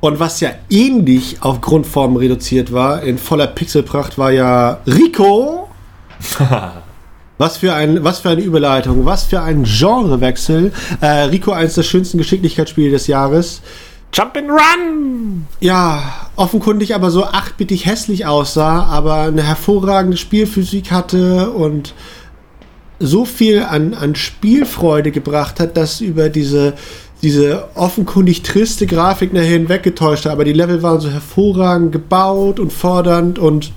Und 0.00 0.18
was 0.18 0.40
ja 0.40 0.50
ähnlich 0.70 1.38
auf 1.42 1.60
Grundform 1.60 2.16
reduziert 2.16 2.72
war, 2.72 3.02
in 3.02 3.18
voller 3.18 3.46
Pixelpracht, 3.46 4.16
war 4.18 4.30
ja 4.30 4.78
Rico. 4.86 5.68
Was 7.40 7.56
für, 7.56 7.72
ein, 7.72 8.04
was 8.04 8.18
für 8.18 8.28
eine 8.28 8.42
Überleitung, 8.42 9.06
was 9.06 9.24
für 9.24 9.40
ein 9.40 9.64
Genrewechsel. 9.64 10.72
Äh, 11.00 11.06
Rico, 11.06 11.52
eines 11.52 11.74
der 11.74 11.84
schönsten 11.84 12.18
Geschicklichkeitsspiele 12.18 12.90
des 12.90 13.06
Jahres. 13.06 13.62
Jump 14.12 14.36
and 14.36 14.50
Run! 14.50 15.46
Ja, 15.58 16.02
offenkundig 16.36 16.94
aber 16.94 17.10
so 17.10 17.24
achtbittig 17.24 17.86
hässlich 17.86 18.26
aussah, 18.26 18.82
aber 18.82 19.22
eine 19.22 19.42
hervorragende 19.42 20.18
Spielphysik 20.18 20.90
hatte 20.90 21.48
und 21.52 21.94
so 22.98 23.24
viel 23.24 23.62
an, 23.62 23.94
an 23.94 24.16
Spielfreude 24.16 25.10
gebracht 25.10 25.60
hat, 25.60 25.78
dass 25.78 26.02
über 26.02 26.28
diese, 26.28 26.74
diese 27.22 27.68
offenkundig 27.74 28.42
triste 28.42 28.86
Grafik 28.86 29.32
nachher 29.32 29.46
hinweggetäuscht 29.46 30.26
hat. 30.26 30.32
Aber 30.32 30.44
die 30.44 30.52
Level 30.52 30.82
waren 30.82 31.00
so 31.00 31.08
hervorragend 31.08 31.92
gebaut 31.92 32.60
und 32.60 32.70
fordernd 32.70 33.38
und 33.38 33.72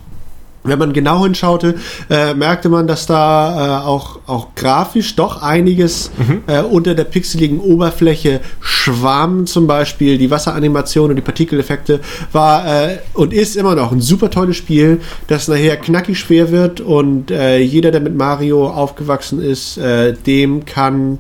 wenn 0.63 0.79
man 0.79 0.93
genau 0.93 1.23
hinschaute, 1.23 1.75
äh, 2.09 2.33
merkte 2.33 2.69
man, 2.69 2.87
dass 2.87 3.05
da 3.05 3.81
äh, 3.81 3.85
auch, 3.85 4.19
auch 4.27 4.55
grafisch 4.55 5.15
doch 5.15 5.41
einiges 5.41 6.11
mhm. 6.17 6.43
äh, 6.47 6.61
unter 6.61 6.95
der 6.95 7.03
pixeligen 7.03 7.59
Oberfläche 7.59 8.41
schwamm, 8.59 9.45
zum 9.45 9.67
Beispiel 9.67 10.17
die 10.17 10.31
Wasseranimation 10.31 11.09
und 11.09 11.15
die 11.15 11.21
Partikeleffekte, 11.21 11.99
war 12.31 12.65
äh, 12.65 12.99
und 13.13 13.33
ist 13.33 13.55
immer 13.55 13.75
noch 13.75 13.91
ein 13.91 14.01
super 14.01 14.29
tolles 14.29 14.57
Spiel, 14.57 15.01
das 15.27 15.47
nachher 15.47 15.77
knackig 15.77 16.19
schwer 16.19 16.51
wird 16.51 16.79
und 16.81 17.31
äh, 17.31 17.59
jeder, 17.59 17.91
der 17.91 18.01
mit 18.01 18.15
Mario 18.15 18.69
aufgewachsen 18.69 19.41
ist, 19.41 19.77
äh, 19.77 20.13
dem 20.13 20.65
kann 20.65 21.19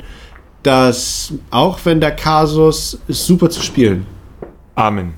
das, 0.63 1.33
auch 1.51 1.79
wenn 1.83 1.99
der 1.99 2.11
Kasus 2.11 2.99
ist 3.07 3.25
super 3.25 3.49
zu 3.49 3.61
spielen. 3.61 4.05
Amen. 4.75 5.13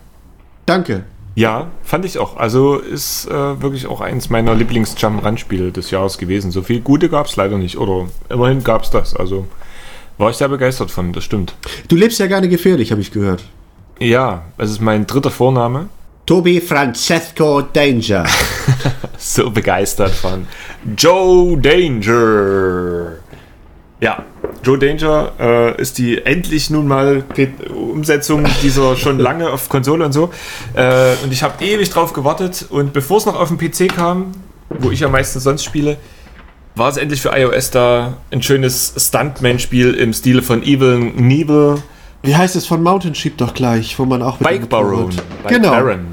Danke. 0.66 1.04
Ja, 1.36 1.68
fand 1.84 2.06
ich 2.06 2.18
auch. 2.18 2.38
Also 2.38 2.78
ist 2.78 3.28
äh, 3.28 3.62
wirklich 3.62 3.88
auch 3.88 4.00
eins 4.00 4.30
meiner 4.30 4.56
Lieblings-Jump-Run-Spiele 4.56 5.72
des 5.74 5.92
Jahres 5.92 6.18
gewesen. 6.18 6.52
So 6.52 6.62
viel 6.62 6.80
gute 6.80 7.10
gab 7.10 7.28
es 7.28 7.36
leider 7.36 7.58
nicht. 7.58 7.78
Oder 7.78 8.08
immerhin 8.30 8.64
gab 8.64 8.84
es 8.84 8.90
das. 8.90 9.14
Also 9.16 9.46
war 10.18 10.30
ich 10.30 10.38
sehr 10.38 10.48
begeistert 10.48 10.92
von, 10.92 11.12
das 11.12 11.26
stimmt. 11.26 11.54
Du 11.90 11.98
lebst 11.98 12.20
ja 12.20 12.28
gerne 12.28 12.48
gefährlich, 12.48 12.92
habe 12.92 13.02
ich 13.02 13.12
gehört. 13.12 13.44
Ja, 14.00 14.44
es 14.58 14.72
ist 14.72 14.82
mein 14.82 15.06
dritter 15.06 15.32
Vorname. 15.32 15.90
Tobi 16.26 16.62
Francesco 16.62 17.62
Danger. 17.62 18.26
so 19.18 19.52
begeistert 19.52 20.12
von 20.12 20.48
Joe 20.98 21.58
Danger. 21.58 23.18
Ja, 24.06 24.24
Joe 24.64 24.78
Danger 24.78 25.32
äh, 25.40 25.82
ist 25.82 25.98
die 25.98 26.24
endlich 26.24 26.70
nun 26.70 26.86
mal 26.88 27.24
Umsetzung 27.74 28.46
dieser 28.62 28.96
schon 28.98 29.18
lange 29.18 29.50
auf 29.50 29.68
Konsole 29.68 30.06
und 30.06 30.12
so. 30.12 30.30
Äh, 30.76 31.16
und 31.24 31.34
ich 31.34 31.42
habe 31.42 31.66
ewig 31.66 31.90
drauf 31.90 32.14
gewartet. 32.14 32.68
Und 32.70 32.94
bevor 32.94 33.18
es 33.18 33.26
noch 33.26 33.36
auf 33.36 33.50
den 33.50 33.58
PC 33.58 33.92
kam, 33.92 34.34
wo 34.70 34.92
ich 34.92 35.00
ja 35.00 35.10
meistens 35.10 35.42
sonst 35.42 35.64
spiele, 35.64 35.98
war 36.76 36.90
es 36.90 36.98
endlich 36.98 37.20
für 37.20 37.30
iOS 37.36 37.72
da 37.72 38.18
ein 38.30 38.44
schönes 38.44 38.94
Stuntman-Spiel 38.96 39.96
im 39.96 40.14
Stile 40.14 40.44
von 40.44 40.62
Evil 40.62 41.12
Knievel. 41.18 41.82
Wie 42.22 42.36
heißt 42.36 42.56
es 42.56 42.68
von 42.68 42.84
Mountain 42.84 43.16
Sheep 43.16 43.40
doch 43.40 43.56
gleich, 43.56 43.98
wo 43.98 44.06
man 44.06 44.22
auch 44.22 44.38
Bike 44.38 44.70
Baron. 44.70 45.16
Bike 45.42 45.52
genau. 45.52 45.72
Baron. 45.72 46.06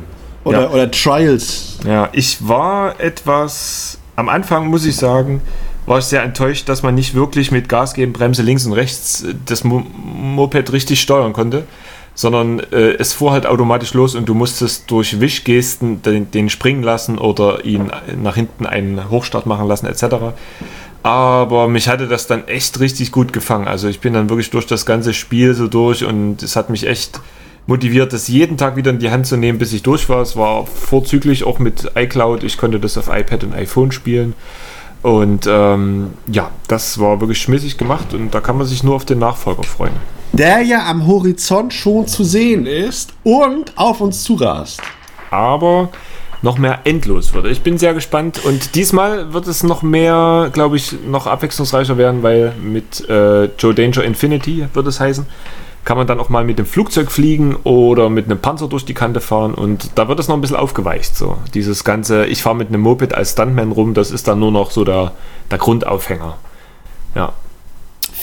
Oder, 0.45 0.63
ja. 0.63 0.71
oder 0.71 0.91
Trials. 0.91 1.79
Ja, 1.87 2.09
ich 2.13 2.49
war 2.49 2.99
etwas 3.01 3.99
am 4.17 4.31
Anfang, 4.31 4.69
muss 4.69 4.87
ich 4.87 4.97
sagen, 4.97 5.43
war 5.87 5.99
ich 5.99 6.05
sehr 6.05 6.23
enttäuscht, 6.23 6.69
dass 6.69 6.83
man 6.83 6.95
nicht 6.95 7.15
wirklich 7.15 7.51
mit 7.51 7.69
Gas 7.69 7.95
geben, 7.95 8.13
Bremse 8.13 8.43
links 8.43 8.67
und 8.67 8.73
rechts 8.73 9.23
äh, 9.23 9.35
das 9.47 9.65
Mo 9.65 9.81
Moped 9.81 10.73
richtig 10.73 11.01
steuern 11.01 11.33
konnte, 11.33 11.65
sondern 12.15 12.61
äh, 12.61 12.95
es 12.99 13.13
fuhr 13.13 13.33
halt 13.33 13.47
automatisch 13.47 13.95
los 13.95 14.15
und 14.15 14.29
du 14.29 14.35
musstest 14.35 14.91
durch 14.91 15.21
Wischgesten 15.21 16.03
den, 16.03 16.31
den 16.31 16.51
springen 16.51 16.83
lassen 16.83 17.19
oder 17.19 17.65
ihn 17.65 17.91
nach 18.23 18.37
hinten 18.37 18.67
einen 18.67 19.11
Hochstart 19.11 19.47
machen 19.47 19.67
lassen 19.67 19.87
etc. 19.87 20.35
Aber 21.03 21.67
mich 21.67 21.89
hatte 21.89 22.07
das 22.07 22.27
dann 22.27 22.47
echt 22.47 22.79
richtig 22.79 23.11
gut 23.11 23.33
gefangen. 23.33 23.67
Also 23.67 23.89
ich 23.89 24.01
bin 24.01 24.13
dann 24.13 24.31
wirklich 24.31 24.51
durch 24.51 24.67
das 24.67 24.87
ganze 24.87 25.15
Spiel 25.15 25.55
so 25.55 25.67
durch 25.67 26.05
und 26.05 26.43
es 26.43 26.55
hat 26.55 26.71
mich 26.71 26.87
echt 26.87 27.21
motiviert, 27.67 28.13
das 28.13 28.29
jeden 28.29 28.57
Tag 28.57 28.77
wieder 28.77 28.91
in 28.91 28.99
die 28.99 29.11
Hand 29.11 29.27
zu 29.27 29.37
nehmen, 29.37 29.59
bis 29.59 29.73
ich 29.73 29.83
durch 29.83 30.09
war. 30.09 30.23
Es 30.23 30.37
war 30.37 30.67
vorzüglich 30.67 31.45
auch 31.45 31.59
mit 31.59 31.93
iCloud. 31.97 32.45
Ich 32.45 32.57
konnte 32.57 32.79
das 32.79 32.99
auf 32.99 33.09
iPad 33.09 33.45
und 33.45 33.55
iPhone 33.55 33.91
spielen. 33.93 34.35
Und 35.03 35.47
ähm, 35.49 36.11
ja, 36.29 36.51
das 36.69 36.99
war 37.01 37.21
wirklich 37.21 37.41
schmissig 37.41 37.77
gemacht 37.77 38.15
und 38.15 38.33
da 38.33 38.41
kann 38.41 38.57
man 38.57 38.67
sich 38.67 38.85
nur 38.85 38.95
auf 38.95 39.05
den 39.05 39.19
Nachfolger 39.19 39.65
freuen. 39.65 39.95
Der 40.33 40.63
ja 40.63 40.87
am 40.89 41.07
Horizont 41.07 41.75
schon 41.75 42.07
zu 42.07 42.25
sehen 42.25 42.67
ist 42.67 43.13
und 43.25 43.77
auf 43.77 44.01
uns 44.01 44.23
zurast. 44.23 44.81
Aber 45.31 45.91
noch 46.41 46.59
mehr 46.59 46.81
endlos 46.85 47.35
wird. 47.35 47.47
Ich 47.47 47.63
bin 47.63 47.79
sehr 47.79 47.95
gespannt 47.95 48.45
und 48.45 48.75
diesmal 48.75 49.33
wird 49.33 49.47
es 49.47 49.63
noch 49.63 49.83
mehr, 49.83 50.51
glaube 50.53 50.77
ich, 50.77 50.95
noch 51.07 51.27
abwechslungsreicher 51.27 51.99
werden, 51.99 52.23
weil 52.23 52.53
mit 52.61 53.09
äh, 53.09 53.45
Joe 53.59 53.75
Danger 53.75 54.03
Infinity 54.05 54.67
wird 54.73 54.87
es 54.87 55.01
heißen 55.01 55.27
kann 55.85 55.97
man 55.97 56.07
dann 56.07 56.21
auch 56.21 56.29
mal 56.29 56.45
mit 56.45 56.59
dem 56.59 56.67
Flugzeug 56.67 57.11
fliegen 57.11 57.57
oder 57.65 58.09
mit 58.09 58.27
einem 58.27 58.39
Panzer 58.39 58.69
durch 58.69 58.85
die 58.85 58.95
Kante 58.95 59.21
fahren 59.21 59.55
und 59.55 59.91
da 59.97 60.09
wird 60.09 60.21
es 60.21 60.29
noch 60.29 60.37
ein 60.37 60.41
bisschen 60.41 60.57
aufgeweicht. 60.57 61.17
So. 61.17 61.39
Dieses 61.55 61.85
ganze, 61.85 62.27
ich 62.27 62.43
fahre 62.43 62.57
mit 62.57 62.69
einem 62.69 62.83
Moped 62.83 63.15
als 63.15 63.33
Stuntman 63.33 63.73
rum, 63.73 63.95
das 63.95 64.11
ist 64.11 64.29
dann 64.29 64.39
nur 64.39 64.53
noch 64.53 64.71
so 64.71 64.85
der, 64.85 65.13
der 65.51 65.59
Grundaufhänger. 65.59 66.39
Ja. 67.15 67.33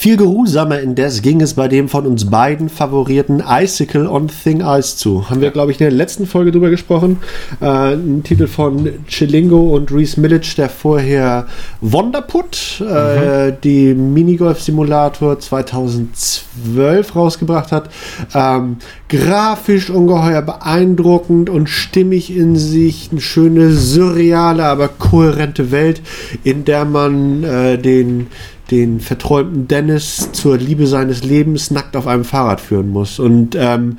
Viel 0.00 0.16
geruhsamer 0.16 0.80
indes 0.80 1.20
ging 1.20 1.42
es 1.42 1.52
bei 1.52 1.68
dem 1.68 1.90
von 1.90 2.06
uns 2.06 2.30
beiden 2.30 2.70
favorierten 2.70 3.42
Icicle 3.46 4.08
on 4.08 4.28
Thing 4.28 4.62
Ice 4.62 4.96
zu. 4.96 5.28
Haben 5.28 5.42
wir, 5.42 5.50
glaube 5.50 5.72
ich, 5.72 5.78
in 5.78 5.84
der 5.84 5.92
letzten 5.92 6.26
Folge 6.26 6.52
drüber 6.52 6.70
gesprochen. 6.70 7.18
Äh, 7.60 7.92
ein 7.96 8.22
Titel 8.24 8.46
von 8.46 8.88
Chilingo 9.06 9.76
und 9.76 9.92
Reese 9.92 10.18
Millage, 10.18 10.54
der 10.56 10.70
vorher 10.70 11.48
Wonderput, 11.82 12.80
äh, 12.80 13.50
mhm. 13.50 13.56
die 13.62 13.92
Minigolf-Simulator 13.92 15.38
2012 15.38 17.14
rausgebracht 17.14 17.70
hat. 17.70 17.90
Ähm, 18.34 18.76
grafisch 19.10 19.90
ungeheuer 19.90 20.40
beeindruckend 20.40 21.50
und 21.50 21.68
stimmig 21.68 22.34
in 22.34 22.56
sich. 22.56 23.10
Eine 23.12 23.20
schöne, 23.20 23.72
surreale, 23.72 24.64
aber 24.64 24.88
kohärente 24.88 25.70
Welt, 25.70 26.00
in 26.42 26.64
der 26.64 26.86
man 26.86 27.44
äh, 27.44 27.76
den 27.76 28.28
den 28.70 29.00
verträumten 29.00 29.68
Dennis 29.68 30.30
zur 30.32 30.56
Liebe 30.56 30.86
seines 30.86 31.24
Lebens 31.24 31.70
nackt 31.70 31.96
auf 31.96 32.06
einem 32.06 32.24
Fahrrad 32.24 32.60
führen 32.60 32.88
muss. 32.88 33.18
Und 33.18 33.56
ähm, 33.58 33.98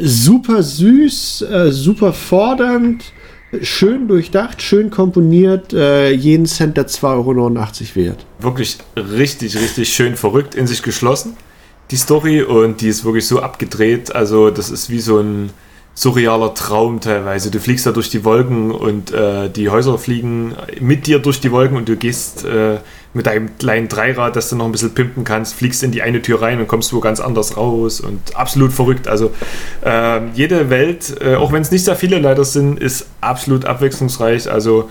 super 0.00 0.62
süß, 0.62 1.42
äh, 1.42 1.70
super 1.70 2.12
fordernd, 2.12 3.04
schön 3.60 4.08
durchdacht, 4.08 4.62
schön 4.62 4.90
komponiert, 4.90 5.72
äh, 5.72 6.10
jeden 6.10 6.46
Cent 6.46 6.76
der 6.76 6.88
2,89 6.88 7.06
Euro 7.16 8.06
wert. 8.06 8.26
Wirklich 8.40 8.78
richtig, 8.96 9.56
richtig 9.56 9.92
schön 9.92 10.16
verrückt, 10.16 10.54
in 10.54 10.66
sich 10.66 10.82
geschlossen, 10.82 11.36
die 11.90 11.96
Story. 11.96 12.42
Und 12.42 12.80
die 12.80 12.88
ist 12.88 13.04
wirklich 13.04 13.26
so 13.26 13.40
abgedreht. 13.40 14.14
Also, 14.14 14.50
das 14.50 14.70
ist 14.70 14.90
wie 14.90 15.00
so 15.00 15.18
ein 15.18 15.50
surrealer 15.94 16.54
Traum 16.54 17.00
teilweise. 17.00 17.50
Du 17.50 17.60
fliegst 17.60 17.84
da 17.86 17.92
durch 17.92 18.08
die 18.08 18.24
Wolken 18.24 18.70
und 18.70 19.12
äh, 19.12 19.50
die 19.50 19.68
Häuser 19.68 19.98
fliegen 19.98 20.54
mit 20.80 21.06
dir 21.06 21.18
durch 21.18 21.40
die 21.40 21.52
Wolken 21.52 21.76
und 21.76 21.88
du 21.88 21.96
gehst 21.96 22.44
äh, 22.44 22.78
mit 23.14 23.26
deinem 23.26 23.58
kleinen 23.58 23.88
Dreirad, 23.88 24.36
das 24.36 24.48
du 24.48 24.56
noch 24.56 24.64
ein 24.64 24.72
bisschen 24.72 24.94
pimpen 24.94 25.24
kannst, 25.24 25.54
fliegst 25.54 25.82
in 25.82 25.92
die 25.92 26.00
eine 26.00 26.22
Tür 26.22 26.40
rein 26.40 26.60
und 26.60 26.66
kommst 26.66 26.94
wo 26.94 27.00
ganz 27.00 27.20
anders 27.20 27.56
raus 27.58 28.00
und 28.00 28.36
absolut 28.36 28.72
verrückt. 28.72 29.06
Also 29.06 29.32
äh, 29.84 30.20
jede 30.34 30.70
Welt, 30.70 31.16
äh, 31.20 31.34
auch 31.34 31.52
wenn 31.52 31.62
es 31.62 31.70
nicht 31.70 31.84
sehr 31.84 31.96
viele 31.96 32.18
leider 32.18 32.44
sind, 32.44 32.80
ist 32.80 33.06
absolut 33.20 33.66
abwechslungsreich. 33.66 34.50
Also 34.50 34.88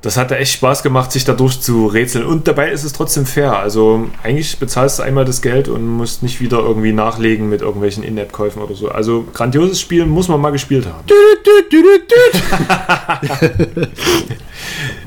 das 0.00 0.16
hat 0.16 0.30
echt 0.30 0.52
Spaß 0.52 0.84
gemacht, 0.84 1.10
sich 1.10 1.24
dadurch 1.24 1.60
zu 1.60 1.86
rätseln. 1.86 2.24
Und 2.24 2.46
dabei 2.46 2.70
ist 2.70 2.84
es 2.84 2.92
trotzdem 2.92 3.26
fair. 3.26 3.58
Also 3.58 4.08
eigentlich 4.22 4.58
bezahlst 4.58 5.00
du 5.00 5.02
einmal 5.02 5.24
das 5.24 5.42
Geld 5.42 5.66
und 5.66 5.84
musst 5.86 6.22
nicht 6.22 6.40
wieder 6.40 6.60
irgendwie 6.60 6.92
nachlegen 6.92 7.48
mit 7.48 7.62
irgendwelchen 7.62 8.04
In-App-Käufen 8.04 8.62
oder 8.62 8.76
so. 8.76 8.90
Also 8.90 9.26
grandioses 9.32 9.80
Spiel 9.80 10.06
muss 10.06 10.28
man 10.28 10.40
mal 10.40 10.50
gespielt 10.50 10.86
haben. 10.86 11.04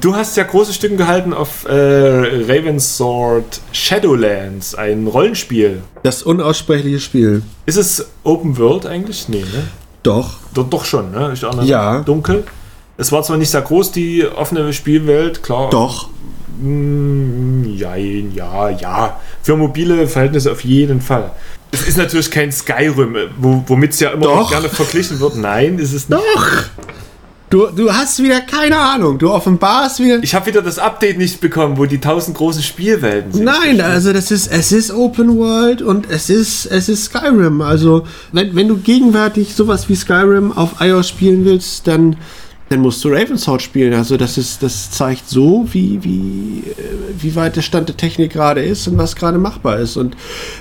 du 0.02 0.14
hast 0.16 0.36
ja 0.36 0.44
große 0.44 0.74
Stücken 0.74 0.98
gehalten 0.98 1.34
auf 1.34 1.66
äh, 1.66 1.72
Raven's 1.72 2.98
Sword 2.98 3.62
Shadowlands, 3.72 4.76
ein 4.76 5.08
Rollenspiel. 5.08 5.84
Das 6.04 6.22
unaussprechliche 6.22 7.00
Spiel. 7.00 7.44
Ist 7.66 7.78
es 7.78 8.08
Open 8.24 8.58
World 8.58 8.86
eigentlich? 8.86 9.30
Nee, 9.30 9.40
ne? 9.40 9.70
Doch. 10.04 10.40
Doch, 10.54 10.70
doch 10.70 10.84
schon, 10.84 11.12
ne? 11.12 11.32
Ist 11.32 11.44
ja. 11.44 12.02
Dunkel. 12.02 12.44
Es 13.02 13.12
war 13.12 13.24
zwar 13.24 13.38
nicht 13.38 13.50
sehr 13.50 13.62
groß, 13.62 13.92
die 13.92 14.24
offene 14.28 14.72
Spielwelt, 14.74 15.42
klar. 15.42 15.72
Doch. 15.72 16.10
Mm, 16.62 17.64
ja, 17.76 17.96
ja, 17.96 18.70
ja. 18.70 19.20
Für 19.42 19.56
mobile 19.56 20.08
Verhältnisse 20.08 20.52
auf 20.52 20.64
jeden 20.64 21.02
Fall. 21.02 21.32
Es 21.72 21.88
ist 21.88 21.98
natürlich 21.98 22.30
kein 22.30 22.52
Skyrim, 22.52 23.16
womit 23.40 23.94
es 23.94 24.02
ja 24.02 24.12
immer 24.12 24.26
Doch. 24.26 24.52
gerne 24.52 24.70
verglichen 24.70 25.20
wird. 25.20 25.36
Nein, 25.36 25.80
ist 25.80 25.94
es 25.94 26.10
nicht. 26.10 26.22
Doch! 26.22 26.48
Du, 27.50 27.68
du 27.76 27.92
hast 27.92 28.22
wieder 28.22 28.40
keine 28.40 28.78
Ahnung. 28.78 29.18
Du 29.18 29.32
offenbarst 29.32 30.00
wieder. 30.00 30.20
Ich 30.22 30.36
habe 30.36 30.46
wieder 30.46 30.62
das 30.62 30.78
Update 30.78 31.18
nicht 31.18 31.42
bekommen, 31.42 31.80
wo 31.80 31.86
die 31.86 32.00
tausend 32.00 32.38
großen 32.38 32.62
Spielwelten 32.62 33.34
sind. 33.34 33.46
Nein, 33.46 33.82
also 33.82 34.14
das 34.14 34.30
ist, 34.30 34.46
es 34.46 34.72
ist 34.72 34.92
Open 34.92 35.38
World 35.40 35.82
und 35.82 36.08
es 36.10 36.30
ist, 36.30 36.68
es 36.68 36.88
ist 36.88 37.06
Skyrim. 37.06 37.62
Also, 37.62 38.06
wenn, 38.32 38.56
wenn 38.56 38.68
du 38.68 38.78
gegenwärtig 38.78 39.56
sowas 39.56 39.90
wie 39.90 39.96
Skyrim 39.96 40.52
auf 40.56 40.76
iOS 40.80 41.10
spielen 41.10 41.44
willst, 41.44 41.88
dann 41.88 42.16
dann 42.72 42.80
musst 42.80 43.04
du 43.04 43.10
Ravensword 43.10 43.62
spielen. 43.62 43.94
Also 43.94 44.16
das 44.16 44.38
ist, 44.38 44.64
das 44.64 44.92
zeigt 44.92 45.28
so, 45.28 45.68
wie, 45.72 46.02
wie, 46.06 46.64
äh, 46.70 46.74
wie 47.20 47.36
weit 47.36 47.58
der 47.58 47.64
Stand 47.64 47.90
der 47.90 47.98
Technik 47.98 48.32
gerade 48.32 48.62
ist 48.62 48.88
und 48.88 48.98
was 48.98 49.18
gerade 49.18 49.38
machbar 49.38 49.78
ist. 49.80 49.98
Und 49.98 50.16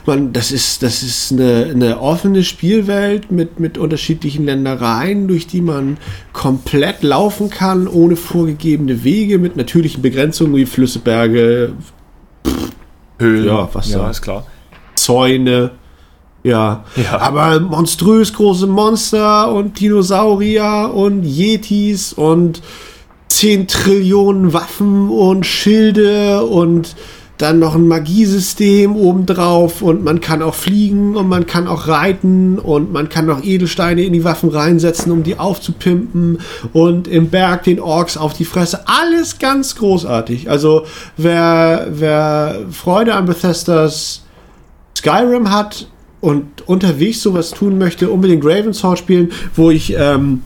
man, 0.07 0.33
das 0.33 0.51
ist, 0.51 0.83
das 0.83 1.05
ist 1.05 1.31
eine, 1.31 1.69
eine 1.71 2.01
offene 2.01 2.43
Spielwelt 2.43 3.31
mit, 3.31 3.61
mit 3.61 3.79
unterschiedlichen 3.79 4.45
Ländereien, 4.45 5.29
durch 5.29 5.47
die 5.47 5.61
man 5.61 5.99
komplett 6.33 7.05
laufen 7.05 7.49
kann, 7.49 7.87
ohne 7.87 8.17
vorgegebene 8.17 9.05
Wege, 9.05 9.39
mit 9.39 9.57
natürlichen 9.57 10.03
Begrenzungen 10.03 10.57
wie 10.57 10.67
Flüsse, 10.67 10.99
Berge, 10.99 11.75
Höhlen. 13.21 13.47
Ja, 13.47 13.69
was 13.73 13.89
ja, 13.89 13.99
da. 13.99 14.11
ist 14.11 14.23
klar. 14.23 14.47
Zäune. 14.97 15.71
Ja. 16.43 16.85
ja. 16.97 17.19
Aber 17.19 17.61
monströs 17.61 18.33
große 18.33 18.67
Monster 18.67 19.53
und 19.53 19.79
Dinosaurier 19.79 20.91
und 20.95 21.25
Yetis 21.25 22.13
und 22.13 22.63
10 23.29 23.69
Trillionen 23.69 24.53
Waffen 24.53 25.11
und 25.11 25.47
Schilde 25.47 26.45
und 26.45 26.97
dann 27.41 27.59
noch 27.59 27.75
ein 27.75 27.89
Magiesystem 27.89 28.95
obendrauf 28.97 29.81
und 29.81 30.05
man 30.05 30.21
kann 30.21 30.43
auch 30.43 30.55
fliegen 30.55 31.17
und 31.17 31.29
man 31.29 31.47
kann 31.47 31.69
auch 31.69 31.89
reiten 31.89 32.59
und 32.59 32.93
man 32.93 33.09
kann 33.09 33.25
noch 33.25 33.43
Edelsteine 33.43 34.03
in 34.03 34.13
die 34.13 34.25
Waffen 34.25 34.51
reinsetzen, 34.51 35.11
um 35.11 35.23
die 35.23 35.39
aufzupimpen 35.39 36.41
und 36.75 37.09
im 37.09 37.31
Berg 37.31 37.65
den 37.65 37.81
Orks 37.81 38.19
auf 38.19 38.35
die 38.35 38.45
Fresse. 38.45 38.81
Alles 38.87 39.39
ganz 39.39 39.77
großartig. 39.77 40.51
Also 40.51 40.85
wer, 41.17 41.89
wer 41.91 42.67
Freude 42.71 43.15
an 43.15 43.25
Bethesdas 43.25 44.23
Skyrim 44.99 45.51
hat 45.51 45.87
und 46.21 46.69
unterwegs 46.69 47.23
sowas 47.23 47.51
tun 47.51 47.79
möchte, 47.79 48.11
unbedingt 48.11 48.45
Ravensward 48.45 48.99
spielen, 48.99 49.33
wo 49.55 49.71
ich 49.71 49.95
ähm, 49.97 50.43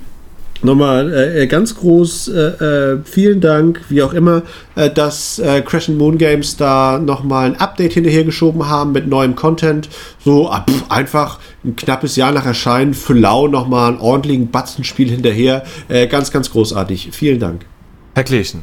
Nochmal 0.65 1.13
äh, 1.13 1.43
äh, 1.43 1.47
ganz 1.47 1.75
groß 1.75 2.29
äh, 2.29 2.41
äh, 2.41 2.99
vielen 3.05 3.43
Dank, 3.43 3.83
wie 3.91 4.03
auch 4.03 4.15
immer, 4.15 4.43
äh, 4.77 4.89
dass 4.89 5.39
äh, 5.39 5.61
Crash 5.61 5.91
and 5.91 5.99
Moon 5.99 6.17
Games 6.17 6.57
da 6.57 6.99
nochmal 6.99 7.51
ein 7.51 7.57
Update 7.61 7.93
hinterhergeschoben 7.93 8.67
haben 8.67 8.93
mit 8.93 9.07
neuem 9.07 9.37
Content. 9.37 9.91
So 10.25 10.49
ah, 10.49 10.65
pff, 10.67 10.91
einfach 10.91 11.39
ein 11.65 11.77
knappes 11.77 12.17
Jahr 12.17 12.33
nach 12.33 12.47
Erscheinen 12.47 12.95
für 12.95 13.13
Lau 13.13 13.47
nochmal 13.47 13.91
einen 13.91 14.01
ordentlichen 14.01 14.51
Batzenspiel 14.51 15.11
hinterher. 15.11 15.65
Äh, 15.89 16.07
ganz, 16.07 16.31
ganz 16.31 16.51
großartig. 16.51 17.11
Vielen 17.13 17.41
Dank. 17.41 17.67
Herr 18.15 18.25
Kleeschen, 18.25 18.63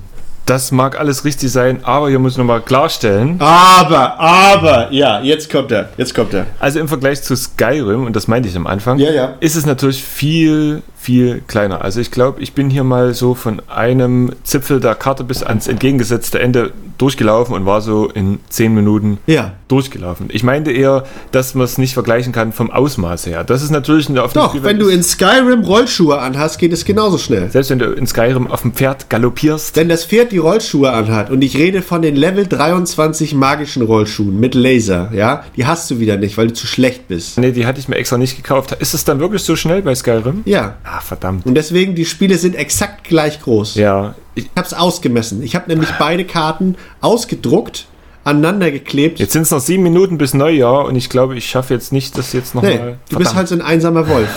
das 0.51 0.69
mag 0.73 0.99
alles 0.99 1.23
richtig 1.23 1.49
sein, 1.49 1.79
aber 1.83 2.09
hier 2.09 2.19
muss 2.19 2.33
ich 2.33 2.37
nochmal 2.37 2.59
klarstellen. 2.61 3.37
Aber, 3.39 4.19
aber, 4.19 4.91
ja, 4.91 5.21
jetzt 5.21 5.49
kommt 5.49 5.71
er, 5.71 5.87
jetzt 5.95 6.13
kommt 6.13 6.33
er. 6.33 6.45
Also 6.59 6.81
im 6.81 6.89
Vergleich 6.89 7.23
zu 7.23 7.37
Skyrim, 7.37 8.05
und 8.05 8.17
das 8.17 8.27
meinte 8.27 8.49
ich 8.49 8.57
am 8.57 8.67
Anfang, 8.67 8.99
Ja, 8.99 9.11
ja. 9.11 9.33
ist 9.39 9.55
es 9.55 9.65
natürlich 9.65 10.03
viel, 10.03 10.81
viel 11.01 11.41
kleiner. 11.47 11.81
Also 11.83 11.99
ich 11.99 12.11
glaube, 12.11 12.41
ich 12.41 12.53
bin 12.53 12.69
hier 12.69 12.83
mal 12.83 13.13
so 13.13 13.33
von 13.33 13.61
einem 13.69 14.33
Zipfel 14.43 14.79
der 14.79 14.93
Karte 14.95 15.23
bis 15.23 15.41
ans 15.41 15.67
entgegengesetzte 15.67 16.39
Ende 16.39 16.71
durchgelaufen 16.99 17.55
und 17.55 17.65
war 17.65 17.81
so 17.81 18.07
in 18.09 18.39
zehn 18.49 18.75
Minuten 18.75 19.17
Ja. 19.25 19.53
durchgelaufen. 19.67 20.27
Ich 20.31 20.43
meinte 20.43 20.71
eher, 20.71 21.03
dass 21.31 21.55
man 21.55 21.65
es 21.65 21.79
nicht 21.79 21.95
vergleichen 21.95 22.31
kann 22.31 22.51
vom 22.53 22.69
Ausmaß 22.69 23.25
her. 23.25 23.43
Das 23.43 23.63
ist 23.63 23.71
natürlich 23.71 24.07
eine 24.09 24.21
auf 24.21 24.33
Doch, 24.33 24.55
wenn 24.61 24.77
du 24.77 24.87
in 24.87 25.01
Skyrim 25.01 25.63
Rollschuhe 25.63 26.19
anhast, 26.19 26.59
geht 26.59 26.71
es 26.73 26.85
genauso 26.85 27.17
schnell. 27.17 27.49
selbst 27.49 27.71
wenn 27.71 27.79
du 27.79 27.91
in 27.93 28.05
Skyrim 28.05 28.45
auf 28.51 28.61
dem 28.61 28.73
Pferd 28.73 29.09
galoppierst, 29.09 29.75
Wenn 29.75 29.89
das 29.89 30.05
Pferd 30.05 30.31
die 30.31 30.37
Rollschuhe 30.37 30.91
anhat, 30.91 31.31
und 31.31 31.41
ich 31.43 31.57
rede 31.57 31.81
von 31.81 32.03
den 32.03 32.15
Level 32.15 32.45
23 32.45 33.33
magischen 33.33 33.81
Rollschuhen 33.81 34.39
mit 34.39 34.53
Laser, 34.53 35.09
ja, 35.13 35.43
die 35.55 35.65
hast 35.65 35.89
du 35.89 35.99
wieder 35.99 36.17
nicht, 36.17 36.37
weil 36.37 36.47
du 36.49 36.53
zu 36.53 36.67
schlecht 36.67 37.07
bist. 37.07 37.39
nee, 37.39 37.51
die 37.51 37.65
hatte 37.65 37.79
ich 37.79 37.87
mir 37.87 37.95
extra 37.95 38.19
nicht 38.19 38.37
gekauft. 38.37 38.73
Ist 38.79 38.93
es 38.93 39.05
dann 39.05 39.19
wirklich 39.19 39.41
so 39.43 39.55
schnell 39.55 39.81
bei 39.81 39.95
Skyrim? 39.95 40.41
Ja. 40.45 40.75
Ah, 40.93 40.99
verdammt. 40.99 41.45
Und 41.45 41.55
deswegen, 41.55 41.95
die 41.95 42.03
Spiele 42.05 42.37
sind 42.37 42.55
exakt 42.55 43.05
gleich 43.05 43.41
groß. 43.41 43.75
Ja, 43.75 44.15
ich, 44.35 44.45
Ich 44.45 44.51
hab's 44.57 44.73
ausgemessen. 44.73 45.41
Ich 45.41 45.55
habe 45.55 45.69
nämlich 45.69 45.89
beide 45.97 46.25
Karten 46.25 46.75
ausgedruckt, 46.99 47.85
aneinander 48.25 48.71
geklebt. 48.71 49.19
jetzt 49.19 49.31
sind 49.33 49.43
es 49.43 49.51
noch 49.51 49.61
sieben 49.61 49.83
Minuten 49.83 50.17
bis 50.17 50.33
Neujahr 50.33 50.85
und 50.85 50.95
ich 50.97 51.09
glaube, 51.09 51.37
ich 51.37 51.45
schaffe 51.49 51.73
jetzt 51.73 51.93
nicht, 51.93 52.17
das 52.17 52.33
jetzt 52.33 52.55
nochmal. 52.55 52.75
nee, 52.75 52.95
du 53.09 53.17
bist 53.17 53.35
halt 53.35 53.47
so 53.47 53.55
ein 53.55 53.61
einsamer 53.61 54.07
Wolf. 54.09 54.29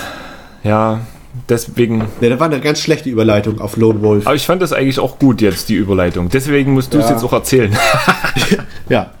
Ja, 0.63 1.01
deswegen. 1.49 2.05
Nee, 2.21 2.29
da 2.29 2.39
war 2.39 2.47
eine 2.47 2.61
ganz 2.61 2.79
schlechte 2.79 3.09
Überleitung 3.09 3.59
auf 3.59 3.75
Lone 3.75 4.01
Wolf. 4.01 4.25
Aber 4.25 4.35
ich 4.35 4.45
fand 4.45 4.61
das 4.61 4.71
eigentlich 4.71 4.99
auch 4.99 5.19
gut 5.19 5.41
jetzt, 5.41 5.67
die 5.69 5.75
Überleitung. 5.75 6.29
Deswegen 6.29 6.73
musst 6.73 6.93
du 6.93 6.99
es 6.99 7.05
Ja. 7.09 7.11
jetzt 7.15 7.23
auch 7.23 7.33
erzählen. 7.33 7.75
Ja. 8.89 9.11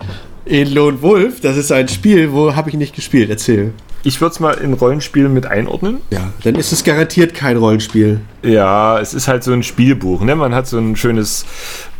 In 0.45 0.71
Lone 0.73 1.01
Wolf, 1.01 1.41
das 1.41 1.57
ist 1.57 1.71
ein 1.71 1.87
Spiel, 1.87 2.31
wo 2.31 2.55
habe 2.55 2.69
ich 2.69 2.75
nicht 2.75 2.95
gespielt. 2.95 3.31
Erzähl. 3.31 3.73
Ich 4.03 4.21
würde 4.21 4.33
es 4.33 4.39
mal 4.39 4.53
in 4.53 4.73
Rollenspielen 4.73 5.33
mit 5.33 5.47
einordnen. 5.47 5.97
Ja. 6.11 6.31
Dann 6.43 6.53
ist 6.53 6.71
es 6.71 6.83
garantiert 6.83 7.33
kein 7.33 7.57
Rollenspiel. 7.57 8.21
Ja, 8.43 8.99
es 8.99 9.15
ist 9.15 9.27
halt 9.27 9.43
so 9.43 9.51
ein 9.51 9.63
Spielbuch. 9.63 10.21
Ne? 10.21 10.35
Man 10.35 10.53
hat 10.53 10.67
so 10.67 10.77
ein 10.77 10.95
schönes 10.95 11.45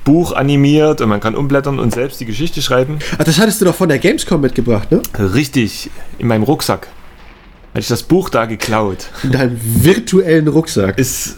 Buch 0.04 0.34
animiert 0.34 1.02
und 1.02 1.10
man 1.10 1.20
kann 1.20 1.34
umblättern 1.34 1.80
und 1.80 1.92
selbst 1.92 2.20
die 2.20 2.26
Geschichte 2.26 2.62
schreiben. 2.62 3.00
Ach, 3.18 3.24
das 3.24 3.40
hattest 3.40 3.62
du 3.62 3.66
doch 3.66 3.74
von 3.74 3.90
der 3.90 3.98
Gamescom 3.98 4.40
mitgebracht, 4.40 4.92
ne? 4.92 5.02
Richtig, 5.18 5.90
in 6.20 6.28
meinem 6.28 6.44
Rucksack. 6.44 6.88
Hatte 7.72 7.80
ich 7.80 7.88
das 7.88 8.04
Buch 8.04 8.30
da 8.30 8.46
geklaut. 8.46 9.08
In 9.24 9.32
deinem 9.32 9.60
virtuellen 9.60 10.48
Rucksack. 10.48 11.00
Es 11.00 11.38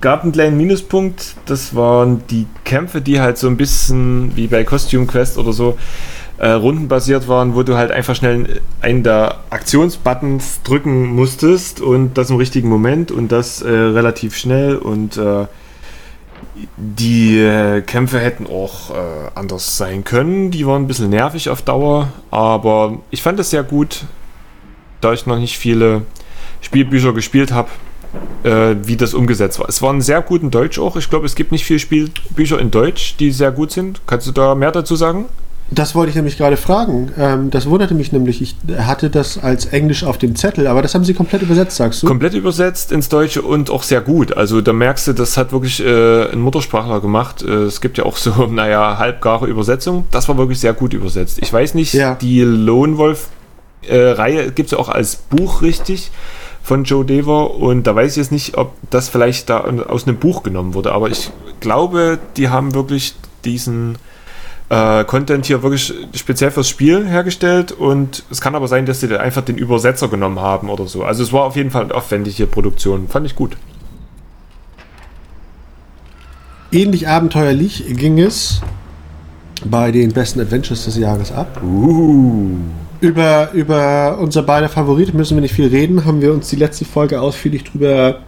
gab 0.00 0.22
einen 0.22 0.30
kleinen 0.30 0.56
Minuspunkt. 0.56 1.34
Das 1.46 1.74
waren 1.74 2.22
die 2.30 2.46
Kämpfe, 2.64 3.00
die 3.00 3.18
halt 3.18 3.38
so 3.38 3.48
ein 3.48 3.56
bisschen 3.56 4.36
wie 4.36 4.46
bei 4.46 4.62
Costume 4.62 5.06
Quest 5.06 5.36
oder 5.36 5.52
so 5.52 5.76
äh, 6.38 6.50
rundenbasiert 6.50 7.28
waren, 7.28 7.54
wo 7.54 7.62
du 7.62 7.76
halt 7.76 7.90
einfach 7.90 8.14
schnell 8.14 8.60
einen 8.80 9.02
der 9.02 9.36
Aktionsbuttons 9.50 10.62
drücken 10.62 11.06
musstest 11.06 11.80
und 11.80 12.14
das 12.18 12.30
im 12.30 12.36
richtigen 12.36 12.68
Moment 12.68 13.10
und 13.10 13.32
das 13.32 13.62
äh, 13.62 13.70
relativ 13.70 14.36
schnell 14.36 14.76
und 14.76 15.16
äh, 15.16 15.46
die 16.76 17.38
äh, 17.38 17.80
Kämpfe 17.82 18.18
hätten 18.18 18.46
auch 18.46 18.90
äh, 18.90 18.94
anders 19.34 19.76
sein 19.76 20.04
können. 20.04 20.50
Die 20.50 20.66
waren 20.66 20.82
ein 20.82 20.86
bisschen 20.86 21.10
nervig 21.10 21.48
auf 21.48 21.62
Dauer, 21.62 22.08
aber 22.30 22.98
ich 23.10 23.22
fand 23.22 23.40
es 23.40 23.50
sehr 23.50 23.62
gut, 23.62 24.04
da 25.00 25.12
ich 25.12 25.26
noch 25.26 25.38
nicht 25.38 25.58
viele 25.58 26.02
Spielbücher 26.60 27.12
gespielt 27.12 27.52
habe, 27.52 27.68
äh, 28.42 28.76
wie 28.82 28.96
das 28.96 29.14
umgesetzt 29.14 29.58
war. 29.58 29.68
Es 29.68 29.82
war 29.82 29.92
ein 29.92 30.02
sehr 30.02 30.22
gut 30.22 30.42
in 30.42 30.50
Deutsch 30.50 30.78
auch. 30.78 30.96
Ich 30.96 31.08
glaube, 31.10 31.26
es 31.26 31.34
gibt 31.34 31.52
nicht 31.52 31.64
viele 31.64 31.78
Spielbücher 31.78 32.58
in 32.58 32.70
Deutsch, 32.70 33.16
die 33.18 33.30
sehr 33.32 33.52
gut 33.52 33.70
sind. 33.70 34.00
Kannst 34.06 34.26
du 34.26 34.32
da 34.32 34.54
mehr 34.54 34.72
dazu 34.72 34.96
sagen? 34.96 35.26
Das 35.70 35.96
wollte 35.96 36.10
ich 36.10 36.14
nämlich 36.16 36.38
gerade 36.38 36.56
fragen. 36.56 37.10
Ähm, 37.18 37.50
das 37.50 37.68
wunderte 37.68 37.94
mich 37.94 38.12
nämlich. 38.12 38.40
Ich 38.40 38.54
hatte 38.78 39.10
das 39.10 39.36
als 39.38 39.66
Englisch 39.66 40.04
auf 40.04 40.16
dem 40.16 40.36
Zettel, 40.36 40.68
aber 40.68 40.80
das 40.80 40.94
haben 40.94 41.04
sie 41.04 41.12
komplett 41.12 41.42
übersetzt, 41.42 41.76
sagst 41.76 42.02
du? 42.02 42.06
Komplett 42.06 42.34
übersetzt 42.34 42.92
ins 42.92 43.08
Deutsche 43.08 43.42
und 43.42 43.68
auch 43.70 43.82
sehr 43.82 44.00
gut. 44.00 44.36
Also 44.36 44.60
da 44.60 44.72
merkst 44.72 45.08
du, 45.08 45.12
das 45.12 45.36
hat 45.36 45.50
wirklich 45.52 45.84
äh, 45.84 46.30
ein 46.30 46.40
Muttersprachler 46.40 47.00
gemacht. 47.00 47.42
Äh, 47.42 47.64
es 47.64 47.80
gibt 47.80 47.98
ja 47.98 48.04
auch 48.04 48.16
so, 48.16 48.46
naja, 48.50 48.98
halbgare 48.98 49.46
Übersetzung. 49.46 50.06
Das 50.12 50.28
war 50.28 50.38
wirklich 50.38 50.60
sehr 50.60 50.72
gut 50.72 50.94
übersetzt. 50.94 51.38
Ich 51.42 51.52
weiß 51.52 51.74
nicht, 51.74 51.94
Ja. 51.94 52.14
die 52.14 52.42
Lone 52.42 52.96
Wolf-Reihe 52.96 54.52
gibt 54.52 54.66
es 54.68 54.70
ja 54.72 54.78
auch 54.78 54.88
als 54.88 55.16
Buch 55.16 55.62
richtig 55.62 56.10
von 56.62 56.84
Joe 56.84 57.04
Dever 57.04 57.54
und 57.54 57.86
da 57.86 57.94
weiß 57.94 58.12
ich 58.12 58.16
jetzt 58.18 58.32
nicht, 58.32 58.56
ob 58.56 58.72
das 58.90 59.08
vielleicht 59.08 59.50
da 59.50 59.60
aus 59.88 60.06
einem 60.06 60.16
Buch 60.16 60.42
genommen 60.42 60.74
wurde, 60.74 60.92
aber 60.92 61.08
ich 61.10 61.30
glaube, 61.60 62.18
die 62.36 62.48
haben 62.48 62.74
wirklich 62.74 63.14
diesen 63.44 63.98
äh, 64.68 65.04
Content 65.04 65.46
hier 65.46 65.62
wirklich 65.62 65.92
speziell 66.14 66.50
fürs 66.50 66.68
Spiel 66.68 67.06
hergestellt 67.06 67.72
und 67.72 68.24
es 68.30 68.40
kann 68.40 68.54
aber 68.54 68.68
sein, 68.68 68.86
dass 68.86 69.00
sie 69.00 69.18
einfach 69.18 69.42
den 69.42 69.56
Übersetzer 69.56 70.08
genommen 70.08 70.40
haben 70.40 70.70
oder 70.70 70.86
so. 70.86 71.04
Also 71.04 71.22
es 71.22 71.32
war 71.32 71.44
auf 71.44 71.56
jeden 71.56 71.70
Fall 71.70 71.84
eine 71.84 71.94
aufwendige 71.94 72.46
Produktion. 72.46 73.08
Fand 73.08 73.26
ich 73.26 73.36
gut. 73.36 73.56
Ähnlich 76.72 77.06
abenteuerlich 77.08 77.84
ging 77.96 78.18
es 78.18 78.60
bei 79.64 79.92
den 79.92 80.12
besten 80.12 80.40
Adventures 80.40 80.84
des 80.84 80.96
Jahres 80.96 81.32
ab. 81.32 81.62
Uh. 81.62 82.56
Über, 83.00 83.50
über 83.52 84.18
unser 84.18 84.42
beide 84.42 84.68
Favorit 84.68 85.14
müssen 85.14 85.36
wir 85.36 85.42
nicht 85.42 85.54
viel 85.54 85.68
reden, 85.68 86.04
haben 86.04 86.20
wir 86.20 86.32
uns 86.32 86.48
die 86.48 86.56
letzte 86.56 86.84
Folge 86.84 87.20
ausführlich 87.20 87.62
drüber 87.64 88.20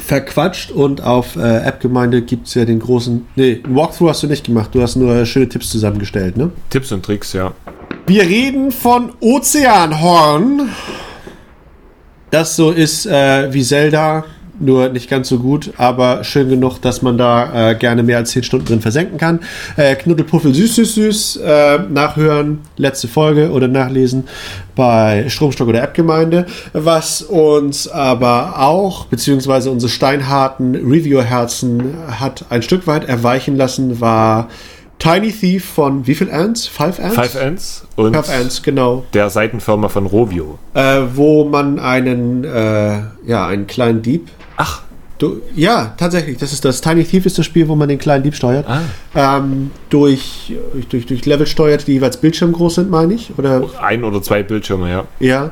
verquatscht 0.00 0.70
und 0.70 1.02
auf 1.02 1.36
äh, 1.36 1.58
App-Gemeinde 1.58 2.22
gibt 2.22 2.48
es 2.48 2.54
ja 2.54 2.64
den 2.64 2.78
großen. 2.80 3.26
Nee, 3.36 3.60
einen 3.64 3.76
Walkthrough 3.76 4.10
hast 4.10 4.22
du 4.22 4.26
nicht 4.26 4.44
gemacht, 4.44 4.70
du 4.72 4.82
hast 4.82 4.96
nur 4.96 5.24
schöne 5.26 5.48
Tipps 5.48 5.70
zusammengestellt, 5.70 6.36
ne? 6.36 6.50
Tipps 6.70 6.92
und 6.92 7.04
Tricks, 7.04 7.32
ja. 7.32 7.52
Wir 8.06 8.22
reden 8.22 8.72
von 8.72 9.12
Ozeanhorn. 9.20 10.70
Das 12.30 12.56
so 12.56 12.70
ist 12.70 13.06
äh, 13.06 13.52
wie 13.52 13.62
Zelda, 13.62 14.24
nur 14.60 14.88
nicht 14.88 15.08
ganz 15.08 15.28
so 15.28 15.38
gut, 15.38 15.72
aber 15.76 16.24
schön 16.24 16.48
genug, 16.48 16.78
dass 16.78 17.02
man 17.02 17.18
da 17.18 17.70
äh, 17.70 17.74
gerne 17.74 18.02
mehr 18.02 18.18
als 18.18 18.30
10 18.30 18.42
Stunden 18.42 18.66
drin 18.66 18.80
versenken 18.80 19.18
kann. 19.18 19.40
Äh, 19.76 19.94
Knuddelpuffel 19.96 20.54
süß, 20.54 20.76
süß, 20.76 20.94
süß. 20.94 21.36
Äh, 21.36 21.78
nachhören, 21.90 22.60
letzte 22.76 23.08
Folge 23.08 23.50
oder 23.50 23.68
nachlesen 23.68 24.24
bei 24.74 25.28
Stromstock 25.28 25.68
oder 25.68 25.82
App-Gemeinde. 25.82 26.46
Was 26.72 27.22
uns 27.22 27.88
aber 27.88 28.60
auch, 28.60 29.06
beziehungsweise 29.06 29.70
unsere 29.70 29.90
steinharten 29.90 30.74
Reviewer-Herzen 30.74 31.94
hat 32.20 32.46
ein 32.50 32.62
Stück 32.62 32.86
weit 32.86 33.08
erweichen 33.08 33.56
lassen, 33.56 34.00
war 34.00 34.48
Tiny 34.98 35.30
Thief 35.30 35.64
von 35.64 36.06
wie 36.06 36.14
viel 36.14 36.30
Ants? 36.30 36.66
Five 36.66 36.98
Ants? 36.98 37.14
Five 37.14 37.34
Ends 37.36 37.86
und 37.94 38.16
Five 38.16 38.28
Ants, 38.30 38.62
genau. 38.62 39.04
der 39.14 39.30
Seitenfirma 39.30 39.88
von 39.88 40.06
Rovio. 40.06 40.58
Äh, 40.74 41.02
wo 41.14 41.44
man 41.44 41.78
einen, 41.78 42.42
äh, 42.42 43.02
ja, 43.24 43.46
einen 43.46 43.68
kleinen 43.68 44.02
Dieb. 44.02 44.28
Ach, 44.60 44.82
Du, 45.18 45.40
ja, 45.56 45.94
tatsächlich. 45.96 46.38
Das 46.38 46.52
ist 46.52 46.64
das 46.64 46.80
Tiny 46.80 47.02
Thief 47.02 47.26
ist 47.26 47.36
das 47.38 47.44
Spiel, 47.44 47.66
wo 47.66 47.74
man 47.74 47.88
den 47.88 47.98
kleinen 47.98 48.22
Dieb 48.22 48.36
steuert. 48.36 48.66
Ah. 48.68 48.82
Ähm, 49.16 49.72
durch, 49.90 50.52
durch, 50.90 51.06
durch 51.06 51.26
Level 51.26 51.46
steuert, 51.46 51.86
die 51.88 51.94
jeweils 51.94 52.18
bildschirmgroß 52.18 52.76
sind, 52.76 52.90
meine 52.90 53.14
ich. 53.14 53.32
Oder 53.36 53.64
ein 53.82 54.04
oder 54.04 54.22
zwei 54.22 54.44
Bildschirme, 54.44 54.88
ja. 54.90 55.04
ja. 55.18 55.50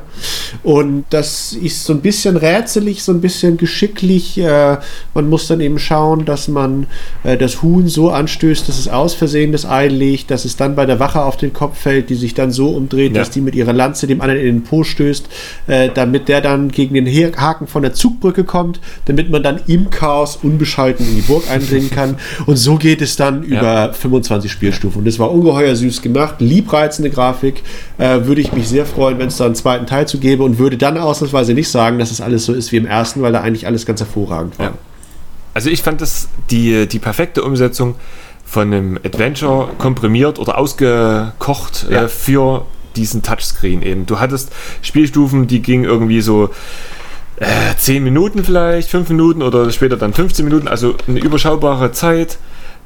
Und 0.63 1.03
das 1.09 1.51
ist 1.51 1.83
so 1.83 1.91
ein 1.91 1.99
bisschen 1.99 2.37
rätselig, 2.37 3.03
so 3.03 3.11
ein 3.11 3.19
bisschen 3.19 3.57
geschicklich. 3.57 4.37
Äh, 4.37 4.77
man 5.13 5.29
muss 5.29 5.47
dann 5.47 5.59
eben 5.59 5.79
schauen, 5.79 6.23
dass 6.23 6.47
man 6.47 6.87
äh, 7.23 7.35
das 7.35 7.61
Huhn 7.61 7.89
so 7.89 8.09
anstößt, 8.09 8.69
dass 8.69 8.79
es 8.79 8.87
aus 8.87 9.15
Versehen 9.15 9.51
das 9.51 9.65
Ei 9.65 9.87
legt, 9.89 10.31
dass 10.31 10.45
es 10.45 10.55
dann 10.55 10.75
bei 10.75 10.85
der 10.85 10.99
Wache 10.99 11.21
auf 11.21 11.35
den 11.35 11.51
Kopf 11.51 11.77
fällt, 11.77 12.09
die 12.09 12.15
sich 12.15 12.33
dann 12.33 12.51
so 12.51 12.69
umdreht, 12.69 13.13
Ja. 13.13 13.19
dass 13.19 13.31
die 13.31 13.41
mit 13.41 13.53
ihrer 13.55 13.73
Lanze 13.73 14.07
dem 14.07 14.21
anderen 14.21 14.39
in 14.39 14.45
den 14.45 14.63
Po 14.63 14.85
stößt, 14.85 15.27
äh, 15.67 15.89
damit 15.93 16.29
der 16.29 16.39
dann 16.39 16.69
gegen 16.69 16.93
den 16.93 17.07
Haken 17.35 17.67
von 17.67 17.81
der 17.81 17.93
Zugbrücke 17.93 18.45
kommt, 18.45 18.79
damit 19.05 19.29
man 19.29 19.43
dann 19.43 19.56
dann 19.57 19.65
im 19.67 19.89
Chaos 19.89 20.37
unbeschalten 20.41 21.05
in 21.07 21.15
die 21.15 21.21
Burg 21.21 21.49
eindringen 21.49 21.89
kann. 21.89 22.17
Und 22.45 22.55
so 22.57 22.75
geht 22.77 23.01
es 23.01 23.15
dann 23.15 23.43
über 23.43 23.87
Ja. 23.87 23.93
25 23.93 24.51
Spielstufen. 24.51 24.99
Und 24.99 25.05
das 25.05 25.19
war 25.19 25.31
ungeheuer 25.31 25.75
süß 25.75 26.01
gemacht, 26.01 26.35
liebreizende 26.39 27.09
Grafik. 27.09 27.63
Äh, 27.97 28.25
würde 28.25 28.41
ich 28.41 28.53
mich 28.53 28.67
sehr 28.67 28.85
freuen, 28.85 29.17
wenn 29.19 29.27
es 29.27 29.37
da 29.37 29.45
einen 29.45 29.55
zweiten 29.55 29.85
Teil 29.85 30.07
zu 30.07 30.19
gäbe 30.19 30.43
und 30.43 30.59
würde 30.59 30.77
dann 30.77 30.97
ausnahmsweise 30.97 31.53
nicht 31.53 31.69
sagen, 31.69 31.99
dass 31.99 32.11
es 32.11 32.21
alles 32.21 32.45
so 32.45 32.53
ist 32.53 32.71
wie 32.71 32.77
im 32.77 32.85
ersten, 32.85 33.21
weil 33.21 33.31
da 33.33 33.41
eigentlich 33.41 33.65
alles 33.67 33.85
ganz 33.85 33.99
hervorragend 33.99 34.57
war. 34.59 34.67
Ja. 34.67 34.73
Also 35.53 35.69
ich 35.69 35.81
fand 35.81 36.01
das 36.01 36.27
die, 36.51 36.87
die 36.87 36.99
perfekte 36.99 37.43
Umsetzung 37.43 37.95
von 38.45 38.67
einem 38.73 38.97
Adventure 39.03 39.69
komprimiert 39.77 40.39
oder 40.39 40.57
ausgekocht 40.57 41.87
Ja. 41.89 42.03
äh, 42.03 42.07
für 42.07 42.65
diesen 42.95 43.21
Touchscreen 43.21 43.81
eben. 43.81 44.05
Du 44.05 44.19
hattest 44.19 44.51
Spielstufen, 44.81 45.47
die 45.47 45.61
gingen 45.61 45.83
irgendwie 45.83 46.21
so 46.21 46.49
äh, 47.37 47.75
10 47.77 48.03
Minuten 48.03 48.43
vielleicht, 48.43 48.89
5 48.89 49.09
Minuten 49.09 49.41
oder 49.41 49.69
später 49.71 49.97
dann 49.97 50.13
15 50.13 50.43
Minuten, 50.43 50.67
also 50.67 50.95
eine 51.07 51.19
überschaubare 51.19 51.91
Zeit. 51.91 52.37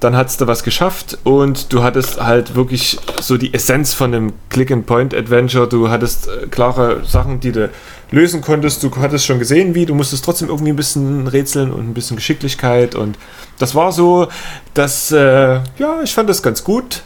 Dann 0.02 0.16
hattest 0.16 0.42
du 0.42 0.48
was 0.48 0.64
geschafft 0.64 1.20
und 1.24 1.72
du 1.72 1.84
hattest 1.84 2.20
halt 2.20 2.56
wirklich 2.56 2.98
so 3.22 3.38
die 3.38 3.54
Essenz 3.54 3.94
von 3.94 4.12
einem 4.16 4.34
Click-and-Point-Adventure. 4.50 5.70
Du 5.70 5.90
hattest 5.90 6.28
äh, 6.28 6.48
klare 6.48 7.04
Sachen, 7.06 7.40
die 7.40 7.52
du 7.52 7.70
lösen 8.10 8.42
konntest. 8.42 8.82
Du 8.82 8.90
hattest 8.98 9.28
schon 9.28 9.38
gesehen, 9.38 9.76
wie. 9.76 9.86
Du 9.86 9.94
musstest 9.94 10.26
trotzdem 10.26 10.50
irgendwie 10.50 10.72
ein 10.72 10.76
bisschen 10.76 11.28
rätseln 11.28 11.72
und 11.72 11.88
ein 11.88 11.94
bisschen 11.94 12.16
Geschicklichkeit. 12.16 12.96
Und 12.96 13.16
das 13.60 13.76
war 13.76 13.92
so, 13.92 14.28
dass, 14.74 15.12
äh, 15.12 15.60
ja, 15.78 16.02
ich 16.04 16.12
fand 16.12 16.28
das 16.28 16.42
ganz 16.42 16.64
gut, 16.64 17.04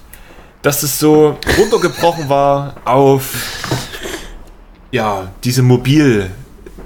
dass 0.61 0.81
es 0.81 0.97
so 0.97 1.37
runtergebrochen 1.59 2.29
war 2.29 2.75
auf, 2.85 3.33
ja, 4.91 5.33
diese 5.43 5.63
Mobil- 5.63 6.31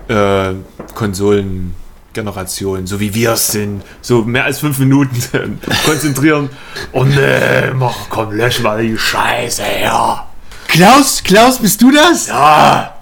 äh, 0.10 0.54
Konsolen-Generation, 0.96 2.88
so 2.88 3.00
wie 3.00 3.14
wir 3.14 3.34
es 3.34 3.48
sind, 3.48 3.84
so 4.02 4.24
mehr 4.24 4.46
als 4.46 4.60
fünf 4.60 4.80
Minuten 4.80 5.60
konzentrieren. 5.86 6.50
Oh 6.92 7.04
ne, 7.04 7.72
mach, 7.76 8.10
komm, 8.10 8.32
lösch 8.32 8.60
mal 8.60 8.82
die 8.82 8.98
Scheiße 8.98 9.64
her. 9.64 10.26
Klaus, 10.68 11.24
Klaus, 11.24 11.60
bist 11.60 11.82
du 11.82 11.92
das? 11.92 12.28
Ja, 12.28 12.96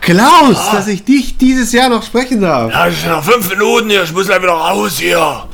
Klaus, 0.00 0.70
dass 0.72 0.86
ich 0.86 1.04
dich 1.04 1.36
dieses 1.36 1.72
Jahr 1.72 1.88
noch 1.90 2.02
sprechen 2.02 2.40
darf. 2.40 2.72
ja, 2.72 2.88
ich 2.88 3.04
noch 3.06 3.22
fünf 3.22 3.48
Minuten 3.50 3.90
hier, 3.90 4.02
ich 4.04 4.12
muss 4.12 4.26
gleich 4.26 4.42
wieder 4.42 4.52
raus 4.52 4.98
hier. 4.98 5.44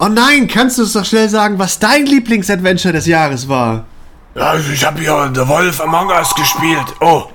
Oh 0.00 0.08
nein, 0.08 0.48
kannst 0.48 0.78
du 0.78 0.82
uns 0.82 0.94
doch 0.94 1.04
schnell 1.04 1.28
sagen, 1.28 1.58
was 1.58 1.78
dein 1.78 2.06
Lieblingsadventure 2.06 2.92
des 2.92 3.06
Jahres 3.06 3.48
war? 3.48 3.84
Ja, 4.34 4.54
ich 4.56 4.84
habe 4.84 4.98
hier 5.00 5.30
The 5.32 5.46
Wolf 5.46 5.80
Among 5.80 6.08
Us 6.08 6.34
gespielt. 6.34 6.86
Oh, 7.00 7.26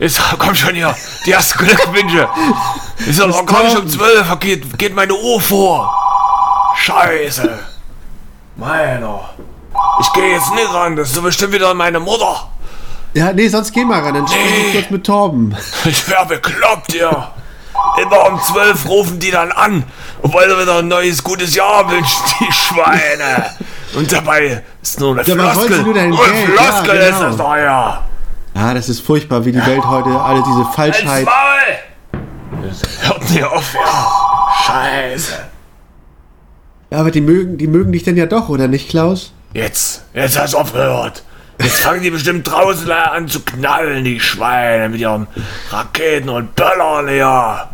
jetzt 0.00 0.20
komm 0.38 0.54
schon 0.54 0.74
hier, 0.74 0.94
die 1.26 1.32
ersten 1.32 1.58
Glückwünsche. 1.58 2.28
Ist 3.06 3.18
ja 3.18 3.26
noch 3.26 3.44
gar 3.46 3.64
nicht 3.64 3.76
um 3.78 3.88
zwölf, 3.88 4.26
geht, 4.40 4.78
geht 4.78 4.94
meine 4.94 5.14
Uhr 5.14 5.40
vor. 5.40 5.92
Scheiße. 6.76 7.58
Meiner. 8.56 9.20
Ich 10.00 10.12
gehe 10.12 10.32
jetzt 10.32 10.52
nicht 10.54 10.72
ran, 10.72 10.96
das 10.96 11.08
ist 11.08 11.16
doch 11.16 11.22
bestimmt 11.22 11.52
wieder 11.52 11.72
meine 11.74 12.00
Mutter. 12.00 12.48
Ja, 13.14 13.32
nee, 13.32 13.48
sonst 13.48 13.72
geh 13.72 13.84
mal 13.84 14.00
ran, 14.00 14.14
dann 14.14 14.26
spreche 14.26 14.66
ich 14.66 14.72
kurz 14.74 14.90
mit 14.90 15.06
Torben. 15.06 15.56
Ich 15.84 16.08
wär 16.08 16.24
bekloppt 16.24 16.92
hier. 16.92 17.28
Immer 18.00 18.26
um 18.32 18.40
zwölf 18.42 18.88
rufen 18.88 19.18
die 19.20 19.30
dann 19.30 19.52
an 19.52 19.84
und 20.22 20.32
wollen 20.32 20.58
wieder 20.60 20.78
ein 20.78 20.88
neues 20.88 21.22
gutes 21.22 21.54
Jahr 21.54 21.88
wünschen, 21.90 22.22
die 22.40 22.52
Schweine. 22.52 23.50
Und 23.94 24.10
dabei 24.10 24.62
ist 24.82 24.98
nur 24.98 25.12
eine 25.12 25.22
Ja, 25.22 25.34
Floskel. 25.52 25.82
nur? 25.82 25.94
Floskel 25.94 26.56
Ja, 26.56 27.02
ist 27.02 27.16
genau. 27.18 27.20
das 27.20 27.36
doch 27.36 27.56
ja. 27.56 28.02
Ah, 28.54 28.72
das 28.72 28.88
ist 28.88 29.00
furchtbar, 29.00 29.44
wie 29.44 29.52
die 29.52 29.66
Welt 29.66 29.84
heute 29.84 30.10
alle 30.10 30.42
diese 30.42 30.64
Falschheit. 30.72 31.26
Hört 33.00 33.30
nicht 33.30 33.44
auf, 33.44 33.74
ja. 33.74 34.48
Scheiße. 34.66 35.32
Ja, 36.90 37.00
aber 37.00 37.10
die 37.10 37.20
mögen, 37.20 37.58
die 37.58 37.66
mögen 37.66 37.92
dich 37.92 38.04
denn 38.04 38.16
ja 38.16 38.26
doch, 38.26 38.48
oder 38.48 38.68
nicht, 38.68 38.88
Klaus? 38.88 39.32
Jetzt, 39.52 40.04
jetzt 40.14 40.38
hast 40.38 40.54
du 40.54 40.58
aufgehört. 40.58 41.24
Jetzt 41.60 41.80
fangen 41.80 42.02
die 42.02 42.10
bestimmt 42.10 42.48
draußen 42.48 42.90
an 42.90 43.28
zu 43.28 43.40
knallen, 43.40 44.04
die 44.04 44.20
Schweine, 44.20 44.88
mit 44.88 45.00
ihren 45.00 45.26
Raketen 45.70 46.28
und 46.28 46.54
Böllern 46.54 47.08
hier. 47.08 47.68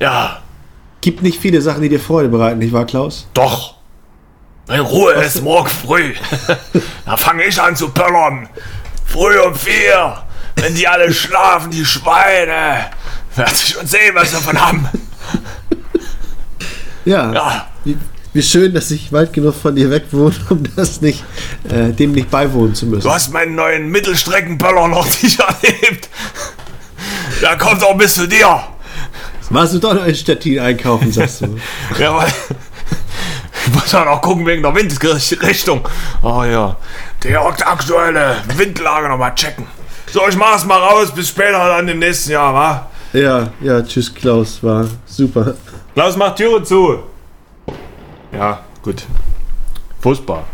Ja, 0.00 0.38
Gibt 1.06 1.22
nicht 1.22 1.40
viele 1.40 1.62
Sachen, 1.62 1.82
die 1.82 1.88
dir 1.88 2.00
Freude 2.00 2.28
bereiten, 2.28 2.58
nicht 2.58 2.72
wahr, 2.72 2.84
Klaus? 2.84 3.28
doch. 3.32 3.76
Wenn 4.66 4.80
Ruhe 4.80 5.12
ist, 5.12 5.40
morgen 5.44 5.68
früh. 5.68 6.14
da 7.06 7.16
fange 7.16 7.44
ich 7.44 7.62
an 7.62 7.76
zu 7.76 7.90
böllern. 7.90 8.48
Früh 9.16 9.38
um 9.40 9.54
vier. 9.54 10.18
Wenn 10.56 10.74
die 10.74 10.86
alle 10.86 11.10
schlafen, 11.12 11.70
die 11.70 11.86
Schweine. 11.86 12.90
Werd 13.34 13.52
ich 13.52 13.68
schon 13.68 13.86
sehen, 13.86 14.14
was 14.14 14.28
sie 14.28 14.36
davon 14.36 14.60
haben. 14.60 14.88
Ja. 17.06 17.32
Ja. 17.32 17.66
Wie, 17.84 17.96
wie 18.34 18.42
schön, 18.42 18.74
dass 18.74 18.90
ich 18.90 19.10
weit 19.14 19.32
genug 19.32 19.54
von 19.54 19.74
dir 19.74 19.90
weg 19.90 20.04
wohne, 20.10 20.34
um 20.50 20.64
das 20.76 21.00
nicht, 21.00 21.24
äh, 21.66 21.92
dem 21.94 22.12
nicht 22.12 22.30
beiwohnen 22.30 22.74
zu 22.74 22.84
müssen. 22.84 23.04
Du 23.04 23.10
hast 23.10 23.32
meinen 23.32 23.54
neuen 23.54 23.88
Mittelstreckenböller 23.90 24.88
noch 24.88 25.06
nicht 25.22 25.40
erlebt. 25.62 26.10
Der 27.40 27.56
kommt 27.56 27.82
auch 27.82 27.96
bis 27.96 28.16
zu 28.16 28.28
dir. 28.28 28.64
Warst 29.48 29.72
du 29.72 29.78
doch 29.78 29.94
noch 29.94 30.04
in 30.04 30.14
Stettin 30.14 30.58
einkaufen, 30.58 31.10
sagst 31.10 31.40
du. 31.40 31.56
Ja, 31.98 32.14
weil. 32.14 32.28
Ich 33.66 33.72
muss 33.72 33.90
ja 33.90 34.04
noch 34.04 34.20
gucken 34.20 34.46
wegen 34.46 34.62
der 34.62 34.74
Windrichtung. 34.74 35.88
Oh 36.22 36.44
ja. 36.44 36.76
Die 37.26 37.36
aktuelle 37.36 38.36
Windlage 38.56 39.08
nochmal 39.08 39.34
checken. 39.34 39.66
So, 40.06 40.20
ich 40.28 40.36
mach's 40.36 40.64
mal 40.64 40.78
raus. 40.78 41.12
Bis 41.12 41.28
später 41.28 41.58
dann 41.68 41.88
im 41.88 41.98
nächsten 41.98 42.30
Jahr, 42.32 42.54
wa? 42.54 42.86
ja, 43.12 43.48
ja, 43.60 43.82
tschüss, 43.82 44.14
Klaus, 44.14 44.62
war 44.62 44.86
super. 45.06 45.54
Klaus, 45.94 46.16
mach 46.16 46.34
Türe 46.34 46.62
zu. 46.62 46.98
Ja, 48.32 48.60
gut. 48.82 49.04
Furchtbar. 50.00 50.44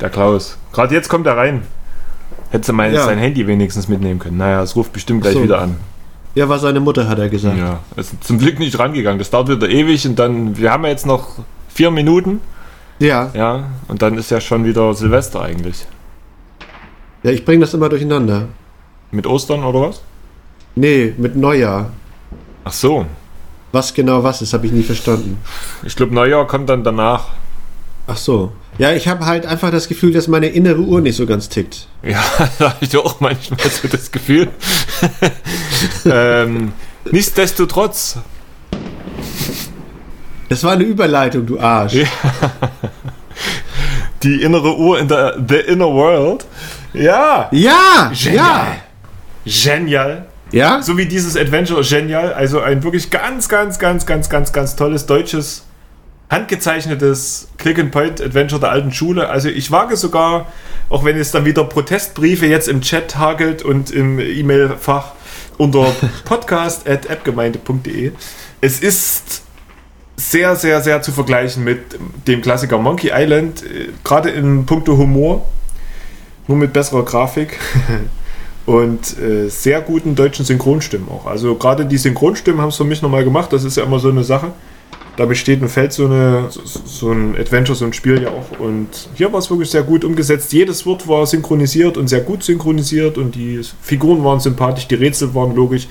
Der 0.00 0.10
Klaus. 0.10 0.58
Gerade 0.72 0.94
jetzt 0.94 1.08
kommt 1.08 1.26
er 1.26 1.36
rein. 1.36 1.62
Hätte 2.50 2.72
mein, 2.72 2.92
Ja. 2.92 3.04
sein 3.04 3.18
Handy 3.18 3.46
wenigstens 3.46 3.86
mitnehmen 3.88 4.18
können. 4.18 4.36
Naja, 4.38 4.62
es 4.62 4.74
ruft 4.74 4.92
bestimmt 4.92 5.22
gleich 5.22 5.34
So. 5.34 5.42
wieder 5.42 5.60
an. 5.60 5.76
Ja, 6.34 6.48
war 6.48 6.58
seine 6.58 6.80
Mutter, 6.80 7.08
hat 7.08 7.18
er 7.18 7.28
gesagt. 7.28 7.56
Ja, 7.56 7.80
ist 7.96 8.22
zum 8.24 8.38
Glück 8.38 8.58
nicht 8.58 8.78
rangegangen. 8.78 9.18
Das 9.18 9.30
dauert 9.30 9.48
wieder 9.48 9.68
ewig 9.68 10.06
und 10.06 10.18
dann, 10.18 10.56
wir 10.56 10.70
haben 10.72 10.84
ja 10.84 10.90
jetzt 10.90 11.06
noch 11.06 11.30
vier 11.68 11.90
Minuten, 11.90 12.40
Ja, 12.98 13.30
ja, 13.34 13.64
und 13.88 14.02
dann 14.02 14.18
ist 14.18 14.30
ja 14.30 14.40
schon 14.40 14.64
wieder 14.64 14.92
Silvester 14.94 15.42
eigentlich. 15.42 15.86
Ja 17.26 17.32
ich 17.32 17.44
bringe 17.44 17.60
das 17.60 17.74
immer 17.74 17.88
durcheinander. 17.88 18.48
Mit 19.10 19.26
Ostern 19.26 19.64
oder 19.64 19.88
was? 19.88 20.00
Nee, 20.76 21.12
mit 21.16 21.34
Neujahr. 21.34 21.90
Ach 22.64 22.72
so. 22.72 23.06
Was 23.72 23.92
genau 23.94 24.22
was 24.22 24.42
ist, 24.42 24.52
habe 24.52 24.66
ich 24.66 24.72
nie 24.72 24.84
verstanden. 24.84 25.38
Ich 25.84 25.96
glaube, 25.96 26.14
Neujahr 26.14 26.46
kommt 26.46 26.70
dann 26.70 26.84
danach. 26.84 27.30
Ach 28.06 28.16
so. 28.16 28.52
Ja, 28.78 28.92
ich 28.92 29.08
habe 29.08 29.26
halt 29.26 29.44
einfach 29.44 29.70
das 29.70 29.88
Gefühl, 29.88 30.12
dass 30.12 30.28
meine 30.28 30.46
innere 30.46 30.80
Uhr 30.80 31.00
nicht 31.00 31.16
so 31.16 31.26
ganz 31.26 31.48
tickt. 31.48 31.88
Ja, 32.02 32.22
da 32.58 32.70
habe 32.70 32.84
ich 32.84 32.96
auch 32.96 33.18
manchmal 33.18 33.58
so 33.68 33.88
das 33.88 34.12
Gefühl. 34.12 34.48
ähm, 36.04 36.72
nichtsdestotrotz, 37.10 38.18
Das 40.48 40.62
war 40.62 40.72
eine 40.72 40.84
Überleitung, 40.84 41.44
du 41.44 41.58
Arsch. 41.58 41.94
Ja. 41.94 42.06
die 44.22 44.42
innere 44.42 44.76
Uhr 44.76 44.98
in 45.00 45.08
der 45.08 45.36
The 45.48 45.56
Inner 45.56 45.92
World. 45.92 46.46
Ja, 46.96 47.48
Ja, 47.52 48.12
genial. 48.14 48.66
Genial. 49.44 50.10
ja. 50.10 50.26
Ja? 50.52 50.82
So 50.82 50.96
wie 50.96 51.06
dieses 51.06 51.36
Adventure 51.36 51.82
genial. 51.82 52.32
Also 52.32 52.60
ein 52.60 52.82
wirklich 52.82 53.10
ganz, 53.10 53.48
ganz, 53.48 53.78
ganz, 53.78 54.06
ganz, 54.06 54.28
ganz, 54.28 54.52
ganz 54.52 54.76
tolles 54.76 55.06
deutsches, 55.06 55.64
handgezeichnetes 56.30 57.48
Click-and-Point-Adventure 57.58 58.60
der 58.60 58.70
alten 58.70 58.92
Schule. 58.92 59.28
Also 59.28 59.48
ich 59.48 59.70
wage 59.70 59.96
sogar, 59.96 60.46
auch 60.88 61.04
wenn 61.04 61.16
es 61.16 61.30
dann 61.30 61.44
wieder 61.44 61.64
Protestbriefe 61.64 62.46
jetzt 62.46 62.68
im 62.68 62.80
Chat 62.80 63.16
hagelt 63.16 63.62
und 63.62 63.90
im 63.90 64.18
E-Mail-Fach 64.18 65.12
unter 65.58 65.92
podcast.appgemeinde.de. 66.24 68.12
Es 68.60 68.80
ist 68.80 69.42
sehr, 70.16 70.56
sehr, 70.56 70.80
sehr 70.80 71.02
zu 71.02 71.12
vergleichen 71.12 71.62
mit 71.64 71.78
dem 72.26 72.40
Klassiker 72.40 72.78
Monkey 72.78 73.10
Island, 73.12 73.62
äh, 73.62 73.88
gerade 74.02 74.30
in 74.30 74.64
puncto 74.64 74.96
Humor, 74.96 75.46
nur 76.48 76.56
mit 76.56 76.72
besserer 76.72 77.04
Grafik 77.04 77.58
und 78.66 79.18
äh, 79.18 79.48
sehr 79.48 79.80
guten 79.80 80.14
deutschen 80.14 80.44
Synchronstimmen 80.44 81.08
auch. 81.08 81.26
Also 81.26 81.54
gerade 81.54 81.86
die 81.86 81.98
Synchronstimmen 81.98 82.60
haben 82.60 82.68
es 82.68 82.76
für 82.76 82.84
mich 82.84 83.02
nochmal 83.02 83.24
gemacht, 83.24 83.52
das 83.52 83.64
ist 83.64 83.76
ja 83.76 83.84
immer 83.84 83.98
so 83.98 84.08
eine 84.08 84.24
Sache. 84.24 84.52
Da 85.16 85.24
besteht 85.24 85.62
und 85.62 85.70
fällt 85.70 85.94
so, 85.94 86.04
eine, 86.04 86.50
so 86.50 87.10
ein 87.10 87.36
Adventure, 87.36 87.74
so 87.74 87.86
ein 87.86 87.94
Spiel 87.94 88.22
ja 88.22 88.28
auch. 88.28 88.60
Und 88.60 89.08
hier 89.14 89.32
war 89.32 89.38
es 89.38 89.48
wirklich 89.48 89.70
sehr 89.70 89.82
gut 89.82 90.04
umgesetzt. 90.04 90.52
Jedes 90.52 90.84
Wort 90.84 91.08
war 91.08 91.26
synchronisiert 91.26 91.96
und 91.96 92.08
sehr 92.08 92.20
gut 92.20 92.42
synchronisiert 92.42 93.16
und 93.16 93.34
die 93.34 93.62
Figuren 93.80 94.22
waren 94.22 94.40
sympathisch, 94.40 94.86
die 94.88 94.94
Rätsel 94.94 95.34
waren 95.34 95.54
logisch. 95.54 95.88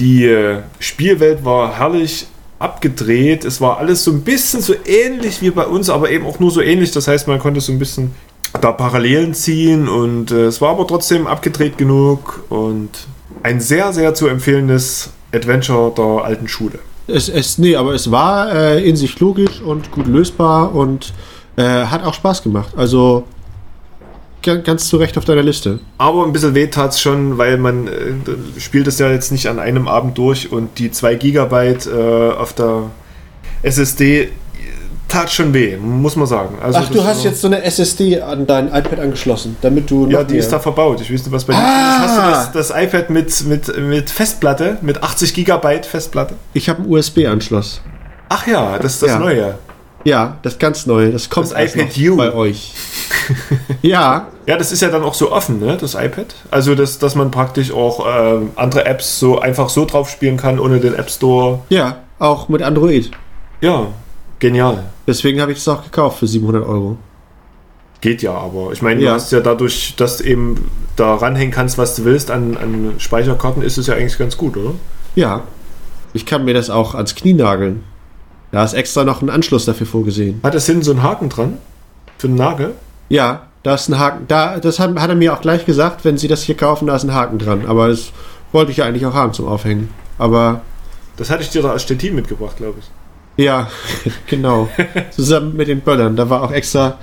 Die 0.00 0.24
äh, 0.24 0.62
Spielwelt 0.80 1.44
war 1.44 1.78
herrlich 1.78 2.26
abgedreht. 2.58 3.44
Es 3.44 3.60
war 3.60 3.78
alles 3.78 4.02
so 4.02 4.10
ein 4.10 4.22
bisschen 4.22 4.60
so 4.60 4.74
ähnlich 4.84 5.40
wie 5.40 5.50
bei 5.50 5.66
uns, 5.66 5.88
aber 5.88 6.10
eben 6.10 6.26
auch 6.26 6.40
nur 6.40 6.50
so 6.50 6.60
ähnlich. 6.60 6.90
Das 6.90 7.06
heißt, 7.06 7.28
man 7.28 7.38
konnte 7.38 7.60
so 7.60 7.72
ein 7.72 7.78
bisschen 7.78 8.12
da 8.60 8.72
Parallelen 8.72 9.34
ziehen 9.34 9.88
und 9.88 10.30
äh, 10.30 10.46
es 10.46 10.60
war 10.60 10.70
aber 10.70 10.86
trotzdem 10.86 11.26
abgedreht 11.26 11.78
genug 11.78 12.44
und 12.48 12.90
ein 13.42 13.60
sehr, 13.60 13.92
sehr 13.92 14.14
zu 14.14 14.26
empfehlendes 14.26 15.10
Adventure 15.34 15.92
der 15.96 16.24
alten 16.24 16.48
Schule. 16.48 16.78
Es, 17.06 17.28
es, 17.28 17.58
nee, 17.58 17.76
aber 17.76 17.94
es 17.94 18.10
war 18.10 18.52
äh, 18.52 18.88
in 18.88 18.96
sich 18.96 19.18
logisch 19.20 19.60
und 19.60 19.90
gut 19.92 20.06
lösbar 20.06 20.74
und 20.74 21.12
äh, 21.56 21.62
hat 21.62 22.04
auch 22.04 22.14
Spaß 22.14 22.42
gemacht. 22.42 22.72
Also 22.76 23.24
ga- 24.42 24.56
ganz 24.56 24.88
zu 24.88 24.96
Recht 24.96 25.16
auf 25.18 25.24
deiner 25.24 25.42
Liste. 25.42 25.80
Aber 25.98 26.24
ein 26.24 26.32
bisschen 26.32 26.54
weh 26.54 26.66
tat 26.66 26.92
es 26.92 27.00
schon, 27.00 27.38
weil 27.38 27.56
man 27.58 27.86
äh, 27.88 28.60
spielt 28.60 28.86
es 28.86 28.98
ja 28.98 29.10
jetzt 29.10 29.30
nicht 29.32 29.46
an 29.48 29.58
einem 29.58 29.88
Abend 29.88 30.18
durch 30.18 30.50
und 30.52 30.78
die 30.78 30.90
2 30.90 31.14
Gigabyte 31.14 31.86
äh, 31.86 32.30
auf 32.32 32.52
der 32.54 32.84
SSD 33.62 34.30
tat 35.08 35.30
schon 35.30 35.52
weh, 35.54 35.76
muss 35.76 36.14
man 36.16 36.26
sagen. 36.26 36.56
Also 36.62 36.80
Ach, 36.82 36.88
du 36.90 37.02
hast 37.02 37.24
jetzt 37.24 37.40
so 37.40 37.46
eine 37.48 37.62
SSD 37.64 38.20
an 38.20 38.46
dein 38.46 38.68
iPad 38.68 39.00
angeschlossen, 39.00 39.56
damit 39.62 39.90
du 39.90 40.06
Ja, 40.08 40.22
die 40.22 40.34
mehr- 40.34 40.40
ist 40.42 40.52
da 40.52 40.58
verbaut. 40.58 41.00
Ich 41.00 41.08
nicht, 41.10 41.30
was 41.32 41.44
bei 41.44 41.54
dir 41.54 41.58
Ah! 41.60 42.04
ist. 42.04 42.10
Hast 42.10 42.16
du 42.52 42.58
das, 42.58 42.68
das 42.70 42.82
iPad 42.82 43.10
mit, 43.10 43.44
mit, 43.46 43.78
mit 43.80 44.10
Festplatte, 44.10 44.76
mit 44.82 45.02
80 45.02 45.32
Gigabyte 45.34 45.86
Festplatte? 45.86 46.34
Ich 46.52 46.68
habe 46.68 46.82
einen 46.82 46.92
USB-Anschluss. 46.92 47.80
Ach 48.28 48.46
ja, 48.46 48.78
das 48.78 48.94
ist 48.94 49.02
das 49.02 49.10
Ja. 49.10 49.18
Neue. 49.18 49.54
Ja, 50.04 50.36
das 50.42 50.58
ganz 50.58 50.86
neue. 50.86 51.10
Das 51.10 51.28
kommt 51.28 51.50
Das 51.50 51.74
iPad 51.74 51.88
noch 51.96 52.12
U. 52.12 52.16
bei 52.16 52.32
euch. 52.32 52.72
ja, 53.82 54.28
Ja, 54.46 54.56
das 54.56 54.72
ist 54.72 54.80
ja 54.80 54.88
dann 54.88 55.02
auch 55.02 55.14
so 55.14 55.32
offen, 55.32 55.58
ne, 55.60 55.76
das 55.78 55.94
iPad. 55.94 56.34
Also, 56.50 56.74
das, 56.74 56.98
dass 56.98 57.14
man 57.14 57.30
praktisch 57.30 57.72
auch 57.72 58.06
äh, 58.06 58.38
andere 58.56 58.84
Apps 58.86 59.18
so 59.18 59.40
einfach 59.40 59.68
so 59.68 59.84
drauf 59.84 60.08
spielen 60.08 60.36
kann, 60.36 60.58
ohne 60.58 60.78
den 60.80 60.94
App 60.94 61.10
Store. 61.10 61.60
ja, 61.68 61.96
auch 62.20 62.48
mit 62.48 62.62
Android. 62.62 63.10
Ja, 63.60 63.86
genial. 64.38 64.84
Deswegen 65.06 65.40
habe 65.40 65.52
ich 65.52 65.58
das 65.58 65.68
auch 65.68 65.82
gekauft 65.82 66.18
für 66.18 66.26
700 66.26 66.66
Euro. 66.66 66.96
Geht 68.00 68.22
ja, 68.22 68.32
aber 68.32 68.70
ich 68.72 68.80
meine, 68.82 69.00
Ja. 69.02 69.10
du 69.10 69.14
hast 69.16 69.32
ja 69.32 69.40
dadurch, 69.40 69.94
dass 69.96 70.18
du 70.18 70.24
eben 70.24 70.70
da 70.96 71.14
ranhängen 71.16 71.52
kannst, 71.52 71.78
was 71.78 71.96
du 71.96 72.04
willst 72.04 72.30
an, 72.30 72.56
an 72.56 72.94
Speicherkarten, 72.98 73.62
ist 73.62 73.76
es 73.76 73.88
ja 73.88 73.94
eigentlich 73.94 74.18
ganz 74.18 74.36
gut, 74.36 74.56
oder? 74.56 74.74
Ja, 75.16 75.42
ich 76.12 76.24
kann 76.24 76.44
mir 76.44 76.54
das 76.54 76.70
auch 76.70 76.94
ans 76.94 77.14
Knie 77.16 77.34
nageln. 77.34 77.82
Da 78.52 78.62
ist 78.64 78.72
extra 78.74 79.04
noch 79.04 79.20
ein 79.20 79.28
Anschluss 79.30 79.64
dafür 79.64 79.86
vorgesehen. 79.86 80.40
Hat 80.42 80.54
das 80.54 80.66
hinten 80.66 80.82
so 80.82 80.92
einen 80.92 81.02
Haken 81.02 81.28
dran? 81.28 81.58
Für 82.18 82.28
den 82.28 82.36
Nagel? 82.36 82.74
Ja, 83.08 83.42
da 83.62 83.74
ist 83.74 83.88
ein 83.88 83.98
Haken. 83.98 84.24
Da, 84.28 84.58
das 84.58 84.78
hat, 84.78 84.96
hat 84.98 85.10
er 85.10 85.16
mir 85.16 85.34
auch 85.34 85.40
gleich 85.40 85.66
gesagt, 85.66 86.04
wenn 86.04 86.16
Sie 86.16 86.28
das 86.28 86.42
hier 86.42 86.56
kaufen, 86.56 86.86
da 86.86 86.94
ist 86.96 87.02
ein 87.04 87.12
Haken 87.14 87.38
dran. 87.38 87.66
Aber 87.66 87.88
das 87.88 88.12
wollte 88.52 88.70
ich 88.70 88.78
ja 88.78 88.84
eigentlich 88.86 89.04
auch 89.06 89.14
haben 89.14 89.32
zum 89.32 89.46
Aufhängen. 89.48 89.90
Aber 90.18 90.62
Das 91.16 91.30
hatte 91.30 91.42
ich 91.42 91.50
dir 91.50 91.62
da 91.62 91.72
als 91.72 91.82
Stettin 91.82 92.14
mitgebracht, 92.14 92.56
glaube 92.56 92.78
ich. 92.78 92.86
Ja, 93.38 93.70
genau. 94.26 94.68
Zusammen 95.10 95.56
mit 95.56 95.68
den 95.68 95.80
Böllern. 95.80 96.16
Da 96.16 96.28
war 96.28 96.42
auch 96.42 96.52
extra 96.52 96.98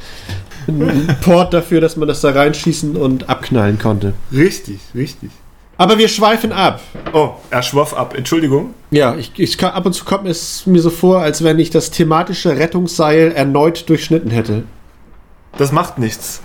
ein 0.67 1.17
Port 1.21 1.53
dafür, 1.53 1.81
dass 1.81 1.95
man 1.95 2.07
das 2.07 2.21
da 2.21 2.31
reinschießen 2.31 2.95
und 2.95 3.29
abknallen 3.29 3.79
konnte. 3.79 4.13
Richtig, 4.31 4.79
richtig. 4.93 5.31
Aber 5.77 5.97
wir 5.97 6.07
schweifen 6.07 6.51
ab. 6.51 6.79
Oh, 7.13 7.31
er 7.49 7.61
schwaff 7.61 7.93
ab. 7.93 8.15
Entschuldigung. 8.17 8.73
Ja, 8.91 9.15
ich, 9.15 9.31
ich 9.35 9.57
kann, 9.57 9.71
ab 9.71 9.85
und 9.85 9.93
zu 9.93 10.05
kommt 10.05 10.27
es 10.27 10.65
mir 10.65 10.81
so 10.81 10.89
vor, 10.89 11.19
als 11.21 11.43
wenn 11.43 11.59
ich 11.59 11.69
das 11.69 11.91
thematische 11.91 12.57
Rettungsseil 12.57 13.31
erneut 13.33 13.89
durchschnitten 13.89 14.31
hätte. 14.31 14.63
Das 15.57 15.71
macht 15.71 15.97
nichts. 15.97 16.41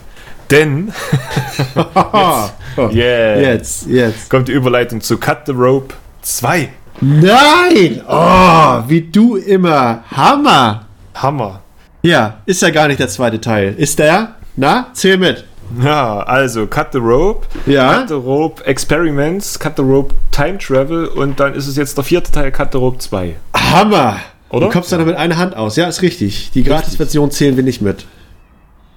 Denn 0.51 0.93
Haha. 1.75 2.53
Oh, 2.77 2.89
Yeah. 2.89 3.41
Jetzt, 3.41 3.87
jetzt. 3.87 4.31
kommt 4.31 4.49
die 4.49 4.53
Überleitung 4.53 5.01
zu 5.01 5.19
Cut 5.19 5.47
the 5.47 5.53
Rope 5.53 5.95
2. 6.23 6.69
Nein! 7.01 8.03
Oh, 8.09 8.83
wie 8.89 9.01
du 9.01 9.37
immer. 9.37 10.05
Hammer! 10.11 10.87
Hammer. 11.15 11.61
Ja, 12.03 12.39
ist 12.47 12.63
ja 12.63 12.71
gar 12.71 12.89
nicht 12.89 13.01
der 13.01 13.09
zweite 13.09 13.41
Teil. 13.41 13.75
Ist 13.77 13.99
der? 13.99 14.35
Na, 14.57 14.87
zähl 14.93 15.17
mit. 15.17 15.45
Ja, 15.83 16.21
also 16.21 16.67
Cut 16.67 16.89
the 16.93 16.99
Rope, 16.99 17.47
Ja. 17.67 18.01
Cut 18.01 18.09
the 18.09 18.15
Rope 18.15 18.65
Experiments, 18.67 19.59
Cut 19.59 19.75
the 19.77 19.83
Rope 19.83 20.15
Time 20.33 20.59
Travel 20.59 21.07
und 21.07 21.39
dann 21.39 21.55
ist 21.55 21.69
es 21.69 21.77
jetzt 21.77 21.97
der 21.97 22.05
vierte 22.05 22.33
Teil 22.33 22.51
Cut 22.51 22.73
the 22.73 22.79
Rope 22.79 22.99
2. 22.99 23.37
Hammer! 23.55 24.17
Oder? 24.51 24.67
Du 24.67 24.73
kommst 24.73 24.91
dann 24.91 25.05
mit 25.07 25.17
einer 25.17 25.37
Hand 25.39 25.57
aus. 25.57 25.77
Ja, 25.77 25.87
ist 25.87 26.03
richtig. 26.03 26.51
Die 26.55 26.65
Gratis-Version 26.65 27.31
zählen 27.31 27.57
wir 27.57 27.63
nicht 27.63 27.81
mit. 27.83 28.05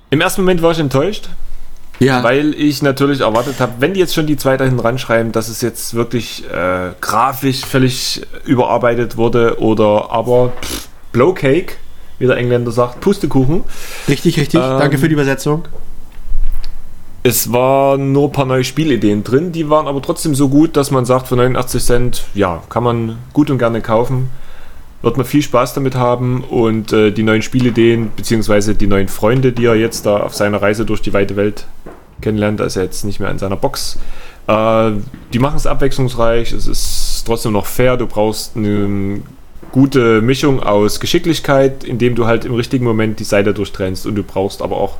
Im 0.10 0.20
ersten 0.20 0.42
Moment 0.42 0.62
war 0.64 0.72
ich 0.72 0.80
enttäuscht, 0.80 1.30
Ja. 2.00 2.24
weil 2.24 2.54
ich 2.56 2.82
natürlich 2.82 3.22
erwartet 3.22 3.60
habe, 3.60 3.74
wenn 3.80 3.94
die 3.94 4.00
jetzt 4.00 4.14
schon 4.14 4.26
die 4.26 4.36
zwei 4.36 4.58
dahin 4.58 4.80
ranschreiben, 4.80 5.32
dass 5.32 5.48
es 5.48 5.62
jetzt 5.62 5.94
wirklich 5.94 6.44
äh, 6.50 6.92
grafisch 7.00 7.62
völlig 7.62 8.22
überarbeitet 8.46 9.16
wurde 9.16 9.60
oder 9.60 10.12
aber 10.12 10.52
pff, 10.62 10.90
Blowcake, 11.12 11.76
wie 12.20 12.26
der 12.26 12.38
Engländer 12.38 12.72
sagt, 12.72 13.00
Pustekuchen. 13.00 13.64
richtig, 14.08 14.38
richtig. 14.40 14.60
Ähm, 14.60 14.80
Danke 14.80 14.98
für 14.98 15.08
die 15.08 15.14
Übersetzung. 15.14 15.66
Es 17.26 17.54
waren 17.54 18.12
nur 18.12 18.28
ein 18.28 18.32
paar 18.34 18.46
neue 18.46 18.66
Spielideen 18.66 19.24
drin, 19.24 19.54
die 19.54 19.70
waren 19.70 19.88
aber 19.88 20.02
trotzdem 20.02 20.36
so 20.36 20.50
gut, 20.50 20.76
dass 20.76 20.92
man 20.92 21.06
sagt, 21.06 21.30
für 21.30 21.38
89 21.38 21.82
Cent, 21.82 22.24
ja, 22.34 22.62
kann 22.68 22.84
man 22.84 23.18
gut 23.32 23.50
und 23.50 23.60
gerne 23.60 23.80
kaufen. 23.80 24.30
Wird 25.04 25.18
man 25.18 25.26
viel 25.26 25.44
Spaß 25.44 25.76
damit 25.76 25.96
haben 25.96 26.44
und 26.44 26.92
äh, 26.92 27.12
die 27.12 27.24
neuen 27.24 27.44
Spielideen, 27.44 28.12
beziehungsweise 28.16 28.74
die 28.74 28.88
neuen 28.88 29.10
Freunde, 29.10 29.52
die 29.52 29.66
er 29.66 29.76
jetzt 29.76 30.06
da 30.06 30.18
auf 30.18 30.34
seiner 30.34 30.62
Reise 30.62 30.86
durch 30.86 31.02
die 31.02 31.14
weite 31.14 31.36
Welt 31.36 31.66
kennenlernt, 32.22 32.60
da 32.60 32.64
ist 32.64 32.78
er 32.78 32.84
jetzt 32.84 33.04
nicht 33.04 33.20
mehr 33.20 33.30
in 33.30 33.38
seiner 33.38 33.58
Box. 33.58 34.00
Äh, 34.48 34.92
die 35.32 35.40
machen 35.40 35.58
es 35.58 35.68
abwechslungsreich, 35.68 36.54
es 36.54 36.68
ist 36.68 37.24
trotzdem 37.26 37.52
noch 37.52 37.68
fair, 37.68 37.98
du 37.98 38.08
brauchst 38.08 38.58
eine 38.58 39.22
gute 39.74 40.22
Mischung 40.22 40.62
aus 40.62 41.00
Geschicklichkeit, 41.00 41.84
indem 41.84 42.16
du 42.16 42.26
halt 42.26 42.46
im 42.46 42.54
richtigen 42.54 42.86
Moment 42.86 43.20
die 43.20 43.24
Seite 43.24 43.54
durchtrennst 43.54 44.06
und 44.06 44.16
du 44.16 44.24
brauchst 44.24 44.62
aber 44.62 44.78
auch 44.78 44.98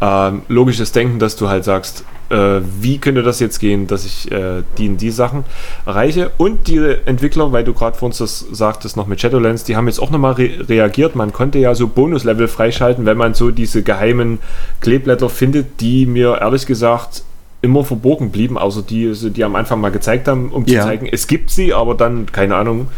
ähm, 0.00 0.42
logisches 0.48 0.92
Denken, 0.92 1.18
dass 1.18 1.36
du 1.36 1.48
halt 1.48 1.64
sagst, 1.64 2.04
äh, 2.28 2.60
wie 2.80 2.98
könnte 2.98 3.22
das 3.22 3.40
jetzt 3.40 3.60
gehen, 3.60 3.86
dass 3.86 4.04
ich 4.04 4.30
äh, 4.32 4.62
die 4.78 4.86
in 4.86 4.96
die 4.96 5.10
Sachen 5.10 5.44
erreiche. 5.86 6.32
Und 6.36 6.66
die 6.68 6.78
Entwickler, 7.06 7.52
weil 7.52 7.64
du 7.64 7.72
gerade 7.72 7.96
vor 7.96 8.06
uns 8.06 8.18
das 8.18 8.40
sagtest, 8.50 8.96
noch 8.96 9.06
mit 9.06 9.20
Shadowlands, 9.20 9.64
die 9.64 9.76
haben 9.76 9.86
jetzt 9.86 10.00
auch 10.00 10.10
nochmal 10.10 10.32
re 10.32 10.50
reagiert. 10.68 11.14
Man 11.14 11.32
konnte 11.32 11.58
ja 11.58 11.74
so 11.74 11.86
Bonuslevel 11.86 12.48
freischalten, 12.48 13.06
wenn 13.06 13.16
man 13.16 13.34
so 13.34 13.50
diese 13.50 13.82
geheimen 13.82 14.38
Kleeblätter 14.80 15.28
findet, 15.30 15.80
die 15.80 16.04
mir 16.06 16.38
ehrlich 16.40 16.66
gesagt 16.66 17.22
immer 17.62 17.84
verborgen 17.84 18.30
blieben, 18.30 18.58
außer 18.58 18.82
die, 18.82 19.12
die 19.30 19.44
am 19.44 19.56
Anfang 19.56 19.80
mal 19.80 19.90
gezeigt 19.90 20.28
haben, 20.28 20.50
um 20.50 20.64
Ja. 20.66 20.82
zu 20.82 20.88
zeigen, 20.88 21.08
es 21.10 21.26
gibt 21.26 21.50
sie, 21.50 21.72
aber 21.72 21.94
dann, 21.94 22.26
keine 22.30 22.54
Ahnung, 22.56 22.88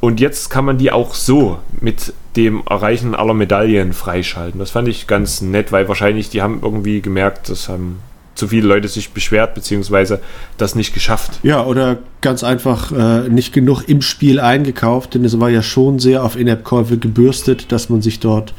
und 0.00 0.20
jetzt 0.20 0.50
kann 0.50 0.64
man 0.64 0.76
die 0.76 0.92
auch 0.92 1.14
so 1.14 1.58
mit 1.80 2.12
dem 2.36 2.62
Erreichen 2.68 3.14
aller 3.14 3.34
Medaillen 3.34 3.92
freischalten. 3.92 4.58
Das 4.60 4.70
fand 4.70 4.88
ich 4.88 5.06
ganz 5.06 5.40
nett, 5.40 5.72
weil 5.72 5.88
wahrscheinlich 5.88 6.28
die 6.30 6.42
haben 6.42 6.60
irgendwie 6.62 7.00
gemerkt, 7.00 7.48
das 7.48 7.68
haben 7.68 7.98
zu 8.34 8.48
viele 8.48 8.68
Leute 8.68 8.86
sich 8.86 9.12
beschwert, 9.12 9.54
beziehungsweise 9.54 10.20
das 10.58 10.74
nicht 10.74 10.92
geschafft. 10.92 11.40
Ja, 11.42 11.64
oder 11.64 11.96
ganz 12.20 12.44
einfach 12.44 12.92
äh, 12.92 13.30
nicht 13.30 13.54
genug 13.54 13.84
im 13.88 14.02
Spiel 14.02 14.40
eingekauft, 14.40 15.14
denn 15.14 15.24
es 15.24 15.40
war 15.40 15.48
ja 15.48 15.62
schon 15.62 15.98
sehr 16.00 16.22
auf 16.22 16.36
In-App-Käufe 16.36 16.98
gebürstet, 16.98 17.72
dass 17.72 17.88
man 17.88 18.02
sich 18.02 18.20
dort 18.20 18.52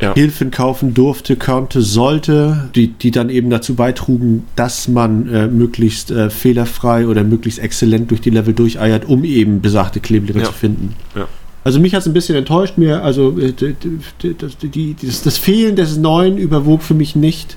Ja. 0.00 0.14
Hilfen 0.14 0.50
kaufen 0.50 0.94
durfte, 0.94 1.36
konnte, 1.36 1.80
sollte, 1.80 2.70
die, 2.74 2.88
die 2.88 3.12
dann 3.12 3.30
eben 3.30 3.50
dazu 3.50 3.76
beitrugen, 3.76 4.48
dass 4.56 4.88
man 4.88 5.32
äh, 5.32 5.46
möglichst 5.46 6.10
äh, 6.10 6.28
fehlerfrei 6.28 7.06
oder 7.06 7.22
möglichst 7.22 7.60
exzellent 7.60 8.10
durch 8.10 8.20
die 8.22 8.30
Level 8.30 8.52
durcheiert, 8.52 9.04
um 9.04 9.22
eben 9.22 9.60
besagte 9.60 10.00
Kleeblätter 10.00 10.40
Ja. 10.40 10.46
zu 10.46 10.52
finden. 10.52 10.96
Ja. 11.14 11.28
Also 11.62 11.78
mich 11.78 11.94
hat 11.94 12.00
es 12.00 12.06
ein 12.06 12.14
bisschen 12.14 12.36
enttäuscht, 12.36 12.78
mir, 12.78 13.02
also 13.04 13.38
äh, 13.38 13.52
das, 13.52 14.56
die, 14.62 14.96
das, 15.00 15.22
das 15.22 15.38
Fehlen 15.38 15.76
des 15.76 15.96
Neuen 15.98 16.38
überwog 16.38 16.82
für 16.82 16.94
mich 16.94 17.14
nicht. 17.16 17.56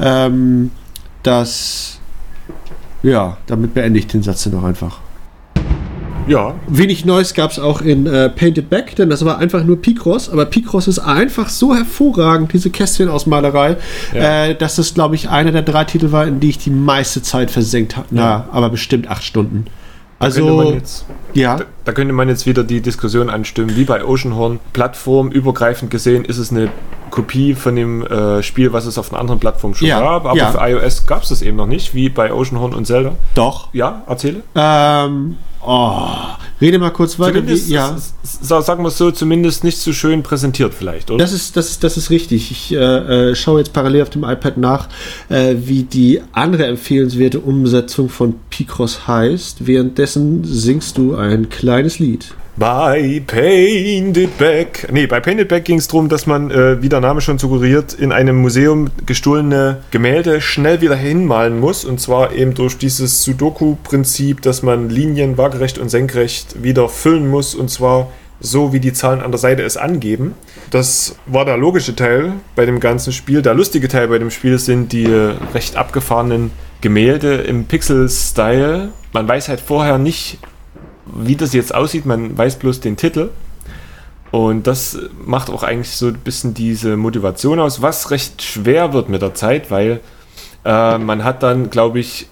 Ähm, 0.00 0.70
das, 1.22 2.00
ja, 3.02 3.36
damit 3.46 3.74
beende 3.74 3.98
ich 3.98 4.06
den 4.06 4.22
Satz 4.22 4.44
dann 4.44 4.54
auch 4.54 4.64
einfach. 4.64 4.98
Ja, 6.28 6.54
Wenig 6.68 7.04
Neues 7.04 7.34
gab 7.34 7.50
es 7.50 7.58
auch 7.58 7.80
in 7.82 8.06
äh, 8.06 8.28
Painted 8.30 8.70
Back, 8.70 8.94
denn 8.94 9.10
das 9.10 9.24
war 9.24 9.38
einfach 9.38 9.64
nur 9.64 9.82
Picross. 9.82 10.30
Aber 10.30 10.46
Picross 10.46 10.86
ist 10.86 11.00
einfach 11.00 11.48
so 11.48 11.74
hervorragend, 11.74 12.52
diese 12.52 12.70
Kästchen 12.70 13.08
aus 13.08 13.26
Malerei, 13.26 13.76
Ja. 14.14 14.46
äh, 14.46 14.54
dass 14.54 14.76
das, 14.76 14.94
glaube 14.94 15.16
ich, 15.16 15.28
einer 15.30 15.50
der 15.50 15.62
drei 15.62 15.84
Titel 15.84 16.12
war, 16.12 16.26
in 16.26 16.38
die 16.38 16.50
ich 16.50 16.58
die 16.58 16.70
meiste 16.70 17.22
Zeit 17.22 17.50
versenkt 17.50 17.96
habe. 17.96 18.06
Na, 18.12 18.22
Ja. 18.22 18.48
aber 18.52 18.70
bestimmt 18.70 19.08
acht 19.08 19.24
Stunden. 19.24 19.66
Also, 20.22 20.72
jetzt, 20.72 21.04
ja, 21.34 21.56
da, 21.56 21.64
da 21.84 21.92
könnte 21.92 22.12
man 22.12 22.28
jetzt 22.28 22.46
wieder 22.46 22.64
die 22.64 22.80
Diskussion 22.80 23.28
anstimmen, 23.30 23.76
wie 23.76 23.84
bei 23.84 24.04
Oceanhorn. 24.04 24.60
Plattformübergreifend 24.72 25.90
gesehen 25.90 26.24
ist 26.24 26.38
es 26.38 26.50
eine 26.50 26.70
Kopie 27.10 27.54
von 27.54 27.76
dem 27.76 28.06
äh, 28.06 28.42
Spiel, 28.42 28.72
was 28.72 28.86
es 28.86 28.96
auf 28.98 29.12
einer 29.12 29.20
anderen 29.20 29.40
Plattform 29.40 29.74
schon 29.74 29.86
Ja, 29.88 30.00
gab, 30.00 30.24
aber 30.24 30.36
ja. 30.36 30.50
für 30.52 30.58
iOS 30.66 31.06
gab 31.06 31.22
es 31.22 31.28
das 31.28 31.42
eben 31.42 31.56
noch 31.56 31.66
nicht, 31.66 31.94
wie 31.94 32.08
bei 32.08 32.32
Oceanhorn 32.32 32.74
und 32.74 32.86
Zelda. 32.86 33.12
doch. 33.34 33.68
Ja, 33.74 34.02
erzähle. 34.06 34.42
Ähm, 34.54 35.36
oh, 35.64 36.08
rede 36.60 36.78
mal 36.78 36.90
kurz 36.90 37.18
weiter. 37.18 37.34
Zumindest, 37.34 37.68
Wie, 37.68 37.74
ja. 37.74 37.96
sagen 38.22 38.82
wir 38.82 38.88
es 38.88 38.98
so, 38.98 39.10
zumindest 39.10 39.64
nicht 39.64 39.78
so 39.78 39.92
schön 39.92 40.22
präsentiert 40.22 40.74
vielleicht, 40.74 41.10
oder? 41.10 41.22
Das 41.22 41.32
ist, 41.32 41.56
das, 41.56 41.78
das 41.78 41.96
ist 41.96 42.10
richtig. 42.10 42.50
Ich 42.50 42.72
äh, 42.72 43.30
äh, 43.30 43.34
schaue 43.34 43.60
jetzt 43.60 43.72
parallel 43.72 44.02
auf 44.02 44.10
dem 44.10 44.24
iPad 44.24 44.56
nach, 44.58 44.88
äh, 45.28 45.54
wie 45.58 45.82
die 45.82 46.20
andere 46.32 46.66
empfehlenswerte 46.66 47.40
Umsetzung 47.40 48.08
von 48.08 48.34
Picross 48.50 49.06
heißt. 49.06 49.66
Währenddessen 49.66 50.44
singst 50.44 50.98
du 50.98 51.14
ein 51.14 51.48
kleines 51.48 51.98
Lied. 51.98 52.34
Bei 52.56 53.22
Painted 53.26 54.36
Back. 54.36 54.86
Nee, 54.92 55.06
bei 55.06 55.20
Painted 55.20 55.48
Back 55.48 55.64
ging 55.64 55.78
es 55.78 55.88
darum, 55.88 56.10
dass 56.10 56.26
man, 56.26 56.50
äh, 56.50 56.82
wie 56.82 56.90
der 56.90 57.00
Name 57.00 57.22
schon 57.22 57.38
suggeriert, 57.38 57.94
in 57.94 58.12
einem 58.12 58.42
Museum 58.42 58.90
gestohlene 59.06 59.78
Gemälde 59.90 60.42
schnell 60.42 60.82
wieder 60.82 60.94
hinmalen 60.94 61.58
muss. 61.58 61.86
Und 61.86 61.98
zwar 61.98 62.32
eben 62.32 62.52
durch 62.52 62.76
dieses 62.76 63.22
Sudoku-Prinzip, 63.22 64.42
dass 64.42 64.62
man 64.62 64.90
Linien 64.90 65.38
waagerecht 65.38 65.78
und 65.78 65.88
senkrecht 65.88 66.62
wieder 66.62 66.90
füllen 66.90 67.30
muss. 67.30 67.54
Und 67.54 67.70
zwar 67.70 68.10
so 68.38 68.74
wie 68.74 68.80
die 68.80 68.92
Zahlen 68.92 69.22
an 69.22 69.30
der 69.30 69.38
Seite 69.38 69.62
es 69.62 69.78
angeben. 69.78 70.34
Das 70.70 71.16
war 71.24 71.46
der 71.46 71.56
logische 71.56 71.96
Teil 71.96 72.32
bei 72.54 72.66
dem 72.66 72.80
ganzen 72.80 73.14
Spiel. 73.14 73.40
Der 73.40 73.54
lustige 73.54 73.88
Teil 73.88 74.08
bei 74.08 74.18
dem 74.18 74.30
Spiel 74.30 74.58
sind 74.58 74.92
die 74.92 75.08
recht 75.54 75.76
abgefahrenen 75.76 76.50
Gemälde 76.82 77.36
im 77.36 77.64
Pixel-Style. 77.64 78.90
Man 79.12 79.28
weiß 79.28 79.48
halt 79.48 79.60
vorher 79.60 79.96
nicht, 79.98 80.38
wie 81.14 81.36
das 81.36 81.52
jetzt 81.52 81.74
aussieht, 81.74 82.06
man 82.06 82.36
weiß 82.36 82.58
bloß 82.58 82.80
den 82.80 82.96
Titel. 82.96 83.30
Und 84.30 84.66
das 84.66 84.98
macht 85.26 85.50
auch 85.50 85.62
eigentlich 85.62 85.90
so 85.90 86.06
ein 86.06 86.14
bisschen 86.14 86.54
diese 86.54 86.96
Motivation 86.96 87.60
aus, 87.60 87.82
was 87.82 88.10
recht 88.10 88.42
schwer 88.42 88.94
wird 88.94 89.10
mit 89.10 89.20
der 89.20 89.34
Zeit, 89.34 89.70
weil 89.70 90.00
äh, 90.64 90.98
man 90.98 91.22
hat 91.22 91.42
dann, 91.42 91.68
glaube 91.68 92.00
ich, 92.00 92.28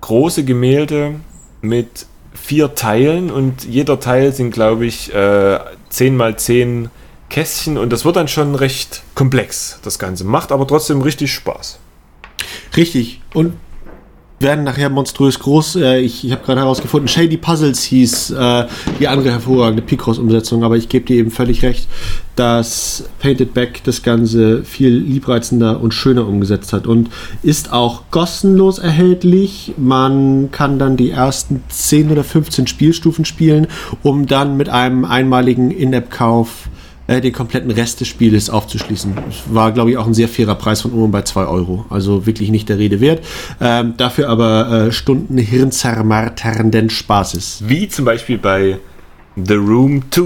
große 0.00 0.44
Gemälde 0.44 1.16
mit 1.60 2.06
vier 2.32 2.74
Teilen 2.74 3.30
und 3.30 3.64
jeder 3.64 4.00
Teil 4.00 4.32
sind, 4.32 4.52
glaube 4.52 4.86
ich, 4.86 5.14
äh, 5.14 5.58
10 5.90 6.16
mal 6.16 6.38
10 6.38 6.90
Kästchen 7.30 7.78
und 7.78 7.90
das 7.92 8.04
wird 8.04 8.16
dann 8.16 8.28
schon 8.28 8.54
recht 8.54 9.02
komplex, 9.14 9.80
das 9.82 9.98
Ganze. 9.98 10.24
Macht 10.24 10.52
aber 10.52 10.66
trotzdem 10.66 11.00
richtig 11.02 11.32
Spaß. 11.32 11.78
Richtig. 12.76 13.20
Und 13.32 13.54
werden 14.44 14.64
nachher 14.64 14.90
monströs 14.90 15.40
groß. 15.40 15.76
Äh, 15.76 15.98
ich 16.00 16.24
ich 16.24 16.30
habe 16.30 16.44
gerade 16.44 16.60
herausgefunden, 16.60 17.08
Shady 17.08 17.36
Puzzles 17.36 17.82
hieß 17.82 18.30
äh, 18.30 18.66
die 19.00 19.08
andere 19.08 19.32
hervorragende 19.32 19.82
Picross-Umsetzung, 19.82 20.62
aber 20.62 20.76
ich 20.76 20.88
gebe 20.88 21.04
dir 21.04 21.16
eben 21.16 21.32
völlig 21.32 21.62
recht, 21.64 21.88
dass 22.36 23.04
Painted 23.18 23.54
Back 23.54 23.82
das 23.82 24.04
Ganze 24.04 24.62
viel 24.62 24.94
liebreizender 24.96 25.80
und 25.80 25.92
schöner 25.92 26.28
umgesetzt 26.28 26.72
hat 26.72 26.86
und 26.86 27.10
ist 27.42 27.72
auch 27.72 28.04
kostenlos 28.12 28.78
erhältlich. 28.78 29.74
Man 29.76 30.50
kann 30.52 30.78
dann 30.78 30.96
die 30.96 31.10
ersten 31.10 31.64
10 31.68 32.12
oder 32.12 32.22
15 32.22 32.68
Spielstufen 32.68 33.24
spielen, 33.24 33.66
um 34.04 34.26
dann 34.26 34.56
mit 34.56 34.68
einem 34.68 35.04
einmaligen 35.04 35.72
In-App-Kauf 35.72 36.68
äh, 36.68 36.83
den 37.08 37.32
kompletten 37.32 37.70
Rest 37.70 38.00
des 38.00 38.08
Spieles 38.08 38.48
aufzuschließen. 38.48 39.14
War, 39.46 39.72
glaube 39.72 39.90
ich, 39.90 39.96
auch 39.98 40.06
ein 40.06 40.14
sehr 40.14 40.28
fairer 40.28 40.54
Preis 40.54 40.82
von 40.82 40.92
um 40.92 41.10
bei 41.10 41.22
2 41.22 41.46
Euro. 41.46 41.84
Also 41.90 42.26
wirklich 42.26 42.50
nicht 42.50 42.68
der 42.68 42.78
Rede 42.78 43.00
wert. 43.00 43.24
Ähm, 43.60 43.94
dafür 43.96 44.28
aber 44.28 44.86
äh, 44.86 44.92
Stunden 44.92 45.36
hirnzermarternden 45.38 46.90
Spaßes. 46.90 47.64
Wie 47.66 47.88
zum 47.88 48.04
Beispiel 48.04 48.38
bei 48.38 48.78
The 49.36 49.54
Room 49.54 50.02
2. 50.10 50.22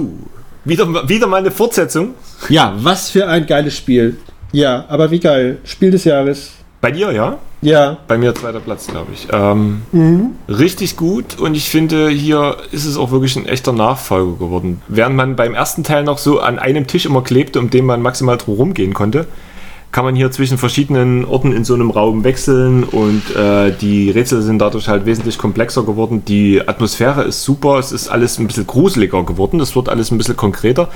Wieder, 0.65 1.09
wieder 1.09 1.27
mal 1.27 1.39
eine 1.39 1.51
Fortsetzung. 1.51 2.15
Ja, 2.49 2.75
was 2.79 3.11
für 3.11 3.27
ein 3.27 3.47
geiles 3.47 3.77
Spiel. 3.77 4.19
Ja, 4.53 4.85
aber 4.89 5.11
wie 5.11 5.21
geil. 5.21 5.59
Spiel 5.65 5.91
des 5.91 6.05
Jahres. 6.05 6.53
Bei 6.81 6.93
dir, 6.93 7.13
ja? 7.13 7.39
Ja. 7.61 7.97
Bei 8.07 8.17
mir 8.19 8.35
zweiter 8.35 8.61
Platz, 8.61 8.87
glaube 8.87 9.09
ich. 9.13 9.27
Ähm, 9.33 9.83
mhm. 9.91 10.31
Richtig 10.49 10.97
gut 10.97 11.39
und 11.39 11.57
ich 11.57 11.69
finde, 11.69 12.09
hier 12.09 12.57
ist 12.71 12.85
es 12.85 12.97
auch 12.97 13.11
wirklich 13.11 13.35
ein 13.35 13.47
echter 13.47 13.73
Nachfolger 13.73 14.39
geworden. 14.39 14.81
Während 14.87 15.17
man 15.17 15.35
beim 15.35 15.55
ersten 15.55 15.83
Teil 15.83 16.05
noch 16.05 16.19
so 16.19 16.39
an 16.39 16.61
einem 16.61 16.87
Tisch 16.87 17.05
immer 17.05 17.23
klebte, 17.23 17.59
um 17.59 17.71
den 17.71 17.85
man 17.85 18.01
maximal 18.01 18.37
drum 18.37 18.55
rumgehen 18.55 18.95
konnte, 18.95 19.27
kann 19.91 20.05
man 20.05 20.15
hier 20.15 20.31
zwischen 20.31 20.59
verschiedenen 20.59 21.25
Orten 21.25 21.53
in 21.53 21.65
so 21.65 21.75
einem 21.75 21.91
Raum 21.91 22.23
wechseln 22.23 22.85
und 22.85 23.35
äh, 23.35 23.73
die 23.73 24.11
Rätsel 24.11 24.43
sind 24.43 24.59
dadurch 24.59 24.89
halt 24.89 25.07
wesentlich 25.07 25.39
komplexer 25.39 25.83
geworden. 25.85 26.25
Die 26.27 26.67
Atmosphäre 26.67 27.23
ist 27.25 27.43
super, 27.43 27.79
es 27.79 27.91
ist 27.93 28.09
alles 28.09 28.39
ein 28.39 28.47
bisschen 28.47 28.67
gruseliger 28.67 29.25
geworden, 29.25 29.61
es 29.61 29.75
wird 29.75 29.89
alles 29.89 30.11
ein 30.11 30.19
bisschen 30.19 30.37
konkreter. 30.37 30.89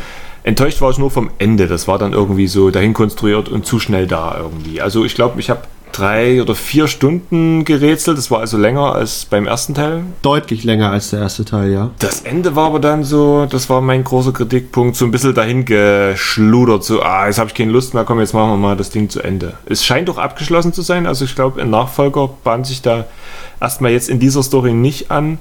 Enttäuscht 0.45 0.81
war 0.81 0.91
ich 0.91 0.99
nur 0.99 1.11
vom 1.11 1.31
Ende, 1.39 1.69
das 1.69 1.89
war 1.89 1.99
dann 1.99 2.13
irgendwie 2.13 2.49
so 2.49 2.71
dahin 2.71 2.93
konstruiert 2.93 3.49
und 3.49 3.65
zu 3.65 3.79
schnell 3.79 4.07
da 4.07 4.37
irgendwie. 4.39 4.81
Also 4.81 5.05
ich 5.05 5.15
glaube, 5.15 5.41
ich 5.41 5.49
habe 5.49 5.63
drei 5.93 6.43
oder 6.43 6.55
vier 6.55 6.89
Stunden 6.89 7.65
gerätselt. 7.65 8.19
Das 8.19 8.31
war 8.31 8.41
also 8.41 8.57
länger 8.57 8.95
als 8.95 9.25
beim 9.25 9.47
ersten 9.47 9.75
Teil. 9.75 10.03
Deutlich 10.23 10.65
länger 10.65 10.91
als 10.91 11.11
der 11.11 11.21
erste 11.21 11.45
Teil, 11.45 11.71
ja. 11.71 11.91
Das 11.99 12.23
Ende 12.23 12.57
war 12.57 12.67
aber 12.67 12.81
dann 12.81 13.05
so, 13.05 13.47
das 13.47 13.69
war 13.71 13.81
mein 13.81 14.05
großer 14.05 14.33
Kritikpunkt, 14.33 14.97
so 14.97 15.05
ein 15.05 15.11
bisschen 15.11 15.35
dahin 15.35 15.65
geschludert. 15.65 16.85
So, 16.85 17.03
ah, 17.03 17.27
jetzt 17.27 17.39
habe 17.39 17.49
ich 17.49 17.55
keine 17.55 17.71
Lust 17.73 17.95
mehr, 17.95 18.05
komm, 18.05 18.21
jetzt 18.21 18.35
machen 18.35 18.51
wir 18.51 18.57
mal 18.57 18.77
das 18.77 18.91
Ding 18.91 19.09
zu 19.09 19.21
Ende. 19.21 19.55
Es 19.67 19.85
scheint 19.85 20.09
doch 20.09 20.19
abgeschlossen 20.19 20.73
zu 20.73 20.83
sein. 20.83 21.07
Also 21.07 21.25
ich 21.25 21.35
glaube, 21.35 21.61
ein 21.61 21.71
Nachfolger 21.71 22.31
bahnt 22.43 22.67
sich 22.67 22.83
da 22.83 23.05
erstmal 23.61 23.93
jetzt 23.93 24.09
in 24.09 24.19
dieser 24.19 24.43
Story 24.43 24.73
nicht 24.73 25.11
an. 25.11 25.39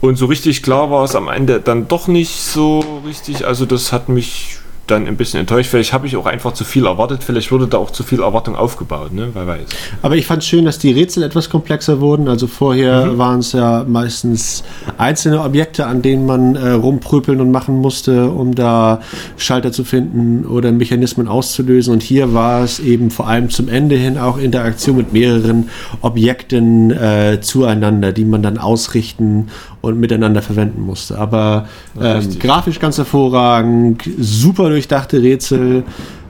Und 0.00 0.16
so 0.16 0.26
richtig 0.26 0.62
klar 0.62 0.90
war 0.90 1.04
es 1.04 1.16
am 1.16 1.28
Ende 1.28 1.60
dann 1.60 1.88
doch 1.88 2.06
nicht 2.06 2.40
so 2.40 3.00
richtig. 3.06 3.46
Also 3.46 3.64
das 3.64 3.92
hat 3.92 4.08
mich 4.08 4.55
dann 4.86 5.06
ein 5.06 5.16
bisschen 5.16 5.40
enttäuscht. 5.40 5.70
Vielleicht 5.70 5.92
habe 5.92 6.06
ich 6.06 6.16
auch 6.16 6.26
einfach 6.26 6.52
zu 6.52 6.64
viel 6.64 6.86
erwartet. 6.86 7.24
Vielleicht 7.24 7.50
wurde 7.52 7.66
da 7.66 7.78
auch 7.78 7.90
zu 7.90 8.02
viel 8.02 8.20
Erwartung 8.20 8.56
aufgebaut, 8.56 9.12
ne? 9.12 9.28
Wer 9.32 9.46
weiß. 9.46 9.68
Aber 10.02 10.16
ich 10.16 10.26
fand 10.26 10.42
es 10.42 10.48
schön, 10.48 10.64
dass 10.64 10.78
die 10.78 10.92
Rätsel 10.92 11.22
etwas 11.22 11.50
komplexer 11.50 12.00
wurden. 12.00 12.28
Also 12.28 12.46
vorher 12.46 13.06
mhm. 13.06 13.18
waren 13.18 13.38
es 13.40 13.52
ja 13.52 13.84
meistens 13.86 14.64
einzelne 14.98 15.42
Objekte, 15.42 15.86
an 15.86 16.02
denen 16.02 16.26
man 16.26 16.56
äh, 16.56 16.70
rumpröpeln 16.70 17.40
und 17.40 17.50
machen 17.50 17.76
musste, 17.76 18.30
um 18.30 18.54
da 18.54 19.00
Schalter 19.36 19.72
zu 19.72 19.84
finden 19.84 20.44
oder 20.46 20.72
Mechanismen 20.72 21.28
auszulösen. 21.28 21.92
Und 21.92 22.02
hier 22.02 22.34
war 22.34 22.62
es 22.62 22.78
eben 22.78 23.10
vor 23.10 23.28
allem 23.28 23.50
zum 23.50 23.68
Ende 23.68 23.96
hin 23.96 24.18
auch 24.18 24.38
Interaktion 24.38 24.96
mit 24.96 25.12
mehreren 25.12 25.70
Objekten 26.00 26.90
äh, 26.90 27.40
zueinander, 27.40 28.12
die 28.12 28.24
man 28.24 28.42
dann 28.42 28.58
ausrichten 28.58 29.48
und 29.80 30.00
miteinander 30.00 30.42
verwenden 30.42 30.82
musste. 30.82 31.18
Aber 31.18 31.68
ähm, 32.00 32.38
grafisch 32.38 32.80
ganz 32.80 32.98
hervorragend, 32.98 34.02
super 34.18 34.68
durchdachte 34.68 35.22
Rätsel. 35.22 35.84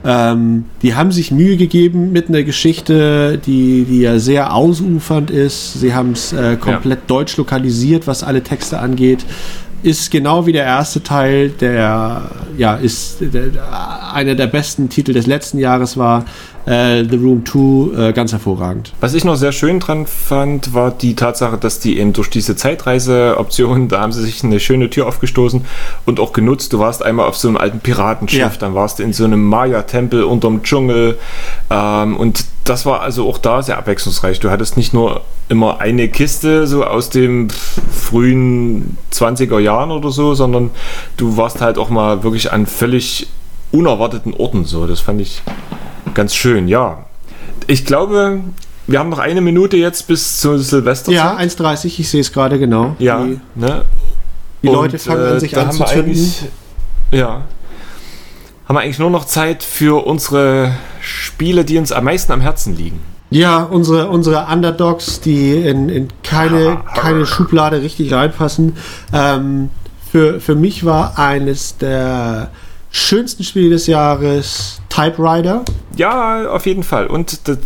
Ähm, 0.05 0.65
die 0.81 0.95
haben 0.95 1.11
sich 1.11 1.31
Mühe 1.31 1.57
gegeben 1.57 2.11
mit 2.11 2.29
einer 2.29 2.43
Geschichte, 2.43 3.39
die, 3.43 3.85
die 3.85 4.01
ja 4.01 4.19
sehr 4.19 4.53
ausufernd 4.53 5.31
ist. 5.31 5.73
Sie 5.73 5.93
haben 5.93 6.11
es 6.11 6.33
äh, 6.33 6.55
komplett 6.55 6.99
ja. 6.99 7.05
deutsch 7.07 7.35
lokalisiert, 7.37 8.07
was 8.07 8.23
alle 8.23 8.43
Texte 8.43 8.79
angeht. 8.79 9.25
Ist 9.83 10.11
genau 10.11 10.45
wie 10.45 10.53
der 10.53 10.63
erste 10.63 11.03
Teil, 11.03 11.49
der 11.49 12.31
ja 12.57 12.75
ist 12.75 13.17
der, 13.21 13.51
einer 14.13 14.35
der 14.35 14.47
besten 14.47 14.89
Titel 14.89 15.13
des 15.13 15.27
letzten 15.27 15.59
Jahres 15.59 15.97
war 15.97 16.25
äh, 16.67 17.03
The 17.09 17.15
Room 17.15 17.45
2 17.45 18.09
äh, 18.09 18.13
ganz 18.13 18.33
hervorragend. 18.33 18.93
Was 18.99 19.13
ich 19.13 19.23
noch 19.23 19.35
sehr 19.35 19.51
schön 19.51 19.79
dran 19.79 20.05
fand, 20.05 20.73
war 20.73 20.91
die 20.91 21.15
Tatsache, 21.15 21.57
dass 21.57 21.79
die 21.79 21.97
eben 21.97 22.13
durch 22.13 22.29
diese 22.29 22.55
Zeitreise-Option, 22.55 23.87
da 23.87 24.01
haben 24.01 24.11
sie 24.11 24.21
sich 24.21 24.43
eine 24.43 24.59
schöne 24.59 24.89
Tür 24.89 25.07
aufgestoßen 25.07 25.65
und 26.05 26.19
auch 26.19 26.33
genutzt. 26.33 26.73
Du 26.73 26.79
warst 26.79 27.03
einmal 27.03 27.27
auf 27.27 27.37
so 27.37 27.47
einem 27.47 27.57
alten 27.57 27.79
Piratenschiff, 27.79 28.39
ja. 28.39 28.51
dann 28.59 28.75
warst 28.75 28.99
du 28.99 29.03
in 29.03 29.13
so 29.13 29.23
einem 29.23 29.43
Maya-Tempel 29.43 30.23
unterm 30.23 30.61
Dschungel 30.63 31.17
ähm, 31.69 32.17
und 32.17 32.45
das 32.65 32.85
war 32.85 32.99
also 32.99 33.29
auch 33.29 33.37
da 33.37 33.63
sehr 33.63 33.77
abwechslungsreich. 33.77 34.41
Du 34.41 34.49
hattest 34.51 34.75
nicht 34.75 34.93
nur 34.93 35.21
immer 35.47 35.79
eine 35.79 36.09
Kiste 36.09 36.67
so 36.67 36.83
aus 36.83 37.09
den 37.09 37.49
frühen 37.49 38.97
20er 39.13 39.59
Jahren 39.59 39.91
oder 39.91 40.11
so, 40.11 40.33
sondern 40.33 40.71
du 41.15 41.37
warst 41.37 41.61
halt 41.61 41.77
auch 41.77 41.89
mal 41.89 42.23
wirklich 42.23 42.51
an 42.51 42.65
völlig 42.65 43.27
unerwarteten 43.71 44.33
Orten 44.33 44.65
so. 44.65 44.85
Das 44.85 44.99
fand 44.99 45.21
ich 45.21 45.41
Ganz 46.17 46.33
schön, 46.33 46.67
ja. 46.67 47.05
Ich 47.67 47.85
glaube, 47.85 48.39
wir 48.87 48.97
haben 48.97 49.09
noch 49.09 49.19
eine 49.19 49.39
Minute 49.39 49.77
jetzt 49.77 50.07
bis 50.07 50.39
zu 50.39 50.57
Silvester. 50.57 51.11
Ja, 51.11 51.37
1,30, 51.37 51.99
ich 51.99 52.09
sehe 52.09 52.21
es 52.21 52.33
gerade 52.33 52.57
genau. 52.57 52.95
Ja, 52.97 53.23
die, 53.23 53.39
ne? 53.53 53.85
die 54.63 54.67
Leute 54.67 54.97
fangen 54.97 55.23
äh, 55.23 55.29
an, 55.33 55.39
sich 55.39 55.55
anzuzünden. 55.55 56.33
Ja. 57.11 57.43
Haben 58.67 58.75
wir 58.75 58.79
eigentlich 58.79 58.97
nur 58.97 59.11
noch 59.11 59.25
Zeit 59.25 59.61
für 59.61 60.07
unsere 60.07 60.71
Spiele, 61.01 61.63
die 61.63 61.77
uns 61.77 61.91
am 61.91 62.05
meisten 62.05 62.31
am 62.31 62.41
Herzen 62.41 62.75
liegen. 62.75 62.99
Ja, 63.29 63.61
unsere, 63.61 64.09
unsere 64.09 64.47
Underdogs, 64.51 65.21
die 65.21 65.53
in, 65.53 65.87
in 65.87 66.07
keine, 66.23 66.81
keine 66.95 67.27
Schublade 67.27 67.83
richtig 67.83 68.11
reinpassen. 68.11 68.75
Ähm, 69.13 69.69
für, 70.11 70.39
für 70.39 70.55
mich 70.55 70.83
war 70.83 71.19
eines 71.19 71.77
der 71.77 72.49
schönsten 72.91 73.43
Spiele 73.43 73.71
des 73.71 73.87
Jahres 73.87 74.81
Typewriter. 74.89 75.63
Ja, 75.95 76.49
auf 76.49 76.65
jeden 76.65 76.83
Fall. 76.83 77.07
Und 77.07 77.47
das, 77.47 77.57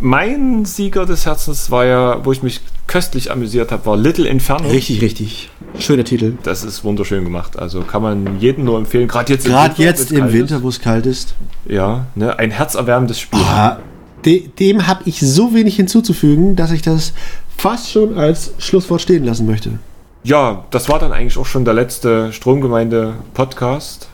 mein 0.00 0.64
Sieger 0.64 1.06
des 1.06 1.26
Herzens 1.26 1.70
war 1.70 1.84
ja, 1.84 2.24
wo 2.24 2.32
ich 2.32 2.42
mich 2.42 2.60
köstlich 2.86 3.30
amüsiert 3.30 3.70
habe, 3.70 3.86
war 3.86 3.96
Little 3.96 4.26
Inferno. 4.26 4.68
Richtig, 4.68 5.00
richtig. 5.00 5.50
Schöner 5.78 6.02
Titel. 6.04 6.34
Das 6.42 6.64
ist 6.64 6.82
wunderschön 6.82 7.22
gemacht. 7.22 7.58
Also 7.58 7.82
kann 7.82 8.02
man 8.02 8.40
jedem 8.40 8.64
nur 8.64 8.78
empfehlen. 8.78 9.06
Gerade 9.06 9.32
jetzt, 9.32 9.46
Gerade 9.46 9.74
im, 9.76 9.84
jetzt 9.84 10.10
im 10.10 10.32
Winter, 10.32 10.62
wo 10.62 10.68
es 10.68 10.80
kalt 10.80 11.06
ist. 11.06 11.34
Ja, 11.66 12.06
ne, 12.16 12.36
ein 12.38 12.50
herzerwärmendes 12.50 13.20
Spiel. 13.20 13.40
Ah, 13.40 13.78
de, 14.24 14.48
dem 14.58 14.88
habe 14.88 15.02
ich 15.04 15.20
so 15.20 15.54
wenig 15.54 15.76
hinzuzufügen, 15.76 16.56
dass 16.56 16.72
ich 16.72 16.82
das 16.82 17.12
fast 17.56 17.90
schon 17.90 18.18
als 18.18 18.54
Schlusswort 18.58 19.02
stehen 19.02 19.24
lassen 19.24 19.46
möchte. 19.46 19.78
Ja, 20.24 20.64
das 20.70 20.88
war 20.88 20.98
dann 20.98 21.12
eigentlich 21.12 21.38
auch 21.38 21.46
schon 21.46 21.64
der 21.64 21.74
letzte 21.74 22.32
Stromgemeinde-Podcast 22.32 24.09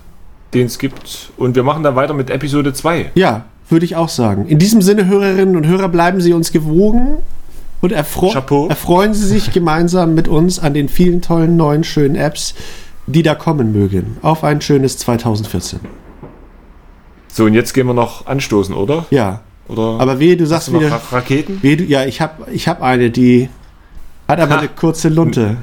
den 0.55 0.67
es 0.67 0.79
gibt. 0.79 1.31
Und 1.37 1.57
wir 1.57 1.63
machen 1.63 1.83
dann 1.83 1.97
weiter 1.97 2.15
mit 2.15 2.31
Episode 2.31 2.73
2. 2.73 3.13
Ja, 3.15 3.45
würde 3.69 3.85
ich 3.85 3.97
auch 3.97 4.09
sagen. 4.09 4.47
In 4.47 4.59
diesem 4.59 4.83
Sinne, 4.83 5.07
Hörerinnen 5.07 5.57
und 5.57 5.67
Hörer, 5.67 5.89
bleiben 5.89 6.21
Sie 6.21 6.33
uns 6.33 6.53
gewogen 6.53 7.19
und 7.81 7.93
erfre 7.93 8.33
erfreuen 8.69 9.15
Sie 9.15 9.27
sich 9.27 9.53
gemeinsam 9.53 10.15
mit 10.15 10.29
uns 10.29 10.59
an 10.59 10.75
den 10.75 10.89
vielen 10.89 11.23
tollen 11.23 11.57
neuen 11.57 11.85
schönen 11.85 12.17
Apps, 12.17 12.55
die 13.07 13.23
da 13.23 13.35
kommen 13.35 13.73
mögen. 13.73 14.17
Auf 14.23 14.45
ein 14.45 14.61
schönes 14.61 14.99
2014. 14.99 15.81
So, 17.29 17.45
und 17.45 17.55
jetzt 17.55 17.75
gehen 17.75 17.87
wir 17.87 17.95
noch 17.95 18.27
anstoßen, 18.27 18.75
oder? 18.75 19.07
Ja. 19.11 19.41
Oder 19.69 20.01
aber 20.01 20.21
wehe, 20.21 20.37
du 20.37 20.47
sagst 20.47 20.73
wieder. 20.73 21.01
Raketen? 21.11 21.63
Wehe, 21.63 21.77
du, 21.77 21.85
ja, 21.85 22.05
ich 22.05 22.21
habe 22.21 22.51
ich 22.53 22.69
hab 22.69 22.83
eine, 22.83 23.11
die 23.11 23.49
hat 24.29 24.41
aber 24.41 24.55
ha. 24.55 24.59
eine 24.61 24.69
kurze 24.69 25.09
Lunte. 25.09 25.57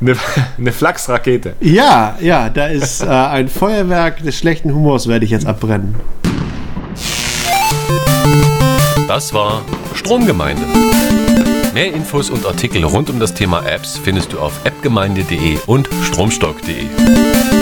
Eine, 0.00 0.16
eine 0.56 0.72
Flachsrakete. 0.72 1.54
Ja, 1.60 2.16
ja, 2.20 2.48
da 2.48 2.66
ist 2.66 3.02
äh, 3.02 3.06
ein 3.06 3.48
Feuerwerk 3.48 4.22
des 4.22 4.38
schlechten 4.38 4.74
Humors, 4.74 5.08
werde 5.08 5.24
ich 5.24 5.30
jetzt 5.30 5.46
abbrennen. 5.46 5.94
Das 9.06 9.34
war 9.34 9.62
Stromgemeinde. 9.94 10.62
Mehr 11.74 11.92
Infos 11.92 12.30
und 12.30 12.46
Artikel 12.46 12.84
rund 12.84 13.10
um 13.10 13.20
das 13.20 13.34
Thema 13.34 13.64
Apps 13.66 13.98
findest 13.98 14.32
du 14.32 14.38
auf 14.38 14.64
appgemeinde.de 14.64 15.58
und 15.66 15.88
stromstock.de. 16.02 17.59